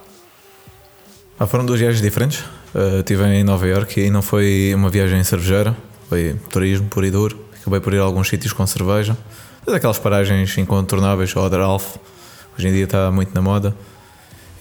Ah, 1.40 1.48
foram 1.48 1.66
duas 1.66 1.80
viagens 1.80 2.02
diferentes. 2.02 2.40
Uh, 2.76 3.00
estive 3.00 3.24
em 3.26 3.44
Nova 3.44 3.68
York 3.68 4.00
e 4.00 4.10
não 4.10 4.22
foi 4.22 4.74
uma 4.76 4.90
viagem 4.90 5.24
cervejeira, 5.24 5.76
foi 6.10 6.36
turismo 6.50 6.88
puro 6.90 7.06
e 7.06 7.12
duro. 7.12 7.46
Acabei 7.62 7.80
por 7.80 7.94
ir 7.94 8.00
a 8.00 8.04
alguns 8.04 8.28
sítios 8.28 8.54
com 8.54 8.66
cerveja. 8.68 9.18
Mas 9.68 9.76
aquelas 9.76 10.00
paragens 10.00 10.58
incontornáveis, 10.58 11.36
o 11.36 11.40
Alf, 11.42 11.98
hoje 12.58 12.70
em 12.70 12.72
dia 12.72 12.86
está 12.86 13.12
muito 13.12 13.36
na 13.36 13.42
moda. 13.42 13.76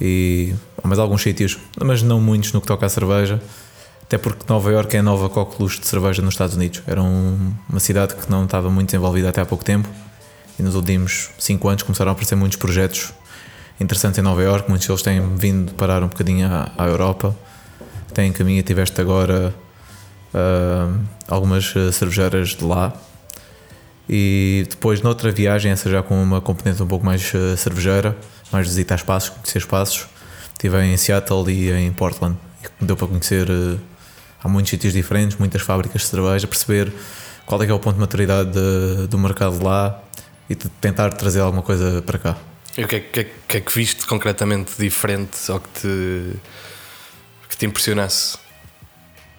E 0.01 0.53
há 0.83 0.89
mais 0.89 0.99
alguns 0.99 1.23
sítios, 1.23 1.57
mas 1.81 2.03
não 2.03 2.21
muitos 2.21 2.53
no 2.53 2.61
que 2.61 2.67
toca 2.67 2.85
à 2.87 2.89
cerveja. 2.89 3.41
Até 4.03 4.19
porque 4.19 4.45
Nova 4.49 4.69
York 4.69 4.97
é 4.97 4.99
a 4.99 5.03
nova 5.05 5.29
coqueluche 5.29 5.79
de 5.81 5.87
cerveja 5.87 6.21
nos 6.23 6.35
Estados 6.35 6.57
Unidos. 6.57 6.83
Era 6.89 7.01
um- 7.01 7.55
uma 7.71 7.79
cidade 7.79 8.17
que 8.17 8.29
não 8.29 8.47
estava 8.47 8.69
muito 8.69 8.89
desenvolvida 8.89 9.29
até 9.29 9.41
há 9.41 9.47
pouco 9.47 9.65
tempo. 9.65 9.89
E 10.59 10.63
nos 10.65 10.75
últimos 10.75 11.31
5 11.39 11.69
anos 11.69 11.85
começaram 11.85 12.11
a 12.11 12.13
aparecer 12.13 12.35
muitos 12.35 12.59
projetos 12.59 13.13
interessantes 13.81 14.19
em 14.19 14.23
Nova 14.23 14.43
York. 14.43 14.69
Muitos 14.69 14.89
deles 14.89 15.03
têm 15.03 15.37
vindo 15.37 15.73
parar 15.75 16.03
um 16.03 16.09
bocadinho 16.09 16.49
à, 16.49 16.73
à 16.77 16.85
Europa. 16.89 17.33
Tem 18.13 18.29
em 18.29 18.33
caminho, 18.33 18.61
tiveste 18.65 19.01
agora 19.01 19.55
ah, 20.35 20.89
algumas 21.29 21.73
ah, 21.77 21.93
cervejeiras 21.93 22.49
de 22.57 22.65
lá. 22.65 22.93
E 24.09 24.67
depois, 24.71 25.01
noutra 25.03 25.31
viagem, 25.33 25.73
essa 25.73 25.91
já 25.91 26.03
com 26.03 26.23
uma 26.23 26.41
componente 26.41 26.83
um 26.83 26.87
pouco 26.87 27.05
mais 27.05 27.33
ah, 27.35 27.57
cervejeira, 27.57 28.17
mais 28.53 28.67
visita 28.67 28.95
a 28.95 28.97
espaços, 28.97 29.31
conhecer 29.31 29.59
espaços, 29.59 30.07
estive 30.53 30.81
em 30.85 30.97
Seattle 30.97 31.51
e 31.53 31.71
em 31.73 31.93
Portland. 31.93 32.37
E 32.81 32.85
deu 32.85 32.97
para 32.97 33.09
conhecer. 33.09 33.49
ah, 33.51 33.77
há 34.45 34.49
muitos 34.49 34.71
sítios 34.71 34.93
diferentes, 34.93 35.37
muitas 35.39 35.63
fábricas 35.63 36.03
de 36.03 36.09
cerveja, 36.09 36.47
perceber 36.47 36.93
qual 37.45 37.61
é 37.63 37.67
que 37.67 37.73
é 37.73 37.75
o 37.75 37.79
ponto 37.81 37.95
de 37.95 38.01
maturidade 38.01 38.51
de- 38.53 39.07
do 39.09 39.19
mercado 39.19 39.63
lá 39.65 40.01
e 40.49 40.55
de 40.55 40.69
tentar 40.69 41.11
trazer 41.15 41.41
alguma 41.41 41.63
coisa 41.63 42.01
para 42.03 42.19
cá. 42.19 42.37
E 42.79 42.85
o 42.85 42.89
que 42.89 42.97
é, 42.97 43.01
que, 43.01 43.21
é- 43.21 43.31
que 43.49 43.57
é 43.57 43.61
que 43.61 43.73
viste 43.73 44.07
concretamente 44.07 44.73
diferente 44.79 45.37
ou 45.51 45.59
que 45.59 45.69
te, 45.81 46.33
que 47.49 47.57
te 47.57 47.67
impressionasse? 47.67 48.37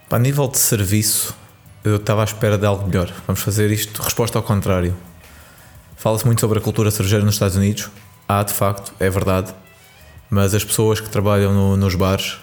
A 0.10 0.18
nível 0.20 0.48
de 0.48 0.58
serviço, 0.58 1.34
eu 1.84 1.96
estava 1.98 2.22
à 2.22 2.24
espera 2.26 2.58
de 2.58 2.66
algo 2.66 2.88
melhor. 2.88 3.12
Vamos 3.26 3.42
fazer 3.42 3.72
isto 3.72 4.02
resposta 4.02 4.38
ao 4.38 4.44
contrário. 4.44 4.96
Fala-se 5.96 6.26
muito 6.26 6.42
sobre 6.42 6.60
a 6.60 6.62
cultura 6.62 6.92
cervejeira 6.92 7.26
nos 7.26 7.36
Estados 7.36 7.56
Unidos. 7.56 7.90
Há, 8.28 8.44
de 8.44 8.54
facto, 8.54 8.94
é 9.00 9.10
verdade. 9.10 9.54
Mas 10.30 10.54
as 10.54 10.64
pessoas 10.64 11.00
que 11.00 11.10
trabalham 11.10 11.54
no- 11.54 11.78
nos 11.78 11.96
bares 11.96 12.38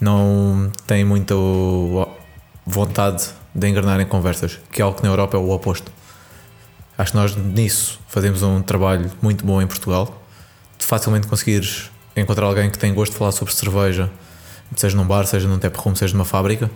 não 0.00 0.70
têm 0.86 1.04
muita 1.04 1.34
vontade 2.66 3.24
de 3.54 3.68
engrenar 3.68 4.00
em 4.00 4.06
conversas, 4.06 4.58
que 4.70 4.80
é 4.80 4.84
algo 4.84 4.96
que 4.96 5.02
na 5.02 5.10
Europa 5.10 5.36
é 5.36 5.40
o 5.40 5.50
oposto. 5.50 5.90
Acho 6.96 7.12
que 7.12 7.16
nós 7.18 7.34
nisso 7.36 7.98
fazemos 8.08 8.42
um 8.42 8.62
trabalho 8.62 9.10
muito 9.20 9.44
bom 9.44 9.60
em 9.60 9.66
Portugal. 9.66 10.22
De 10.78 10.84
facilmente 10.86 11.26
conseguires 11.26 11.90
encontrar 12.16 12.46
alguém 12.46 12.70
que 12.70 12.78
tem 12.78 12.92
gosto 12.94 13.12
de 13.12 13.18
falar 13.18 13.32
sobre 13.32 13.52
cerveja, 13.54 14.10
seja 14.76 14.96
num 14.96 15.04
bar, 15.04 15.26
seja 15.26 15.48
num 15.48 15.58
tap 15.58 15.74
room, 15.76 15.94
seja 15.94 16.12
numa 16.14 16.24
fábrica. 16.24 16.70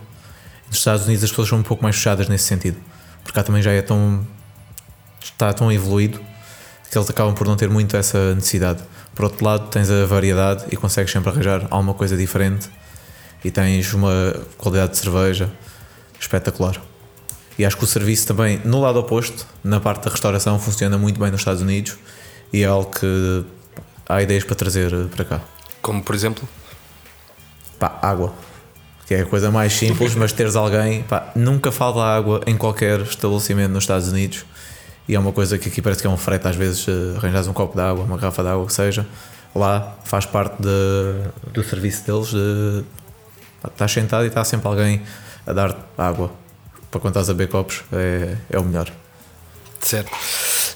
Nos 0.67 0.77
Estados 0.77 1.05
Unidos 1.05 1.23
as 1.23 1.29
pessoas 1.29 1.49
são 1.49 1.59
um 1.59 1.63
pouco 1.63 1.83
mais 1.83 1.95
fechadas 1.95 2.27
nesse 2.27 2.45
sentido, 2.45 2.77
porque 3.23 3.33
cá 3.33 3.43
também 3.43 3.61
já 3.61 3.71
é 3.71 3.81
tão 3.81 4.25
está 5.21 5.53
tão 5.53 5.71
evoluído 5.71 6.19
que 6.89 6.97
eles 6.97 7.09
acabam 7.09 7.33
por 7.33 7.45
não 7.45 7.55
ter 7.55 7.69
muito 7.69 7.95
essa 7.97 8.33
necessidade. 8.33 8.81
Por 9.13 9.25
outro 9.25 9.43
lado, 9.43 9.67
tens 9.69 9.89
a 9.89 10.05
variedade 10.05 10.65
e 10.71 10.77
consegues 10.77 11.11
sempre 11.11 11.29
arranjar 11.29 11.67
alguma 11.69 11.93
coisa 11.93 12.15
diferente 12.15 12.69
e 13.43 13.51
tens 13.51 13.93
uma 13.93 14.35
qualidade 14.57 14.91
de 14.91 14.97
cerveja 14.97 15.51
espetacular. 16.19 16.81
E 17.57 17.65
acho 17.65 17.75
que 17.75 17.83
o 17.83 17.87
serviço 17.87 18.27
também, 18.27 18.61
no 18.63 18.79
lado 18.79 18.99
oposto, 18.99 19.45
na 19.63 19.79
parte 19.79 20.05
da 20.05 20.11
restauração, 20.11 20.59
funciona 20.59 20.97
muito 20.97 21.19
bem 21.19 21.31
nos 21.31 21.41
Estados 21.41 21.61
Unidos 21.61 21.97
e 22.53 22.63
é 22.63 22.67
algo 22.67 22.91
que 22.91 23.43
há 24.07 24.21
ideias 24.21 24.43
para 24.43 24.55
trazer 24.55 24.91
para 25.07 25.25
cá. 25.25 25.41
Como 25.81 26.03
por 26.03 26.13
exemplo? 26.13 26.47
Pá, 27.79 27.99
água. 28.01 28.33
Que 29.07 29.13
é 29.15 29.21
a 29.21 29.25
coisa 29.25 29.49
mais 29.49 29.71
simples, 29.73 30.13
mas 30.15 30.33
teres 30.33 30.55
alguém. 30.55 31.03
Pá, 31.03 31.31
nunca 31.35 31.71
falta 31.71 32.01
água 32.01 32.41
em 32.45 32.57
qualquer 32.57 32.99
estabelecimento 33.01 33.71
nos 33.71 33.83
Estados 33.85 34.09
Unidos. 34.09 34.45
E 35.07 35.15
é 35.15 35.19
uma 35.19 35.31
coisa 35.31 35.57
que 35.57 35.69
aqui 35.69 35.81
parece 35.81 36.01
que 36.01 36.07
é 36.07 36.09
um 36.09 36.17
frete, 36.17 36.45
às 36.47 36.55
vezes 36.57 36.85
eh, 36.87 37.15
arranjas 37.17 37.47
um 37.47 37.53
copo 37.53 37.75
de 37.75 37.81
água, 37.81 38.03
uma 38.03 38.17
garrafa 38.17 38.43
de 38.43 38.49
água, 38.49 38.63
o 38.63 38.67
que 38.67 38.73
seja. 38.73 39.07
Lá 39.55 39.95
faz 40.03 40.25
parte 40.25 40.61
de- 40.61 41.51
do 41.53 41.63
serviço 41.63 42.05
deles. 42.05 42.27
De, 42.31 42.83
pá, 43.61 43.69
estás 43.69 43.91
sentado 43.93 44.25
e 44.25 44.27
está 44.27 44.43
sempre 44.43 44.67
alguém 44.67 45.01
a 45.45 45.53
dar 45.53 45.73
água. 45.97 46.29
Para 46.91 46.99
quando 46.99 47.13
estás 47.13 47.29
a 47.29 47.33
beber 47.33 47.49
copos, 47.49 47.83
é, 47.93 48.35
é 48.49 48.59
o 48.59 48.63
melhor. 48.65 48.91
Certo. 49.79 50.11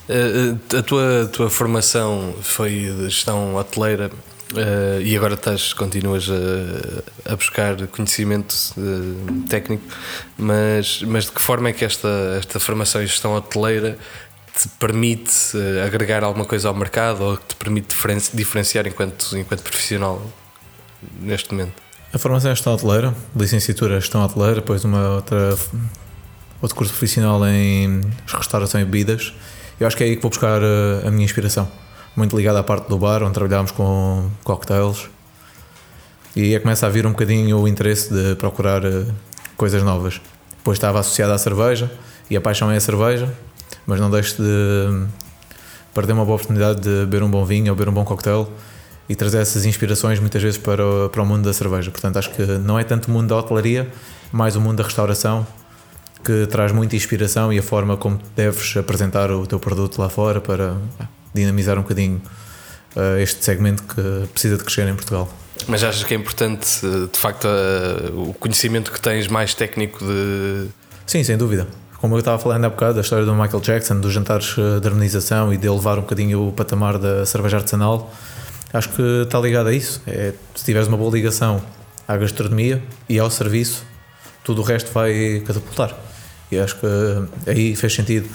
Eh, 0.08 0.56
eh, 0.74 0.78
a 0.78 0.82
tua, 0.82 1.30
tua 1.34 1.50
formação 1.50 2.34
foi 2.42 2.70
de 2.98 3.10
gestão 3.10 3.56
hoteleira 3.56 4.10
eh, 4.56 5.02
e 5.04 5.16
agora 5.16 5.34
estás, 5.36 5.74
continuas 5.74 6.28
a, 6.30 7.34
a 7.34 7.36
buscar 7.36 7.88
conhecimento 7.88 8.56
eh, 8.78 9.48
técnico, 9.50 9.84
mas, 10.38 11.02
mas 11.04 11.26
de 11.26 11.32
que 11.32 11.42
forma 11.42 11.70
é 11.70 11.74
que 11.74 11.86
esta, 11.86 12.08
esta 12.38 12.60
formação 12.60 13.02
em 13.02 13.08
gestão 13.08 13.34
hoteleira 13.36 13.98
te 14.58 14.68
permite 14.80 15.32
eh, 15.56 15.86
agregar 15.86 16.24
alguma 16.24 16.46
coisa 16.46 16.68
ao 16.68 16.74
mercado 16.76 17.22
ou 17.24 17.38
te 17.38 17.56
permite 17.56 17.90
diferen- 17.96 18.22
diferenciar 18.34 18.86
enquanto, 18.88 19.38
enquanto 19.38 19.62
profissional 19.64 20.22
neste 21.22 21.54
momento? 21.54 21.74
A 22.14 22.18
formação 22.18 22.52
é 22.52 22.56
gestão 22.56 22.74
hoteleira, 22.74 23.16
licenciatura 23.36 23.96
é 23.98 24.00
gestão 24.02 24.22
hoteleira, 24.24 24.56
depois 24.56 24.84
uma 24.84 25.16
outra, 25.16 25.58
outro 26.62 26.76
curso 26.78 26.92
profissional 26.92 27.46
em 27.48 28.02
restauração 28.28 28.82
e 28.82 28.86
bebidas. 28.86 29.34
Eu 29.80 29.88
acho 29.88 29.96
que 29.96 30.04
é 30.04 30.08
aí 30.08 30.16
que 30.18 30.22
vou 30.22 30.30
buscar 30.30 30.62
a 30.62 31.10
minha 31.10 31.24
inspiração. 31.24 31.72
Muito 32.16 32.36
ligado 32.36 32.58
à 32.58 32.64
parte 32.64 32.90
do 32.90 32.98
bar, 32.98 33.24
onde 33.24 33.34
trabalhámos 33.34 33.72
com 33.72 34.30
cocktails. 34.44 35.10
E 36.36 36.54
aí 36.54 36.60
começa 36.60 36.86
a 36.86 36.90
vir 36.90 37.06
um 37.06 37.12
bocadinho 37.12 37.58
o 37.60 37.68
interesse 37.68 38.14
de 38.14 38.36
procurar 38.36 38.84
eh, 38.84 39.06
coisas 39.56 39.82
novas. 39.82 40.20
Depois 40.58 40.78
estava 40.78 41.00
associado 41.00 41.32
à 41.32 41.38
cerveja 41.38 41.92
e 42.30 42.36
a 42.36 42.42
paixão 42.42 42.70
é 42.70 42.78
a 42.78 42.80
cerveja, 42.80 43.34
mas 43.86 44.00
não 44.00 44.10
deixo 44.10 44.42
de 44.42 45.08
perder 45.94 46.14
uma 46.14 46.26
boa 46.26 46.36
oportunidade 46.36 46.82
de 46.82 46.90
beber 47.06 47.24
um 47.24 47.30
bom 47.30 47.46
vinho 47.46 47.72
ou 47.72 47.76
beber 47.76 47.90
um 47.90 47.94
bom 47.94 48.06
coquetel 48.06 48.50
e 49.10 49.16
trazer 49.16 49.40
essas 49.40 49.66
inspirações 49.66 50.20
muitas 50.20 50.42
vezes 50.42 50.58
para 50.58 50.86
o, 50.86 51.10
para 51.10 51.22
o 51.22 51.26
mundo 51.26 51.44
da 51.44 51.54
cerveja. 51.54 51.92
Portanto, 51.92 52.18
acho 52.18 52.30
que 52.32 52.46
não 52.46 52.78
é 52.78 52.84
tanto 52.84 53.08
o 53.08 53.12
mundo 53.12 53.28
da 53.28 53.38
hotelaria, 53.38 53.90
mais 54.32 54.56
o 54.56 54.62
mundo 54.62 54.78
da 54.78 54.84
restauração 54.84 55.46
que 56.24 56.46
traz 56.48 56.72
muita 56.72 56.96
inspiração 56.96 57.52
e 57.52 57.60
a 57.60 57.64
forma 57.64 57.98
como 57.98 58.20
deves 58.36 58.78
apresentar 58.78 59.32
o 59.32 59.48
teu 59.48 59.60
produto 59.60 60.00
lá 60.00 60.08
fora 60.08 60.40
para 60.40 60.78
dinamizar 61.34 61.78
um 61.78 61.82
bocadinho 61.82 62.22
uh, 62.96 63.20
este 63.20 63.44
segmento 63.44 63.84
que 63.84 64.28
precisa 64.32 64.58
de 64.58 64.64
crescer 64.64 64.88
em 64.88 64.96
Portugal. 64.96 65.32
Mas 65.68 65.84
achas 65.84 66.04
que 66.04 66.14
é 66.14 66.18
importante, 66.18 66.82
de 66.82 67.18
facto, 67.18 67.46
uh, 67.46 68.30
o 68.30 68.34
conhecimento 68.34 68.92
que 68.92 69.00
tens 69.00 69.28
mais 69.28 69.54
técnico 69.54 70.04
de. 70.04 70.68
Sim, 71.06 71.24
sem 71.24 71.38
dúvida. 71.38 71.68
Como 71.98 72.16
eu 72.16 72.20
estava 72.20 72.40
falando 72.40 72.66
há 72.66 72.70
bocado, 72.70 72.98
a 72.98 73.02
história 73.02 73.26
do 73.26 73.36
Michael 73.36 73.62
Jackson, 73.62 74.00
dos 74.00 74.12
jantares 74.12 74.56
de 74.56 74.88
harmonização 74.88 75.54
e 75.54 75.58
de 75.58 75.68
elevar 75.68 76.00
um 76.00 76.02
bocadinho 76.02 76.48
o 76.48 76.52
patamar 76.52 76.98
da 76.98 77.28
cerveja 77.28 77.58
artesanal, 77.58 78.12
acho 78.74 78.90
que 78.90 79.04
está 79.24 79.40
ligado 79.40 79.68
a 79.68 79.74
isso. 79.74 80.02
É, 80.08 80.34
se 80.56 80.66
tiveres 80.66 80.88
uma 80.88 80.98
boa 80.98 81.12
ligação 81.14 81.62
à 82.08 82.18
gastronomia 82.18 82.82
e 83.08 83.20
ao 83.20 83.30
serviço, 83.30 83.86
tudo 84.44 84.62
o 84.62 84.66
resto 84.66 84.92
vai 84.92 85.44
catapultar. 85.46 85.96
E 86.52 86.58
acho 86.58 86.76
que 86.78 86.88
aí 87.48 87.76
fez 87.76 87.94
sentido 87.94 88.28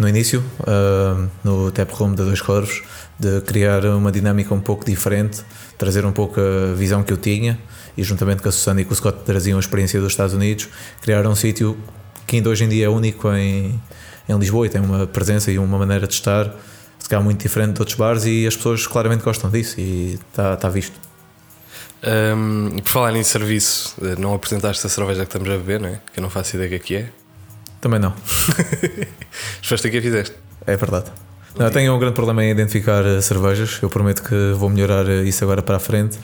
no 0.00 0.08
início, 0.08 0.42
uh, 0.60 1.28
no 1.44 1.70
Tap 1.70 1.90
Room 1.92 2.14
da 2.14 2.24
Dois 2.24 2.40
Corvos, 2.40 2.82
de 3.18 3.42
criar 3.42 3.84
uma 3.84 4.10
dinâmica 4.10 4.54
um 4.54 4.60
pouco 4.60 4.84
diferente, 4.84 5.42
trazer 5.76 6.06
um 6.06 6.12
pouco 6.12 6.40
a 6.40 6.74
visão 6.74 7.02
que 7.02 7.12
eu 7.12 7.18
tinha 7.18 7.58
e 7.96 8.02
juntamente 8.02 8.42
com 8.42 8.48
a 8.48 8.52
Susana 8.52 8.80
e 8.80 8.84
com 8.84 8.92
o 8.92 8.96
Scott 8.96 9.18
traziam 9.24 9.58
a 9.58 9.60
experiência 9.60 10.00
dos 10.00 10.12
Estados 10.12 10.34
Unidos, 10.34 10.68
criar 11.02 11.26
um 11.26 11.34
sítio 11.34 11.76
que 12.26 12.36
ainda 12.36 12.48
hoje 12.48 12.64
em 12.64 12.68
dia 12.68 12.86
é 12.86 12.88
único 12.88 13.30
em, 13.32 13.78
em 14.26 14.38
Lisboa 14.38 14.66
e 14.66 14.70
tem 14.70 14.80
uma 14.80 15.06
presença 15.06 15.52
e 15.52 15.58
uma 15.58 15.78
maneira 15.78 16.06
de 16.06 16.14
estar 16.14 16.50
se 16.98 17.08
calhar 17.08 17.22
muito 17.22 17.42
diferente 17.42 17.74
de 17.74 17.80
outros 17.80 17.96
bares 17.96 18.24
e 18.24 18.46
as 18.46 18.56
pessoas 18.56 18.86
claramente 18.86 19.22
gostam 19.22 19.50
disso 19.50 19.78
e 19.78 20.18
está, 20.30 20.54
está 20.54 20.68
visto. 20.68 20.98
Um, 22.02 22.78
por 22.78 22.88
falar 22.88 23.14
em 23.14 23.22
serviço, 23.22 23.94
eh, 24.00 24.16
não 24.18 24.32
apresentaste 24.32 24.86
a 24.86 24.88
cerveja 24.88 25.26
que 25.26 25.36
estamos 25.36 25.48
a 25.50 25.58
beber, 25.58 25.80
não 25.80 25.88
é? 25.90 26.00
Que 26.12 26.20
eu 26.20 26.22
não 26.22 26.30
faço 26.30 26.56
ideia 26.56 26.78
que 26.78 26.96
é. 26.96 27.10
Também 27.80 27.98
não. 27.98 28.12
Foste 29.62 29.90
que 29.90 29.98
a 29.98 30.02
fizeste. 30.02 30.36
É 30.66 30.76
verdade. 30.76 31.06
Não, 31.58 31.66
eu 31.66 31.72
tenho 31.72 31.94
um 31.94 31.98
grande 31.98 32.14
problema 32.14 32.44
em 32.44 32.50
identificar 32.50 33.04
eh, 33.04 33.20
cervejas. 33.20 33.78
Eu 33.82 33.88
prometo 33.88 34.22
que 34.22 34.52
vou 34.54 34.68
melhorar 34.68 35.08
eh, 35.08 35.22
isso 35.22 35.42
agora 35.42 35.62
para 35.62 35.76
a 35.76 35.80
frente. 35.80 36.18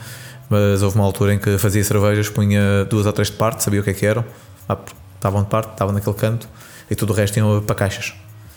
Mas 0.49 0.81
houve 0.81 0.95
uma 0.95 1.03
altura 1.03 1.33
em 1.33 1.39
que 1.39 1.57
fazia 1.57 1.83
cervejas, 1.83 2.29
punha 2.29 2.85
duas 2.85 3.05
ou 3.05 3.11
três 3.11 3.29
de 3.29 3.35
parte, 3.35 3.63
sabia 3.63 3.81
o 3.81 3.83
que 3.83 3.89
é 3.89 3.93
que 3.93 4.05
eram. 4.05 4.23
Ah, 4.69 4.77
estavam 5.15 5.43
de 5.43 5.49
parte, 5.49 5.71
estavam 5.71 5.93
naquele 5.93 6.15
canto 6.15 6.47
e 6.89 6.95
tudo 6.95 7.11
o 7.11 7.15
resto 7.15 7.37
iam 7.37 7.61
para 7.61 7.75
caixas. 7.75 8.13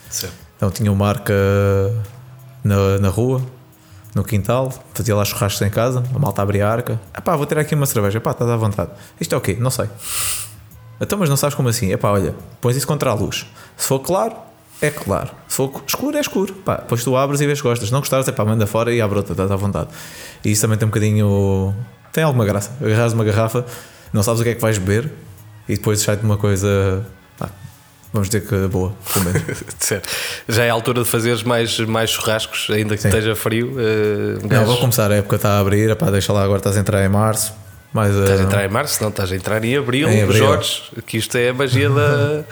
Certo. 0.09 0.33
Então 0.55 0.71
tinha 0.71 0.91
uma 0.91 1.05
marca 1.05 1.33
na, 2.63 2.97
na 2.99 3.09
rua, 3.09 3.41
no 4.15 4.23
quintal, 4.23 4.71
fazia 4.93 5.15
lá 5.15 5.25
churrascos 5.25 5.61
em 5.61 5.69
casa, 5.69 6.03
a 6.13 6.19
malta 6.19 6.41
abria 6.41 6.67
a 6.67 6.71
arca. 6.71 6.99
Epá, 7.17 7.35
vou 7.35 7.45
ter 7.45 7.57
aqui 7.57 7.75
uma 7.75 7.85
cerveja, 7.85 8.19
epá, 8.19 8.31
estás 8.31 8.49
à 8.49 8.55
vontade. 8.55 8.91
Isto 9.19 9.35
é 9.35 9.37
o 9.37 9.41
quê? 9.41 9.57
Não 9.59 9.71
sei. 9.71 9.89
Então, 11.01 11.17
mas 11.17 11.29
não 11.29 11.35
sabes 11.35 11.55
como 11.55 11.67
assim? 11.67 11.91
Epá, 11.91 12.11
olha, 12.11 12.35
pões 12.61 12.75
isso 12.75 12.87
contra 12.87 13.09
a 13.09 13.13
luz. 13.13 13.45
Se 13.75 13.87
for 13.87 13.99
claro, 13.99 14.35
é 14.81 14.89
claro. 14.89 15.31
Se 15.47 15.57
for 15.57 15.83
escuro, 15.87 16.15
é 16.17 16.21
escuro. 16.21 16.53
Pá, 16.53 16.77
depois 16.77 17.03
tu 17.03 17.17
abres 17.17 17.41
e 17.41 17.47
vês 17.47 17.59
que 17.59 17.67
gostas. 17.67 17.87
Se 17.87 17.93
não 17.93 17.99
gostares, 17.99 18.27
é 18.27 18.31
pá, 18.31 18.45
manda 18.45 18.67
fora 18.67 18.93
e 18.93 19.01
abre 19.01 19.17
outra, 19.17 19.33
estás 19.33 19.51
à 19.51 19.55
vontade. 19.55 19.89
E 20.45 20.51
isso 20.51 20.61
também 20.61 20.77
tem 20.77 20.85
um 20.85 20.91
bocadinho. 20.91 21.75
tem 22.13 22.23
alguma 22.23 22.45
graça. 22.45 22.71
Agarras 22.79 23.13
uma 23.13 23.23
garrafa, 23.23 23.65
não 24.13 24.23
sabes 24.23 24.41
o 24.41 24.43
que 24.43 24.51
é 24.51 24.55
que 24.55 24.61
vais 24.61 24.77
beber 24.77 25.11
e 25.67 25.75
depois 25.75 26.01
sai-te 26.01 26.23
uma 26.23 26.37
coisa 26.37 27.05
Vamos 28.13 28.27
dizer 28.29 28.45
que 28.45 28.67
boa, 28.67 28.93
certo. 29.79 30.09
Já 30.47 30.65
é 30.65 30.69
a 30.69 30.73
altura 30.73 31.03
de 31.03 31.07
fazeres 31.07 31.43
mais, 31.43 31.79
mais 31.79 32.09
churrascos, 32.09 32.67
ainda 32.69 32.95
que 32.95 33.01
Sim. 33.01 33.07
esteja 33.07 33.35
frio. 33.35 33.67
Uh, 33.67 34.47
não, 34.49 34.65
vou 34.65 34.77
começar, 34.77 35.09
a 35.09 35.15
época 35.15 35.37
está 35.37 35.51
a 35.51 35.59
abrir, 35.59 35.89
epá, 35.89 36.11
deixa 36.11 36.33
lá, 36.33 36.43
agora 36.43 36.57
estás 36.57 36.75
a 36.75 36.81
entrar 36.81 37.03
em 37.05 37.07
março. 37.07 37.53
Mas, 37.93 38.15
estás 38.15 38.39
a 38.39 38.43
entrar 38.43 38.65
em 38.65 38.69
março, 38.69 39.01
não, 39.01 39.09
estás 39.09 39.31
a 39.31 39.35
entrar 39.35 39.63
em 39.63 39.75
abril, 39.75 40.07
em 40.09 40.23
abril. 40.23 40.37
Jorge, 40.37 40.83
que 41.05 41.17
isto 41.17 41.37
é 41.37 41.49
a 41.49 41.53
magia 41.53 41.89
da, 41.89 42.43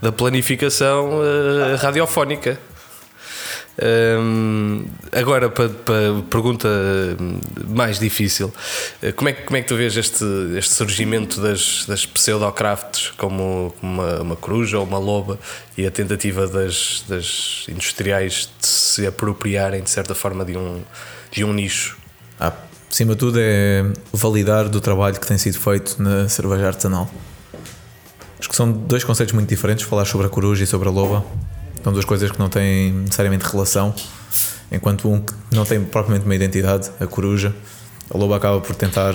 da 0.00 0.12
planificação 0.12 1.20
uh, 1.20 1.76
radiofónica. 1.76 2.58
Um, 3.80 4.86
agora, 5.12 5.48
para, 5.48 5.68
para 5.68 6.22
pergunta 6.28 6.68
mais 7.68 8.00
difícil, 8.00 8.52
eh, 9.00 9.12
como 9.12 9.28
é, 9.28 9.32
como 9.32 9.56
é 9.56 9.62
que 9.62 9.68
tu 9.68 9.76
vês 9.76 9.96
este, 9.96 10.24
este 10.56 10.74
surgimento 10.74 11.40
das, 11.40 11.84
das 11.86 12.04
pseudocrafts 12.04 13.12
como 13.16 13.72
uma, 13.80 14.20
uma 14.20 14.36
coruja 14.36 14.80
ou 14.80 14.84
uma 14.84 14.98
loba 14.98 15.38
e 15.76 15.86
a 15.86 15.92
tentativa 15.92 16.48
das, 16.48 17.04
das 17.08 17.66
industriais 17.68 18.50
de 18.60 18.66
se 18.66 19.06
apropriarem 19.06 19.80
de 19.80 19.90
certa 19.90 20.12
forma 20.12 20.44
de 20.44 20.56
um, 20.56 20.82
de 21.30 21.44
um 21.44 21.52
nicho? 21.52 21.96
Ah, 22.40 22.52
acima 22.90 23.12
de 23.12 23.18
tudo, 23.18 23.38
é 23.40 23.84
validar 24.12 24.68
do 24.68 24.80
trabalho 24.80 25.18
que 25.18 25.26
tem 25.26 25.38
sido 25.38 25.58
feito 25.58 26.02
na 26.02 26.28
cerveja 26.28 26.66
artesanal. 26.66 27.10
Acho 28.38 28.48
que 28.48 28.56
são 28.56 28.70
dois 28.70 29.04
conceitos 29.04 29.34
muito 29.34 29.48
diferentes: 29.48 29.84
falar 29.84 30.04
sobre 30.04 30.26
a 30.26 30.30
coruja 30.30 30.64
e 30.64 30.66
sobre 30.66 30.88
a 30.88 30.90
loba 30.90 31.24
são 31.82 31.92
duas 31.92 32.04
coisas 32.04 32.30
que 32.30 32.38
não 32.38 32.48
têm 32.48 32.92
necessariamente 32.92 33.44
relação, 33.44 33.94
enquanto 34.70 35.08
um 35.08 35.20
que 35.20 35.32
não 35.52 35.64
tem 35.64 35.82
propriamente 35.82 36.24
uma 36.24 36.34
identidade, 36.34 36.90
a 37.00 37.06
coruja, 37.06 37.54
a 38.12 38.18
loba 38.18 38.36
acaba 38.36 38.60
por 38.60 38.74
tentar, 38.74 39.14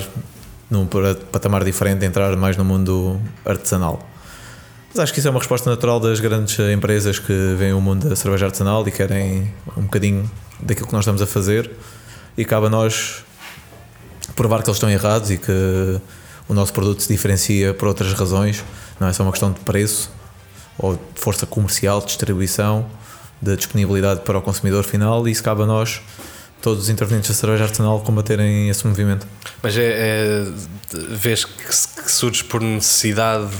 num 0.69 0.87
patamar 1.31 1.63
diferente, 1.63 2.05
entrar 2.05 2.35
mais 2.35 2.57
no 2.57 2.65
mundo 2.65 3.19
artesanal. 3.45 4.09
Mas 4.89 4.99
acho 4.99 5.13
que 5.13 5.19
isso 5.19 5.27
é 5.27 5.31
uma 5.31 5.39
resposta 5.39 5.69
natural 5.69 5.99
das 5.99 6.19
grandes 6.19 6.57
empresas 6.59 7.17
que 7.17 7.33
veem 7.57 7.73
o 7.73 7.81
mundo 7.81 8.07
da 8.07 8.15
cerveja 8.15 8.45
artesanal 8.45 8.87
e 8.87 8.91
querem 8.91 9.51
um 9.75 9.83
bocadinho 9.83 10.29
daquilo 10.59 10.87
que 10.87 10.93
nós 10.93 11.01
estamos 11.01 11.21
a 11.21 11.25
fazer 11.25 11.69
e 12.37 12.45
cabe 12.45 12.67
a 12.67 12.69
nós 12.69 13.23
provar 14.35 14.61
que 14.61 14.69
eles 14.69 14.77
estão 14.77 14.89
errados 14.89 15.31
e 15.31 15.37
que 15.37 16.01
o 16.47 16.53
nosso 16.53 16.73
produto 16.73 17.01
se 17.01 17.11
diferencia 17.11 17.73
por 17.73 17.87
outras 17.87 18.13
razões, 18.13 18.63
não 18.99 19.07
é 19.07 19.13
só 19.13 19.23
uma 19.23 19.31
questão 19.31 19.51
de 19.51 19.59
preço, 19.61 20.09
ou 20.77 20.95
de 20.95 21.21
força 21.21 21.45
comercial, 21.45 21.99
de 21.99 22.07
distribuição, 22.07 22.85
de 23.41 23.55
disponibilidade 23.55 24.21
para 24.21 24.37
o 24.37 24.41
consumidor 24.41 24.83
final 24.83 25.27
e 25.27 25.31
isso 25.31 25.43
cabe 25.43 25.63
a 25.63 25.65
nós, 25.65 26.01
todos 26.61 26.83
os 26.83 26.89
intervenientes 26.89 27.29
da 27.29 27.35
cerveja 27.35 27.65
artesanal, 27.65 27.99
combaterem 28.01 28.69
esse 28.69 28.87
movimento. 28.87 29.27
Mas 29.61 29.77
é, 29.77 29.83
é 29.83 30.45
vês 31.09 31.43
que, 31.45 31.53
que 31.65 32.11
surge 32.11 32.43
por 32.43 32.61
necessidade 32.61 33.51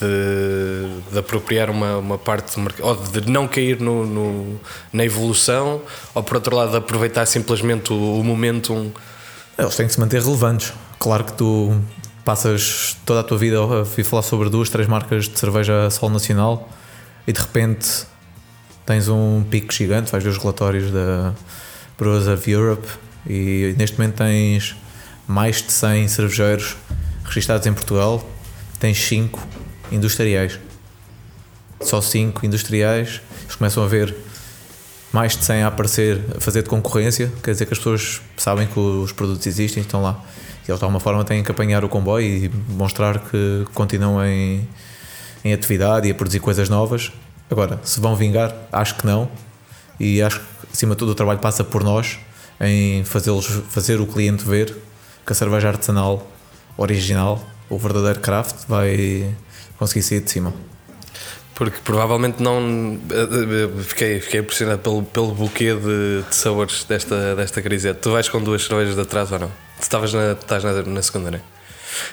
de, 0.00 1.12
de, 1.12 1.18
apropriar 1.18 1.70
uma, 1.70 1.98
uma 1.98 2.18
parte 2.18 2.56
do 2.56 2.60
mercado, 2.60 2.86
ou 2.86 2.96
de 2.96 3.30
não 3.30 3.46
cair 3.46 3.80
no, 3.80 4.04
no, 4.04 4.60
na 4.92 5.04
evolução, 5.04 5.80
ou 6.12 6.22
por 6.22 6.36
outro 6.36 6.56
lado, 6.56 6.76
aproveitar 6.76 7.26
simplesmente 7.26 7.92
o, 7.92 8.20
o 8.20 8.24
momentum. 8.24 8.90
Eles 9.62 9.76
têm 9.76 9.86
que 9.86 9.92
se 9.92 10.00
manter 10.00 10.20
relevantes. 10.20 10.72
Claro 10.98 11.22
que 11.22 11.34
tu 11.34 11.80
passas 12.24 12.96
toda 13.06 13.20
a 13.20 13.22
tua 13.22 13.38
vida 13.38 13.58
a 13.62 14.04
falar 14.04 14.22
sobre 14.22 14.50
duas, 14.50 14.68
três 14.68 14.88
marcas 14.88 15.28
de 15.28 15.38
cerveja 15.38 15.88
sol 15.88 16.10
nacional 16.10 16.68
e 17.26 17.32
de 17.32 17.40
repente 17.40 18.04
tens 18.84 19.08
um 19.08 19.44
pico 19.48 19.72
gigante, 19.72 20.10
vais 20.10 20.22
ver 20.22 20.30
os 20.30 20.38
relatórios 20.38 20.90
da 20.90 21.32
Brewers 21.96 22.26
of 22.26 22.50
Europe 22.50 22.88
e 23.24 23.74
neste 23.78 23.98
momento 23.98 24.16
tens 24.16 24.74
mais 25.28 25.62
de 25.62 25.70
100 25.70 26.08
cervejeiros 26.08 26.76
registados 27.24 27.64
em 27.64 27.72
Portugal, 27.72 28.28
tens 28.80 28.98
5 28.98 29.40
industriais. 29.92 30.58
Só 31.80 32.00
5 32.00 32.44
industriais, 32.44 33.20
eles 33.44 33.54
começam 33.54 33.84
a 33.84 33.86
ver 33.86 34.12
mais 35.12 35.36
de 35.36 35.44
100 35.44 35.62
a 35.62 35.66
aparecer, 35.66 36.20
a 36.36 36.40
fazer 36.40 36.62
de 36.62 36.68
concorrência, 36.68 37.30
quer 37.42 37.52
dizer 37.52 37.66
que 37.66 37.72
as 37.72 37.78
pessoas 37.78 38.22
sabem 38.36 38.66
que 38.66 38.78
os 38.78 39.12
produtos 39.12 39.46
existem, 39.46 39.82
estão 39.82 40.02
lá. 40.02 40.22
E 40.66 40.70
eles 40.70 40.78
de 40.78 40.84
alguma 40.84 41.00
forma 41.00 41.24
têm 41.24 41.42
que 41.42 41.50
apanhar 41.50 41.84
o 41.84 41.88
comboio 41.88 42.26
e 42.26 42.50
mostrar 42.68 43.18
que 43.18 43.66
continuam 43.74 44.24
em, 44.24 44.66
em 45.44 45.52
atividade 45.52 46.08
e 46.08 46.10
a 46.10 46.14
produzir 46.14 46.40
coisas 46.40 46.68
novas. 46.68 47.12
Agora, 47.50 47.78
se 47.84 48.00
vão 48.00 48.16
vingar, 48.16 48.54
acho 48.72 48.94
que 48.94 49.06
não. 49.06 49.28
E 50.00 50.22
acho 50.22 50.40
que 50.40 50.46
acima 50.72 50.94
de 50.94 50.98
tudo 50.98 51.12
o 51.12 51.14
trabalho 51.14 51.40
passa 51.40 51.62
por 51.62 51.84
nós 51.84 52.18
em 52.60 53.04
fazê-los 53.04 53.46
fazer 53.68 54.00
o 54.00 54.06
cliente 54.06 54.44
ver 54.44 54.74
que 55.26 55.32
a 55.32 55.34
cerveja 55.34 55.68
artesanal 55.68 56.26
original, 56.76 57.44
o 57.68 57.76
verdadeiro 57.76 58.20
craft, 58.20 58.66
vai 58.68 59.34
conseguir 59.78 60.02
sair 60.02 60.20
de 60.20 60.30
cima. 60.30 60.54
Porque 61.62 61.78
provavelmente 61.84 62.42
não. 62.42 62.98
Eh, 63.08 63.78
eh, 63.78 63.82
fiquei, 63.84 64.18
fiquei 64.18 64.40
impressionado 64.40 64.80
pelo, 64.80 65.04
pelo 65.04 65.32
buquê 65.32 65.72
de, 65.72 66.28
de 66.28 66.34
sabores 66.34 66.82
desta, 66.82 67.36
desta 67.36 67.60
grisete. 67.60 68.00
Tu 68.00 68.10
vais 68.10 68.28
com 68.28 68.42
duas 68.42 68.64
cervejas 68.64 68.96
de 68.96 69.00
atrás 69.00 69.30
ou 69.30 69.38
não? 69.38 69.46
Tu 69.78 69.82
estavas 69.82 70.12
na, 70.12 70.32
estás 70.32 70.64
na, 70.64 70.82
na 70.82 71.00
segunda, 71.02 71.30
não 71.30 71.38
é? 71.38 71.40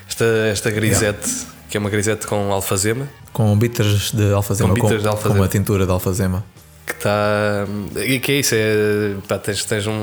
Esta, 0.07 0.25
esta 0.51 0.69
grisete, 0.69 1.27
yeah. 1.27 1.51
que 1.67 1.77
é 1.77 1.79
uma 1.79 1.89
grisete 1.89 2.27
com 2.27 2.53
alfazema. 2.53 3.09
Com 3.33 3.57
bitters 3.57 4.11
de 4.11 4.31
alfazema. 4.31 4.69
Com, 4.69 4.75
bitters 4.75 4.97
com, 4.97 5.01
de 5.01 5.07
alfazema. 5.07 5.33
com 5.33 5.41
uma 5.41 5.47
tintura 5.47 5.85
de 5.87 5.91
alfazema. 5.91 6.45
Que 6.85 6.93
está. 6.93 7.65
E 8.05 8.19
que 8.19 8.31
é 8.31 8.35
isso? 8.35 8.53
É, 8.53 9.15
pá, 9.27 9.39
tens, 9.39 9.65
tens 9.65 9.87
um, 9.87 9.93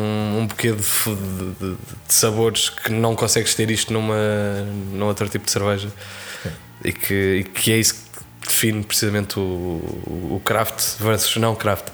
um 0.40 0.47
buquê 0.49 0.72
de, 0.72 0.82
de, 0.82 1.70
de, 1.70 1.76
sabores 2.09 2.68
que 2.68 2.90
não 2.90 3.14
consegues 3.14 3.55
ter 3.55 3.70
isto 3.70 3.92
numa, 3.92 4.16
num 4.92 5.07
outro 5.07 5.28
tipo 5.28 5.44
de 5.44 5.53
cerveja. 5.53 5.88
E 6.84 6.92
que, 6.92 7.14
e 7.14 7.44
que 7.44 7.72
é 7.72 7.78
isso 7.78 8.06
define 8.47 8.82
precisamente 8.82 9.38
o, 9.38 9.42
o 9.42 10.40
craft 10.44 10.99
versus 11.01 11.36
não 11.36 11.55
craft. 11.55 11.86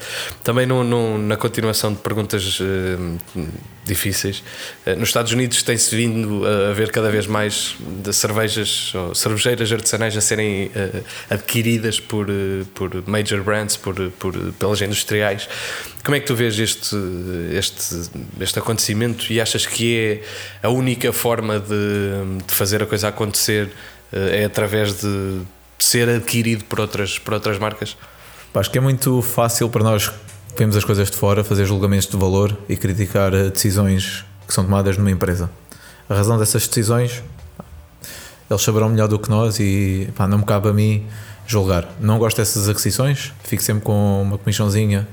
Também 0.43 0.65
no, 0.65 0.83
no, 0.83 1.17
na 1.17 1.37
continuação 1.37 1.93
de 1.93 1.99
perguntas 1.99 2.59
uh, 2.59 3.49
difíceis, 3.85 4.43
uh, 4.85 4.95
nos 4.97 5.09
Estados 5.09 5.31
Unidos 5.31 5.63
tem-se 5.63 5.95
vindo 5.95 6.45
a 6.45 6.73
ver 6.73 6.91
cada 6.91 7.09
vez 7.09 7.27
mais 7.27 7.75
de 7.79 8.13
cervejas 8.13 8.93
ou 8.95 9.15
cervejeiras 9.15 9.71
artesanais 9.71 10.15
a 10.15 10.21
serem 10.21 10.67
uh, 10.67 11.03
adquiridas 11.29 11.99
por, 11.99 12.27
por 12.73 13.07
major 13.07 13.41
brands, 13.43 13.75
por, 13.75 13.95
por, 14.11 14.33
pelas 14.53 14.81
industriais. 14.81 15.47
Como 16.03 16.15
é 16.15 16.19
que 16.19 16.27
tu 16.27 16.35
vês 16.35 16.59
este, 16.59 16.95
este, 17.57 18.09
este 18.39 18.59
acontecimento 18.59 19.31
e 19.31 19.39
achas 19.39 19.65
que 19.65 20.21
é 20.61 20.67
a 20.67 20.69
única 20.69 21.13
forma 21.13 21.59
de, 21.59 22.43
de 22.45 22.53
fazer 22.53 22.83
a 22.83 22.85
coisa 22.85 23.07
acontecer 23.07 23.69
é 24.11 24.43
através 24.43 25.01
de 25.01 25.41
ser 25.83 26.09
adquirido 26.09 26.63
por 26.65 26.79
outras, 26.79 27.19
por 27.19 27.33
outras 27.33 27.59
marcas? 27.59 27.97
Acho 28.53 28.69
que 28.69 28.77
é 28.77 28.81
muito 28.81 29.21
fácil 29.21 29.67
para 29.69 29.83
nós 29.83 30.09
que 30.09 30.59
vemos 30.59 30.75
as 30.75 30.83
coisas 30.85 31.09
de 31.09 31.17
fora 31.17 31.43
fazer 31.43 31.65
julgamentos 31.65 32.07
de 32.07 32.15
valor 32.15 32.55
e 32.69 32.77
criticar 32.77 33.33
eh, 33.33 33.49
decisões 33.49 34.23
que 34.47 34.53
são 34.53 34.63
tomadas 34.63 34.97
numa 34.97 35.09
empresa. 35.09 35.49
A 36.07 36.13
razão 36.13 36.37
dessas 36.37 36.67
decisões, 36.67 37.23
eles 38.49 38.61
saberão 38.61 38.89
melhor 38.89 39.07
do 39.07 39.17
que 39.17 39.29
nós 39.29 39.59
e 39.59 40.09
pá, 40.15 40.27
não 40.27 40.37
me 40.37 40.45
cabe 40.45 40.69
a 40.69 40.73
mim 40.73 41.07
julgar. 41.47 41.89
Não 41.99 42.19
gosto 42.19 42.37
dessas 42.37 42.69
aquisições, 42.69 43.33
fico 43.43 43.63
sempre 43.63 43.83
com 43.83 44.21
uma 44.21 44.37
comissãozinha 44.37 45.07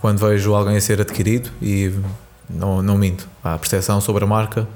quando 0.00 0.18
vejo 0.18 0.54
alguém 0.54 0.76
a 0.76 0.80
ser 0.80 1.00
adquirido 1.00 1.50
e 1.60 1.92
não, 2.48 2.80
não 2.80 2.96
minto. 2.96 3.28
A 3.44 3.58
percepção 3.58 4.00
sobre 4.00 4.24
a 4.24 4.26
marca 4.26 4.66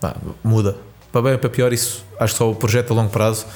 pá, 0.00 0.14
muda. 0.44 0.76
Para 1.10 1.22
bem 1.22 1.32
ou 1.32 1.38
para 1.38 1.48
pior, 1.48 1.72
isso 1.72 2.04
acho 2.20 2.34
que 2.34 2.38
só 2.38 2.50
o 2.50 2.54
projeto 2.54 2.92
a 2.92 2.96
longo 2.96 3.10
prazo 3.10 3.46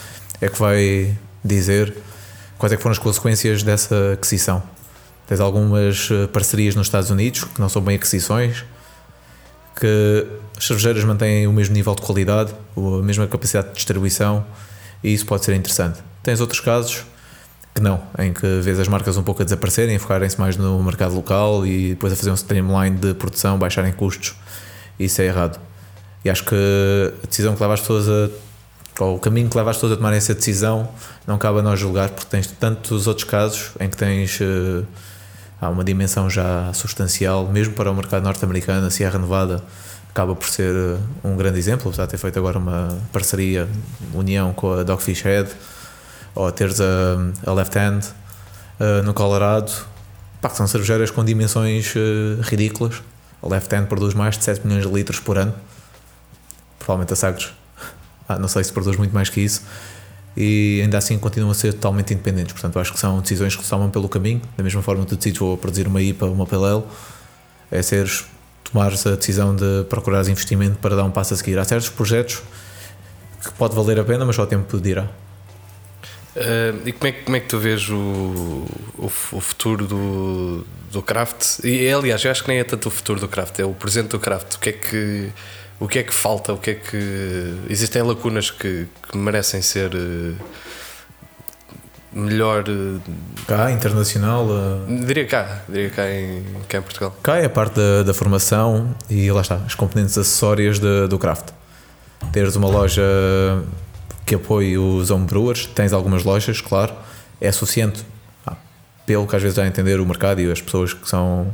é 0.41 0.49
que 0.49 0.59
vai 0.59 1.16
dizer 1.45 1.95
quais 2.59 2.72
é 2.72 2.76
foram 2.76 2.93
as 2.93 2.99
consequências 2.99 3.62
dessa 3.62 4.12
aquisição. 4.12 4.62
Tens 5.26 5.41
algumas 5.41 6.09
eh, 6.11 6.26
parcerias 6.26 6.74
nos 6.74 6.86
Estados 6.86 7.11
Unidos 7.11 7.45
que 7.45 7.61
não 7.61 7.68
são 7.68 7.80
bem 7.80 7.97
aquisições, 7.97 8.64
que 9.78 10.26
as 10.57 10.66
cervejeiras 10.66 11.05
mantêm 11.05 11.47
o 11.47 11.53
mesmo 11.53 11.74
nível 11.74 11.95
de 11.95 12.03
qualidade, 12.03 12.53
a 12.76 13.03
mesma 13.03 13.26
capacidade 13.26 13.68
de 13.68 13.74
distribuição 13.74 14.45
e 15.03 15.14
isso 15.14 15.24
pode 15.26 15.45
ser 15.45 15.55
interessante. 15.55 16.01
Tens 16.22 16.41
outros 16.41 16.61
casos 16.61 17.05
que 17.74 17.80
não, 17.80 18.03
em 18.18 18.32
que 18.32 18.61
vês 18.61 18.78
as 18.78 18.88
marcas 18.88 19.16
um 19.16 19.22
pouco 19.22 19.43
a 19.43 19.45
desaparecerem, 19.45 19.99
focarem-se 19.99 20.38
mais 20.38 20.57
no 20.57 20.82
mercado 20.82 21.14
local 21.14 21.64
e 21.66 21.91
depois 21.91 22.12
a 22.12 22.16
fazer 22.16 22.30
um 22.30 22.34
streamline 22.34 22.97
de 22.97 23.14
produção, 23.14 23.59
baixarem 23.59 23.93
custos. 23.93 24.34
Isso 24.99 25.22
é 25.22 25.26
errado. 25.26 25.59
E 26.24 26.28
acho 26.28 26.45
que 26.45 26.55
a 27.22 27.26
decisão 27.26 27.55
que 27.55 27.62
leva 27.62 27.74
as 27.74 27.80
pessoas 27.80 28.09
a 28.09 28.28
o 29.05 29.18
caminho 29.18 29.48
que 29.48 29.57
leva 29.57 29.70
as 29.70 29.76
pessoas 29.76 29.92
a 29.92 29.96
tomarem 29.96 30.18
essa 30.18 30.34
decisão 30.34 30.88
não 31.26 31.38
cabe 31.38 31.61
a 31.61 31.62
nós 31.62 31.78
julgar, 31.78 32.09
porque 32.11 32.26
tens 32.28 32.46
tantos 32.48 33.07
outros 33.07 33.24
casos 33.24 33.70
em 33.78 33.88
que 33.88 33.96
tens 33.96 34.40
uh, 34.40 34.86
há 35.61 35.68
uma 35.68 35.84
dimensão 35.84 36.28
já 36.28 36.72
substancial, 36.72 37.46
mesmo 37.46 37.74
para 37.74 37.90
o 37.90 37.94
mercado 37.94 38.22
norte-americano, 38.22 38.86
a 38.86 38.90
Sierra 38.90 39.18
Nevada 39.18 39.62
acaba 40.11 40.34
por 40.34 40.48
ser 40.48 40.74
uh, 40.74 41.01
um 41.22 41.36
grande 41.36 41.59
exemplo, 41.59 41.88
apesar 41.88 42.05
de 42.07 42.11
ter 42.11 42.18
feito 42.18 42.38
agora 42.38 42.59
uma 42.59 42.98
parceria, 43.12 43.68
união 44.12 44.53
com 44.53 44.72
a 44.72 44.82
Dogfish 44.82 45.22
Head, 45.22 45.51
ou 46.34 46.51
teres 46.53 46.80
a, 46.80 46.84
a 47.46 47.53
Left 47.53 47.78
Hand 47.78 48.01
uh, 48.80 49.03
no 49.03 49.14
Colorado, 49.14 49.72
pá, 50.40 50.51
são 50.51 50.66
cervejeiras 50.66 51.11
com 51.11 51.24
dimensões 51.24 51.94
ridículas. 52.42 53.03
A 53.42 53.48
Left 53.48 53.74
Hand 53.74 53.86
produz 53.86 54.14
mais 54.14 54.36
de 54.36 54.44
7 54.44 54.66
milhões 54.66 54.86
de 54.86 54.92
litros 54.92 55.20
por 55.20 55.38
ano, 55.38 55.55
provavelmente 56.78 57.12
a 57.12 57.16
Sagres 57.16 57.59
não 58.39 58.49
sei 58.49 58.64
se 58.64 58.72
produz 58.72 58.97
muito 58.97 59.12
mais 59.12 59.28
que 59.28 59.41
isso, 59.41 59.62
e 60.37 60.81
ainda 60.83 60.99
assim 60.99 61.18
continuam 61.18 61.51
a 61.51 61.55
ser 61.55 61.72
totalmente 61.74 62.14
independentes. 62.14 62.53
Portanto, 62.53 62.78
acho 62.78 62.93
que 62.93 62.99
são 62.99 63.20
decisões 63.20 63.57
que 63.57 63.64
se 63.64 63.70
tomam 63.70 63.91
pelo 63.91 64.09
caminho, 64.09 64.41
da 64.57 64.62
mesma 64.62 64.83
forma 64.83 65.03
que 65.05 65.11
tu 65.11 65.16
decides 65.16 65.39
vou 65.39 65.57
produzir 65.57 65.87
uma 65.87 66.01
IPA 66.01 66.26
uma 66.26 66.47
PLL, 66.47 66.83
é 67.70 67.83
seres, 67.83 68.24
tomares 68.64 69.07
a 69.07 69.16
decisão 69.16 69.55
de 69.55 69.85
procurar 69.89 70.26
investimento 70.28 70.78
para 70.78 70.97
dar 70.97 71.05
um 71.05 71.11
passo 71.11 71.35
a 71.35 71.37
seguir. 71.37 71.59
Há 71.59 71.64
certos 71.64 71.89
projetos 71.89 72.43
que 73.43 73.53
pode 73.53 73.74
valer 73.74 73.99
a 73.99 74.05
pena, 74.05 74.24
mas 74.24 74.37
só 74.37 74.43
o 74.43 74.47
tempo 74.47 74.78
dirá. 74.81 75.09
Uh, 76.37 76.87
e 76.87 76.93
como 76.93 77.09
é, 77.09 77.12
como 77.12 77.37
é 77.37 77.41
que 77.41 77.49
tu 77.49 77.59
vês 77.59 77.89
o, 77.89 77.97
o, 77.97 79.07
o, 79.07 79.41
futuro 79.41 79.85
do, 79.85 80.64
do 80.93 81.03
craft? 81.03 81.59
E 81.64 81.91
aliás, 81.91 82.24
eu 82.24 82.31
acho 82.31 82.45
que 82.45 82.49
nem 82.49 82.61
é 82.61 82.64
tanto 82.64 82.87
o 82.87 82.91
futuro 82.91 83.18
do 83.18 83.26
craft, 83.26 83.59
é 83.59 83.64
o 83.64 83.72
presente 83.72 84.11
do 84.11 84.18
craft. 84.20 84.55
O 84.55 84.61
que 84.61 84.68
é 84.68 84.72
que 84.72 85.33
o 85.81 85.89
que 85.89 85.99
é 85.99 86.03
que 86.03 86.12
falta? 86.12 86.53
O 86.53 86.59
que 86.59 86.72
é 86.72 86.74
que 86.74 87.55
existem 87.70 88.03
lacunas 88.03 88.51
que, 88.51 88.87
que 89.11 89.16
merecem 89.16 89.62
ser 89.62 89.91
uh, 89.95 90.37
melhor 92.12 92.68
uh, 92.68 93.01
cá 93.47 93.72
internacional? 93.72 94.47
Uh... 94.47 95.07
Diria 95.07 95.26
cá, 95.26 95.62
diria 95.66 95.89
cá 95.89 96.11
em, 96.11 96.45
cá 96.68 96.78
em 96.78 96.83
Portugal. 96.83 97.16
Cá 97.22 97.39
é 97.39 97.47
a 97.47 97.51
parte 97.51 97.76
da, 97.76 98.03
da 98.03 98.12
formação 98.12 98.95
e 99.09 99.33
lá 99.33 99.41
está, 99.41 99.57
as 99.57 99.74
componentes 99.74 100.18
acessórias 100.18 100.78
de, 100.78 101.09
do 101.09 101.18
craft. 101.18 101.49
Teres 102.31 102.55
uma 102.57 102.68
loja 102.68 103.03
que 104.26 104.35
apoie 104.35 104.76
os 104.76 105.11
homebrewers, 105.11 105.64
tens 105.64 105.95
algumas 105.95 106.24
lojas, 106.24 106.61
claro, 106.61 106.93
é 107.41 107.51
suficiente. 107.51 108.05
Ah, 108.47 108.55
pelo 109.07 109.26
que 109.26 109.35
às 109.35 109.41
vezes 109.41 109.57
dá 109.57 109.62
a 109.62 109.66
entender 109.66 109.99
o 109.99 110.05
mercado 110.05 110.43
e 110.43 110.53
as 110.53 110.61
pessoas 110.61 110.93
que 110.93 111.09
são 111.09 111.51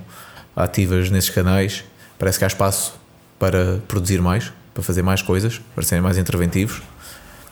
ativas 0.57 1.11
nesses 1.11 1.31
canais, 1.31 1.85
parece 2.19 2.39
que 2.39 2.45
há 2.45 2.49
espaço 2.49 3.06
para 3.39 3.79
produzir 3.89 4.21
mais, 4.21 4.53
para 4.73 4.83
fazer 4.83 5.03
mais 5.03 5.23
coisas, 5.23 5.61
para 5.75 5.85
serem 5.85 6.03
mais 6.03 6.19
interventivos. 6.19 6.83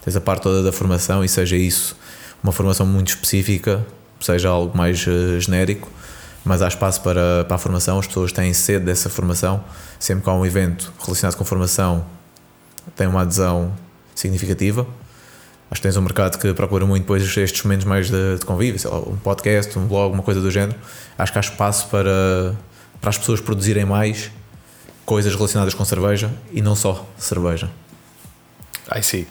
Tens 0.04 0.16
a 0.16 0.20
parte 0.20 0.42
toda 0.42 0.62
da 0.62 0.72
formação 0.72 1.24
e 1.24 1.28
seja 1.28 1.56
isso 1.56 1.96
uma 2.42 2.52
formação 2.52 2.84
muito 2.84 3.08
específica, 3.08 3.84
seja 4.20 4.50
algo 4.50 4.76
mais 4.76 5.06
uh, 5.06 5.40
genérico, 5.40 5.90
mas 6.44 6.60
há 6.60 6.68
espaço 6.68 7.00
para, 7.00 7.44
para 7.44 7.54
a 7.54 7.58
formação, 7.58 7.98
as 7.98 8.06
pessoas 8.06 8.30
têm 8.30 8.52
sede 8.52 8.84
dessa 8.84 9.08
formação. 9.08 9.64
Sempre 9.98 10.24
que 10.24 10.30
há 10.30 10.34
um 10.34 10.44
evento 10.44 10.92
relacionado 11.02 11.36
com 11.36 11.44
formação, 11.44 12.04
tem 12.94 13.06
uma 13.06 13.22
adesão 13.22 13.72
significativa. 14.14 14.86
Acho 15.70 15.80
que 15.80 15.88
tens 15.88 15.96
um 15.96 16.02
mercado 16.02 16.38
que 16.38 16.52
procura 16.52 16.84
muito 16.84 17.04
depois 17.04 17.22
estes 17.36 17.62
momentos 17.62 17.86
mais 17.86 18.10
de, 18.10 18.36
de 18.38 18.44
convívio, 18.44 18.78
lá, 18.90 18.98
um 18.98 19.16
podcast, 19.16 19.78
um 19.78 19.86
blog, 19.86 20.12
uma 20.12 20.22
coisa 20.22 20.42
do 20.42 20.50
género. 20.50 20.78
Acho 21.16 21.32
que 21.32 21.38
há 21.38 21.40
espaço 21.40 21.88
para, 21.88 22.54
para 23.00 23.08
as 23.08 23.16
pessoas 23.16 23.40
produzirem 23.40 23.86
mais 23.86 24.30
coisas 25.04 25.34
relacionadas 25.34 25.74
com 25.74 25.84
cerveja 25.84 26.32
e 26.52 26.60
não 26.60 26.74
só 26.74 27.06
cerveja. 27.18 27.70
Ai 28.88 29.02
sim. 29.02 29.26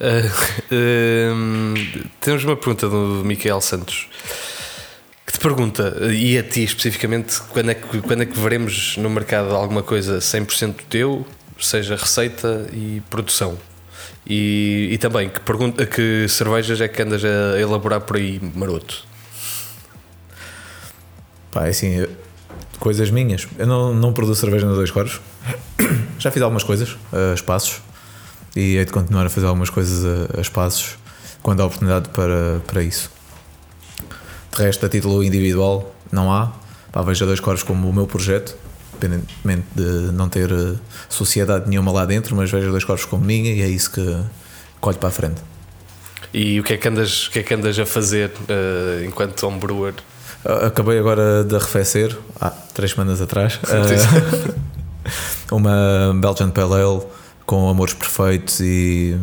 Uh, 0.00 0.26
uh, 0.74 2.08
temos 2.20 2.44
uma 2.44 2.56
pergunta 2.56 2.88
do 2.88 3.22
Miquel 3.24 3.60
Santos 3.60 4.08
que 5.26 5.32
te 5.32 5.38
pergunta, 5.38 5.96
e 6.12 6.36
a 6.36 6.42
ti 6.42 6.64
especificamente, 6.64 7.40
quando 7.50 7.70
é 7.70 7.74
que, 7.74 8.00
quando 8.02 8.22
é 8.22 8.26
que 8.26 8.38
veremos 8.38 8.96
no 8.98 9.08
mercado 9.08 9.54
alguma 9.54 9.82
coisa 9.82 10.18
100% 10.18 10.74
teu, 10.88 11.26
seja 11.58 11.96
receita 11.96 12.66
e 12.72 13.02
produção? 13.08 13.58
E, 14.26 14.88
e 14.92 14.98
também, 14.98 15.30
que, 15.30 15.40
pergunta, 15.40 15.86
que 15.86 16.26
cervejas 16.28 16.80
é 16.80 16.88
que 16.88 17.00
andas 17.00 17.22
a 17.24 17.58
elaborar 17.58 18.02
por 18.02 18.16
aí, 18.16 18.40
maroto? 18.54 19.06
Pá, 21.50 21.66
é 21.66 21.70
assim, 21.70 22.06
coisas 22.78 23.10
minhas. 23.10 23.46
Eu 23.58 23.66
não, 23.66 23.94
não 23.94 24.12
produzo 24.12 24.40
cerveja 24.40 24.66
nos 24.66 24.76
dois 24.76 24.90
coros. 24.90 25.20
Já 26.18 26.30
fiz 26.30 26.42
algumas 26.42 26.62
coisas 26.62 26.96
a 27.12 27.34
espaços 27.34 27.80
e 28.56 28.76
hei 28.76 28.84
de 28.84 28.92
continuar 28.92 29.26
a 29.26 29.28
fazer 29.28 29.46
algumas 29.46 29.70
coisas 29.70 30.04
a, 30.04 30.38
a 30.38 30.40
espaços 30.40 30.96
quando 31.42 31.60
há 31.60 31.66
oportunidade 31.66 32.08
para, 32.10 32.60
para 32.66 32.82
isso. 32.82 33.10
De 34.56 34.62
resto, 34.62 34.86
a 34.86 34.88
título 34.88 35.22
individual, 35.22 35.94
não 36.10 36.32
há. 36.32 36.52
Pá, 36.92 37.02
vejo 37.02 37.24
a 37.24 37.26
dois 37.26 37.40
coros 37.40 37.62
como 37.62 37.88
o 37.88 37.92
meu 37.92 38.06
projeto, 38.06 38.56
independentemente 38.96 39.66
de 39.74 40.12
não 40.12 40.28
ter 40.28 40.50
eh, 40.50 40.74
sociedade 41.08 41.68
nenhuma 41.68 41.90
lá 41.90 42.06
dentro, 42.06 42.36
mas 42.36 42.50
vejo 42.50 42.68
a 42.68 42.70
dois 42.70 42.84
coros 42.84 43.04
como 43.04 43.24
minha 43.24 43.52
e 43.52 43.62
é 43.62 43.68
isso 43.68 43.90
que 43.90 44.16
colho 44.80 44.96
para 44.96 45.08
a 45.08 45.12
frente. 45.12 45.42
E 46.32 46.60
o 46.60 46.64
que 46.64 46.74
é 46.74 46.76
que 46.76 46.88
andas, 46.88 47.26
o 47.26 47.30
que 47.30 47.40
é 47.40 47.42
que 47.42 47.54
andas 47.54 47.78
a 47.78 47.86
fazer 47.86 48.30
uh, 48.30 49.04
enquanto 49.04 49.42
homebrewer? 49.44 49.94
Acabei 50.44 50.98
agora 50.98 51.42
de 51.42 51.56
arrefecer, 51.56 52.16
há 52.38 52.50
três 52.50 52.90
semanas 52.92 53.20
atrás, 53.20 53.54
uh, 53.56 54.54
uma 55.54 56.12
Belgian 56.20 56.50
Pale 56.50 56.74
Ale 56.74 57.02
com 57.46 57.68
amores 57.68 57.94
perfeitos 57.94 58.60
e 58.60 59.18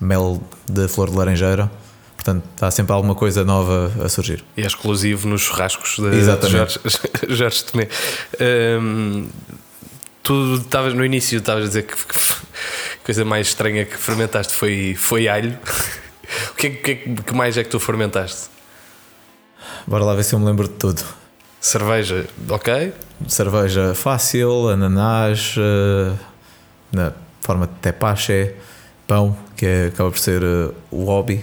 mel 0.00 0.42
de 0.66 0.88
flor 0.88 1.10
de 1.10 1.16
laranjeira. 1.16 1.70
Portanto, 2.16 2.44
está 2.54 2.70
sempre 2.70 2.92
alguma 2.92 3.14
coisa 3.14 3.44
nova 3.44 3.92
a 4.02 4.08
surgir. 4.08 4.44
E 4.56 4.62
é 4.62 4.66
exclusivo 4.66 5.28
nos 5.28 5.42
churrascos 5.42 5.96
de, 5.98 6.16
Exatamente. 6.16 6.78
de 6.78 6.90
Jorge, 6.90 6.98
Jorge 7.28 7.64
Tomé. 7.64 7.88
Tu 10.22 10.56
estavas 10.56 10.94
no 10.94 11.04
início, 11.04 11.38
estavas 11.38 11.64
a 11.64 11.66
dizer 11.68 11.82
que 11.84 11.94
a 11.94 11.96
coisa 13.04 13.24
mais 13.24 13.48
estranha 13.48 13.84
que 13.84 13.96
fermentaste 13.96 14.52
foi, 14.52 14.94
foi 14.98 15.28
alho. 15.28 15.58
o 16.50 16.54
que, 16.54 16.66
é, 16.66 16.70
que, 16.70 16.96
que 16.96 17.34
mais 17.34 17.56
é 17.56 17.64
que 17.64 17.70
tu 17.70 17.78
fermentaste? 17.78 18.50
Bora 19.88 20.04
lá 20.04 20.14
ver 20.14 20.22
se 20.22 20.34
eu 20.34 20.38
me 20.38 20.44
lembro 20.44 20.68
de 20.68 20.74
tudo. 20.74 21.02
Cerveja, 21.58 22.26
ok? 22.50 22.92
Cerveja 23.26 23.94
fácil, 23.94 24.68
ananás, 24.68 25.54
uh, 25.56 26.14
na 26.92 27.10
forma 27.40 27.66
de 27.66 27.72
tepache, 27.80 28.54
pão, 29.06 29.34
que 29.56 29.64
é, 29.64 29.86
acaba 29.86 30.10
por 30.10 30.18
ser 30.18 30.42
uh, 30.42 30.74
o 30.90 31.04
hobby, 31.04 31.42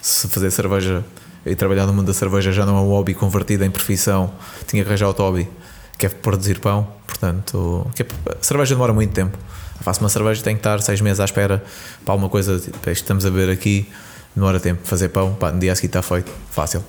se 0.00 0.26
fazer 0.26 0.50
cerveja 0.50 1.04
e 1.46 1.54
trabalhar 1.54 1.86
no 1.86 1.92
mundo 1.92 2.08
da 2.08 2.12
cerveja 2.12 2.50
já 2.50 2.66
não 2.66 2.76
é 2.76 2.80
um 2.80 2.88
hobby 2.88 3.14
convertido 3.14 3.64
em 3.64 3.70
profissão, 3.70 4.34
tinha 4.66 4.82
que 4.82 4.88
arranjar 4.88 5.06
outro 5.06 5.22
hobby, 5.22 5.48
que 5.96 6.06
é 6.06 6.08
produzir 6.08 6.58
pão. 6.58 6.88
Portanto, 7.06 7.86
que 7.94 8.02
é, 8.02 8.06
cerveja 8.40 8.74
demora 8.74 8.92
muito 8.92 9.12
tempo. 9.12 9.38
Faço 9.82 10.00
uma 10.00 10.08
cerveja 10.08 10.42
tenho 10.42 10.56
que 10.56 10.66
estar 10.66 10.82
seis 10.82 11.00
meses 11.00 11.20
à 11.20 11.24
espera 11.24 11.62
para 12.04 12.12
alguma 12.12 12.28
coisa. 12.28 12.58
Tipo, 12.58 12.90
estamos 12.90 13.24
a 13.24 13.30
ver 13.30 13.48
aqui 13.48 13.88
demora 14.34 14.58
tempo. 14.58 14.80
Fazer 14.82 15.10
pão, 15.10 15.32
pá, 15.34 15.52
no 15.52 15.60
dia 15.60 15.70
a 15.70 15.76
seguir 15.76 15.86
está 15.86 16.02
feito, 16.02 16.32
fácil. 16.50 16.82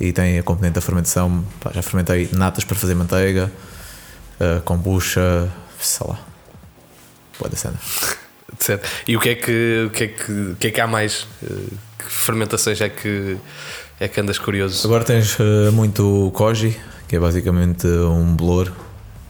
E 0.00 0.12
tem 0.12 0.38
a 0.38 0.42
componente 0.42 0.74
da 0.74 0.80
fermentação. 0.80 1.44
Pá, 1.60 1.70
já 1.72 1.82
fermentei 1.82 2.28
natas 2.32 2.64
para 2.64 2.76
fazer 2.76 2.94
manteiga, 2.94 3.50
uh, 4.40 4.60
kombucha, 4.62 5.48
sei 5.80 6.06
lá. 6.06 6.18
Pode 7.38 7.56
ser. 7.58 7.72
Certo. 8.58 8.88
E 9.06 9.16
o 9.16 9.20
que 9.20 9.28
é 9.30 9.34
que, 9.34 9.84
o 9.86 9.90
que, 9.90 10.04
é 10.04 10.08
que, 10.08 10.32
o 10.32 10.56
que, 10.56 10.66
é 10.66 10.70
que 10.70 10.80
há 10.80 10.86
mais? 10.86 11.26
Uh, 11.42 11.76
Que 12.04 12.12
fermentações 12.12 12.80
é 12.80 12.88
que, 12.88 13.36
é 14.00 14.08
que 14.08 14.20
andas 14.20 14.38
curioso? 14.38 14.86
Agora 14.86 15.04
tens 15.04 15.38
uh, 15.38 15.72
muito 15.72 16.30
koji, 16.34 16.76
que 17.06 17.16
é 17.16 17.20
basicamente 17.20 17.86
um 17.86 18.34
bolor, 18.34 18.72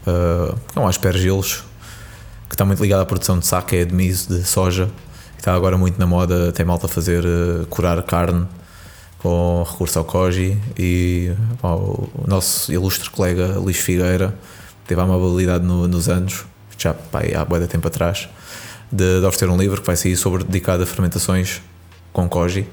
uh, 0.07 0.59
é 0.75 0.81
um 0.81 0.87
aspergilos, 0.87 1.65
que 2.49 2.55
está 2.55 2.65
muito 2.65 2.83
ligado 2.83 3.01
à 3.01 3.07
produção 3.07 3.39
de 3.39 3.47
sake, 3.47 3.85
de 3.85 3.95
miso, 3.95 4.29
de 4.35 4.45
soja. 4.45 4.87
que 5.35 5.41
Está 5.41 5.55
agora 5.55 5.77
muito 5.77 5.99
na 5.99 6.07
moda, 6.07 6.51
tem 6.53 6.65
malta 6.65 6.87
a 6.87 6.89
fazer 6.89 7.25
uh, 7.25 7.67
curar 7.67 8.03
carne 8.05 8.47
com 9.23 9.65
recurso 9.71 9.99
ao 9.99 10.05
koji. 10.05 10.59
E 10.79 11.33
pá, 11.61 11.71
o 11.75 12.09
nosso 12.27 12.73
ilustre 12.73 13.09
colega 13.11 13.59
Luís 13.59 13.77
Figueira 13.79 14.35
teve 14.87 15.01
a 15.01 15.05
amabilidade 15.05 15.65
no- 15.65 15.87
nos 15.89 16.09
anos, 16.09 16.45
já 16.77 16.93
pá, 16.93 17.21
há 17.37 17.45
bué 17.45 17.61
de 17.61 17.67
tempo 17.69 17.87
atrás, 17.87 18.29
de, 18.91 19.21
de 19.21 19.25
oferecer 19.27 19.49
um 19.49 19.57
livro 19.57 19.81
que 19.81 19.87
vai 19.87 19.97
sair 19.97 20.17
sobre 20.17 20.45
dedicado 20.45 20.83
a 20.83 20.87
fermentações 20.87 21.63
com 22.13 22.29
koji. 22.29 22.67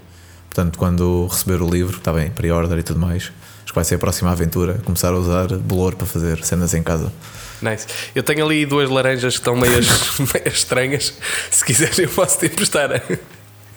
Portanto, 0.49 0.77
quando 0.79 1.27
receber 1.27 1.61
o 1.61 1.69
livro, 1.69 1.97
está 1.97 2.11
bem, 2.11 2.29
pre-order 2.31 2.77
e 2.79 2.83
tudo 2.83 2.99
mais, 2.99 3.31
acho 3.63 3.67
que 3.67 3.75
vai 3.75 3.83
ser 3.85 3.95
a 3.95 3.99
próxima 3.99 4.31
aventura, 4.31 4.81
começar 4.83 5.09
a 5.09 5.17
usar 5.17 5.47
bolor 5.59 5.93
para 5.95 6.07
fazer 6.07 6.43
cenas 6.43 6.73
em 6.73 6.81
casa. 6.81 7.13
Nice. 7.61 7.85
Eu 8.15 8.23
tenho 8.23 8.43
ali 8.45 8.65
duas 8.65 8.89
laranjas 8.89 9.33
que 9.35 9.41
estão 9.41 9.55
meias 9.55 9.85
estranhas. 10.51 11.13
Se 11.51 11.63
quiseres, 11.63 11.99
eu 11.99 12.09
posso 12.09 12.39
te 12.39 12.47
emprestar. 12.47 12.89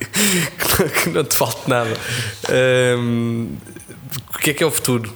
Que, 0.04 1.10
não, 1.10 1.24
te 1.24 1.36
falte 1.36 1.68
nada. 1.68 1.96
Ahm, 2.48 3.56
o 4.34 4.38
que 4.38 4.50
é 4.50 4.54
que 4.54 4.62
é 4.62 4.66
o 4.66 4.70
futuro 4.70 5.12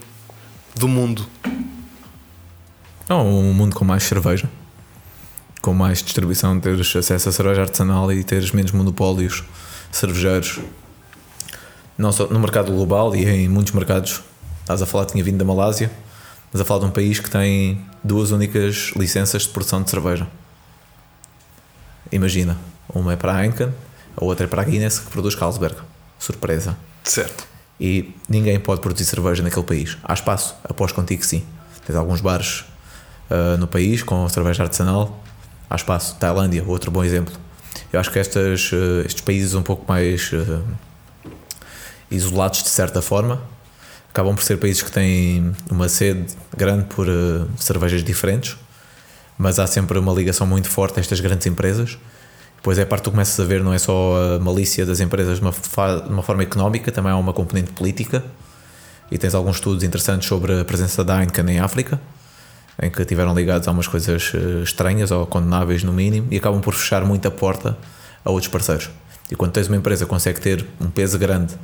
do 0.75 0.89
mundo? 0.89 1.27
Não, 3.09 3.27
um 3.27 3.53
mundo 3.53 3.75
com 3.75 3.85
mais 3.85 4.03
cerveja, 4.03 4.49
com 5.63 5.73
mais 5.73 6.03
distribuição, 6.03 6.59
teres 6.59 6.95
acesso 6.95 7.29
a 7.29 7.33
cerveja 7.33 7.63
artesanal 7.63 8.13
e 8.13 8.25
teres 8.25 8.51
menos 8.51 8.73
monopólios 8.73 9.45
cervejeiros. 9.93 10.59
Não 11.97 12.13
só 12.13 12.27
no 12.27 12.39
mercado 12.39 12.73
global 12.73 13.15
e 13.15 13.25
em 13.25 13.49
muitos 13.49 13.73
mercados. 13.73 14.23
Estás 14.61 14.83
a 14.83 14.87
falar, 14.87 15.07
tinha 15.07 15.23
vindo 15.23 15.39
da 15.39 15.45
Malásia, 15.45 15.91
mas 16.53 16.61
a 16.61 16.65
falar 16.65 16.81
de 16.81 16.87
um 16.87 16.91
país 16.91 17.21
que 17.21 17.31
tem 17.31 17.81
duas 18.03 18.33
únicas 18.33 18.93
licenças 18.97 19.43
de 19.43 19.49
produção 19.51 19.83
de 19.83 19.89
cerveja. 19.89 20.27
Imagina, 22.11 22.59
uma 22.93 23.13
é 23.13 23.17
para 23.17 23.35
a 23.35 23.43
Heineken, 23.43 23.73
a 24.17 24.25
outra 24.25 24.47
é 24.47 24.49
para 24.49 24.63
a 24.63 24.65
Guinness, 24.65 24.99
que 24.99 25.11
produz 25.11 25.35
Carlsberg. 25.35 25.77
Surpresa. 26.19 26.77
Certo. 27.05 27.47
E 27.79 28.15
ninguém 28.29 28.59
pode 28.59 28.81
produzir 28.81 29.05
cerveja 29.05 29.43
naquele 29.43 29.67
país. 29.67 29.99
Há 30.03 30.15
espaço, 30.15 30.55
após 30.65 30.93
contigo 30.93 31.25
sim. 31.25 31.45
Tens 31.87 31.95
alguns 31.95 32.21
bares 32.21 32.65
ah, 33.31 33.57
no 33.59 33.67
país 33.67 34.03
com 34.03 34.29
cerveja 34.29 34.63
artesanal. 34.63 35.23
Há 35.69 35.77
espaço. 35.77 36.17
Tailândia, 36.17 36.65
outro 36.67 36.91
bom 36.91 37.05
exemplo. 37.05 37.35
Eu 37.93 38.01
acho 38.01 38.11
que 38.11 38.19
estas, 38.19 38.71
ah, 38.73 39.05
estes 39.05 39.21
países 39.21 39.55
um 39.55 39.63
pouco 39.63 39.85
mais 39.87 40.31
ah, 40.33 40.63
isolados 42.11 42.63
de 42.63 42.71
certa 42.71 43.03
forma 43.03 43.43
acabam 44.11 44.35
por 44.35 44.43
ser 44.43 44.57
países 44.57 44.83
que 44.83 44.91
têm 44.91 45.55
uma 45.71 45.91
sede 45.91 46.35
grande 46.57 46.85
por 46.85 47.07
cervejas 47.59 48.03
diferentes, 48.03 48.57
mas 49.37 49.59
há 49.59 49.67
sempre 49.67 49.99
uma 49.99 50.11
ligação 50.11 50.47
muito 50.47 50.71
forte 50.71 50.99
a 50.99 51.01
estas 51.01 51.21
grandes 51.21 51.47
empresas. 51.47 51.99
Depois 52.67 52.81
é 52.81 52.83
a 52.83 52.87
parte 52.87 53.03
que 53.03 53.05
tu 53.05 53.13
começas 53.13 53.39
a 53.39 53.45
ver, 53.45 53.63
não 53.63 53.73
é 53.73 53.79
só 53.79 54.35
a 54.35 54.41
malícia 54.41 54.85
das 54.85 54.99
empresas 54.99 55.39
de 55.39 55.41
uma, 55.41 55.53
de 55.53 56.09
uma 56.09 56.23
forma 56.25 56.43
económica, 56.43 56.91
também 56.91 57.13
há 57.13 57.17
uma 57.17 57.33
componente 57.33 57.71
política. 57.71 58.25
E 59.09 59.17
tens 59.17 59.37
alguns 59.37 59.59
estudos 59.59 59.85
interessantes 59.85 60.27
sobre 60.27 60.63
a 60.63 60.65
presença 60.65 61.05
da 61.05 61.21
Heineken 61.21 61.49
em 61.49 61.61
África, 61.61 62.01
em 62.83 62.91
que 62.91 63.05
tiveram 63.05 63.33
ligados 63.37 63.69
a 63.69 63.71
umas 63.71 63.87
coisas 63.87 64.33
eh, 64.35 64.65
estranhas 64.65 65.13
ou 65.13 65.25
condenáveis 65.27 65.85
no 65.85 65.93
mínimo 65.93 66.27
e 66.29 66.39
acabam 66.39 66.61
por 66.61 66.75
fechar 66.75 67.05
muita 67.05 67.31
porta 67.31 67.79
a 68.25 68.31
outros 68.33 68.51
parceiros. 68.51 68.91
E 69.31 69.37
quando 69.37 69.53
tens 69.53 69.69
uma 69.69 69.77
empresa 69.77 70.05
que 70.05 70.11
consegue 70.11 70.41
ter 70.41 70.67
um 70.81 70.91
peso 70.91 71.21
grande 71.21 71.55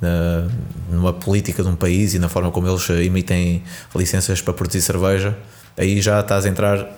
na, 0.00 0.48
numa 0.90 1.12
política 1.12 1.62
de 1.62 1.68
um 1.68 1.76
país 1.76 2.14
e 2.14 2.18
na 2.18 2.28
forma 2.28 2.50
como 2.50 2.66
eles 2.66 2.90
eh, 2.90 3.04
emitem 3.04 3.62
licenças 3.94 4.42
para 4.42 4.52
produzir 4.52 4.82
cerveja, 4.82 5.38
aí 5.76 6.02
já 6.02 6.18
estás 6.18 6.44
a 6.44 6.48
entrar, 6.48 6.88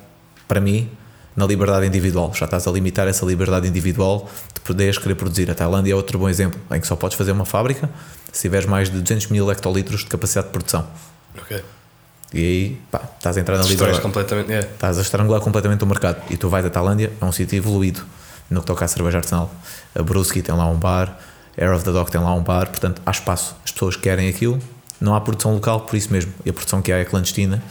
para 0.49 0.59
mim, 0.59 0.89
na 1.37 1.47
liberdade 1.47 1.87
individual. 1.87 2.33
Já 2.35 2.45
estás 2.45 2.67
a 2.67 2.71
limitar 2.71 3.07
essa 3.09 3.25
liberdade 3.25 3.69
individual 3.69 4.29
de 4.55 4.61
poderes 4.61 4.99
querer 4.99 5.15
produzir. 5.15 5.51
A 5.51 5.55
Tailândia 5.55 5.93
é 5.93 5.95
outro 5.95 6.19
bom 6.19 6.29
exemplo, 6.29 6.61
em 6.71 6.81
que 6.81 6.87
só 6.87 6.97
podes 6.97 7.17
fazer 7.17 7.33
uma 7.33 7.45
fábrica 7.45 7.89
se 8.33 8.43
tiveres 8.43 8.67
mais 8.67 8.91
de 8.91 9.01
200 9.01 9.29
mil 9.29 9.51
hectolitros 9.51 10.01
de 10.01 10.07
capacidade 10.07 10.49
de 10.49 10.53
produção. 10.53 10.87
Ok. 11.37 11.63
E 12.33 12.39
aí, 12.39 12.81
pá, 12.91 13.03
estás 13.17 13.37
a 13.37 13.41
entrar 13.41 13.59
na 13.59 13.65
liberdade. 13.65 14.01
completamente. 14.01 14.53
É. 14.53 14.61
Estás 14.61 14.99
a 14.99 15.03
estrangular 15.03 15.41
completamente 15.41 15.83
o 15.83 15.87
mercado. 15.87 16.23
E 16.31 16.37
tu 16.37 16.49
vais 16.49 16.65
à 16.65 16.71
Tailândia, 16.71 17.13
é 17.21 17.25
um 17.25 17.33
sítio 17.33 17.57
evoluído 17.57 18.03
no 18.49 18.61
que 18.61 18.67
toca 18.67 18.85
à 18.85 18.89
cerveja 18.89 19.19
artesanal. 19.19 19.53
A 19.95 20.03
Brewski 20.03 20.43
tem 20.43 20.55
lá 20.55 20.67
um 20.67 20.77
bar, 20.77 21.19
Air 21.59 21.75
of 21.75 21.85
the 21.85 21.91
Dog 21.91 22.11
tem 22.11 22.21
lá 22.21 22.33
um 22.35 22.43
bar, 22.43 22.69
portanto 22.69 23.03
há 23.05 23.11
espaço. 23.11 23.57
As 23.65 23.73
pessoas 23.73 23.97
querem 23.97 24.29
aquilo, 24.29 24.61
não 25.01 25.15
há 25.15 25.21
produção 25.21 25.55
local 25.55 25.81
por 25.81 25.97
isso 25.97 26.13
mesmo. 26.13 26.33
E 26.45 26.51
a 26.51 26.53
produção 26.53 26.81
que 26.81 26.93
há 26.93 26.99
é 26.99 27.05
clandestina. 27.05 27.63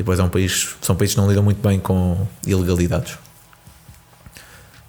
Depois 0.00 0.18
é 0.18 0.22
um 0.22 0.30
país, 0.30 0.76
são 0.80 0.96
países 0.96 1.14
que 1.14 1.20
não 1.20 1.28
lidam 1.28 1.42
muito 1.42 1.60
bem 1.60 1.78
com 1.78 2.26
ilegalidades. 2.46 3.18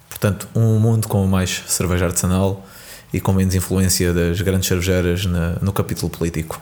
Portanto, 0.08 0.48
um 0.54 0.78
mundo 0.78 1.06
com 1.06 1.26
mais 1.26 1.62
cerveja 1.66 2.06
artesanal 2.06 2.66
e 3.12 3.20
com 3.20 3.30
menos 3.34 3.54
influência 3.54 4.14
das 4.14 4.40
grandes 4.40 4.68
cervejeiras 4.68 5.26
na- 5.26 5.56
no 5.60 5.70
capítulo 5.70 6.08
político. 6.08 6.58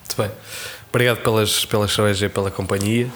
Muito 0.00 0.16
bem. 0.16 0.30
Obrigado 0.88 1.18
pelas, 1.18 1.66
pelas 1.66 1.92
cervejas 1.92 2.22
e 2.22 2.28
pela 2.30 2.50
companhia. 2.50 3.10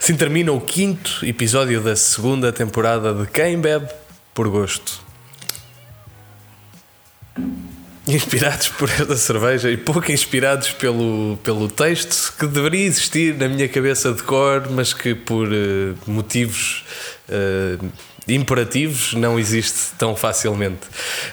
Assim 0.00 0.16
termina 0.16 0.50
o 0.50 0.60
quinto 0.60 1.24
episódio 1.24 1.80
da 1.80 1.94
segunda 1.94 2.52
temporada 2.52 3.14
de 3.14 3.28
Quem 3.28 3.60
Bebe 3.60 3.88
por 4.34 4.48
Gosto. 4.48 5.00
Inspirados 8.08 8.68
por 8.68 8.88
esta 8.88 9.16
cerveja 9.16 9.70
e 9.70 9.76
pouco 9.76 10.10
inspirados 10.10 10.70
pelo, 10.70 11.38
pelo 11.42 11.68
texto 11.68 12.32
que 12.38 12.46
deveria 12.46 12.86
existir 12.86 13.34
na 13.36 13.48
minha 13.48 13.68
cabeça 13.68 14.14
de 14.14 14.22
cor, 14.22 14.66
mas 14.70 14.94
que 14.94 15.14
por 15.14 15.46
eh, 15.52 15.92
motivos 16.06 16.84
eh, 17.28 17.76
imperativos 18.26 19.12
não 19.12 19.38
existe 19.38 19.92
tão 19.98 20.16
facilmente. 20.16 20.80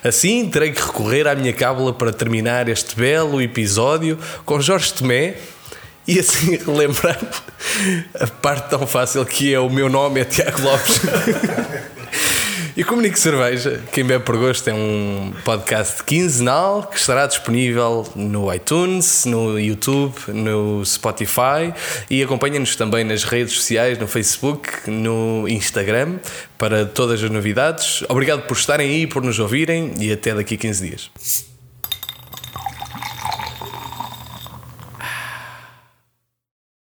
Assim, 0.04 0.50
terei 0.50 0.74
que 0.74 0.82
recorrer 0.82 1.28
à 1.28 1.36
minha 1.36 1.54
cábula 1.54 1.94
para 1.94 2.12
terminar 2.12 2.68
este 2.68 2.94
belo 2.96 3.42
episódio 3.42 4.20
com 4.44 4.60
Jorge 4.60 4.94
Tomé 4.94 5.36
e 6.06 6.20
assim 6.20 6.58
relembrar 6.66 7.18
a 8.20 8.28
parte 8.28 8.70
tão 8.70 8.86
fácil 8.86 9.26
que 9.26 9.54
é 9.54 9.60
o 9.60 9.70
meu 9.70 9.88
nome 9.88 10.20
é 10.20 10.26
Tiago 10.26 10.62
Lopes. 10.62 11.00
E 12.78 12.84
Comunique 12.84 13.18
Cerveja, 13.18 13.82
quem 13.94 14.04
bebe 14.04 14.26
por 14.26 14.36
gosto, 14.36 14.68
é 14.70 14.74
um 14.74 15.34
podcast 15.46 16.04
quinzenal 16.04 16.84
que 16.84 16.98
estará 16.98 17.26
disponível 17.26 18.06
no 18.14 18.54
iTunes, 18.54 19.24
no 19.24 19.58
YouTube, 19.58 20.14
no 20.28 20.84
Spotify 20.84 21.74
e 22.10 22.22
acompanha-nos 22.22 22.76
também 22.76 23.06
nas 23.06 23.24
redes 23.24 23.54
sociais, 23.54 23.98
no 23.98 24.08
Facebook, 24.08 24.92
no 24.92 25.48
Instagram, 25.48 26.18
para 26.58 26.86
todas 26.86 27.24
as 27.24 27.32
novidades. 27.32 28.04
Obrigado 28.10 28.42
por 28.42 28.58
estarem 28.58 28.90
aí, 28.90 29.08
por 29.08 29.24
nos 29.24 29.40
ouvirem 29.40 29.94
e 29.98 30.12
até 30.12 30.36
daqui 30.36 30.56
a 30.56 30.58
15 30.58 30.86
dias. 30.86 31.55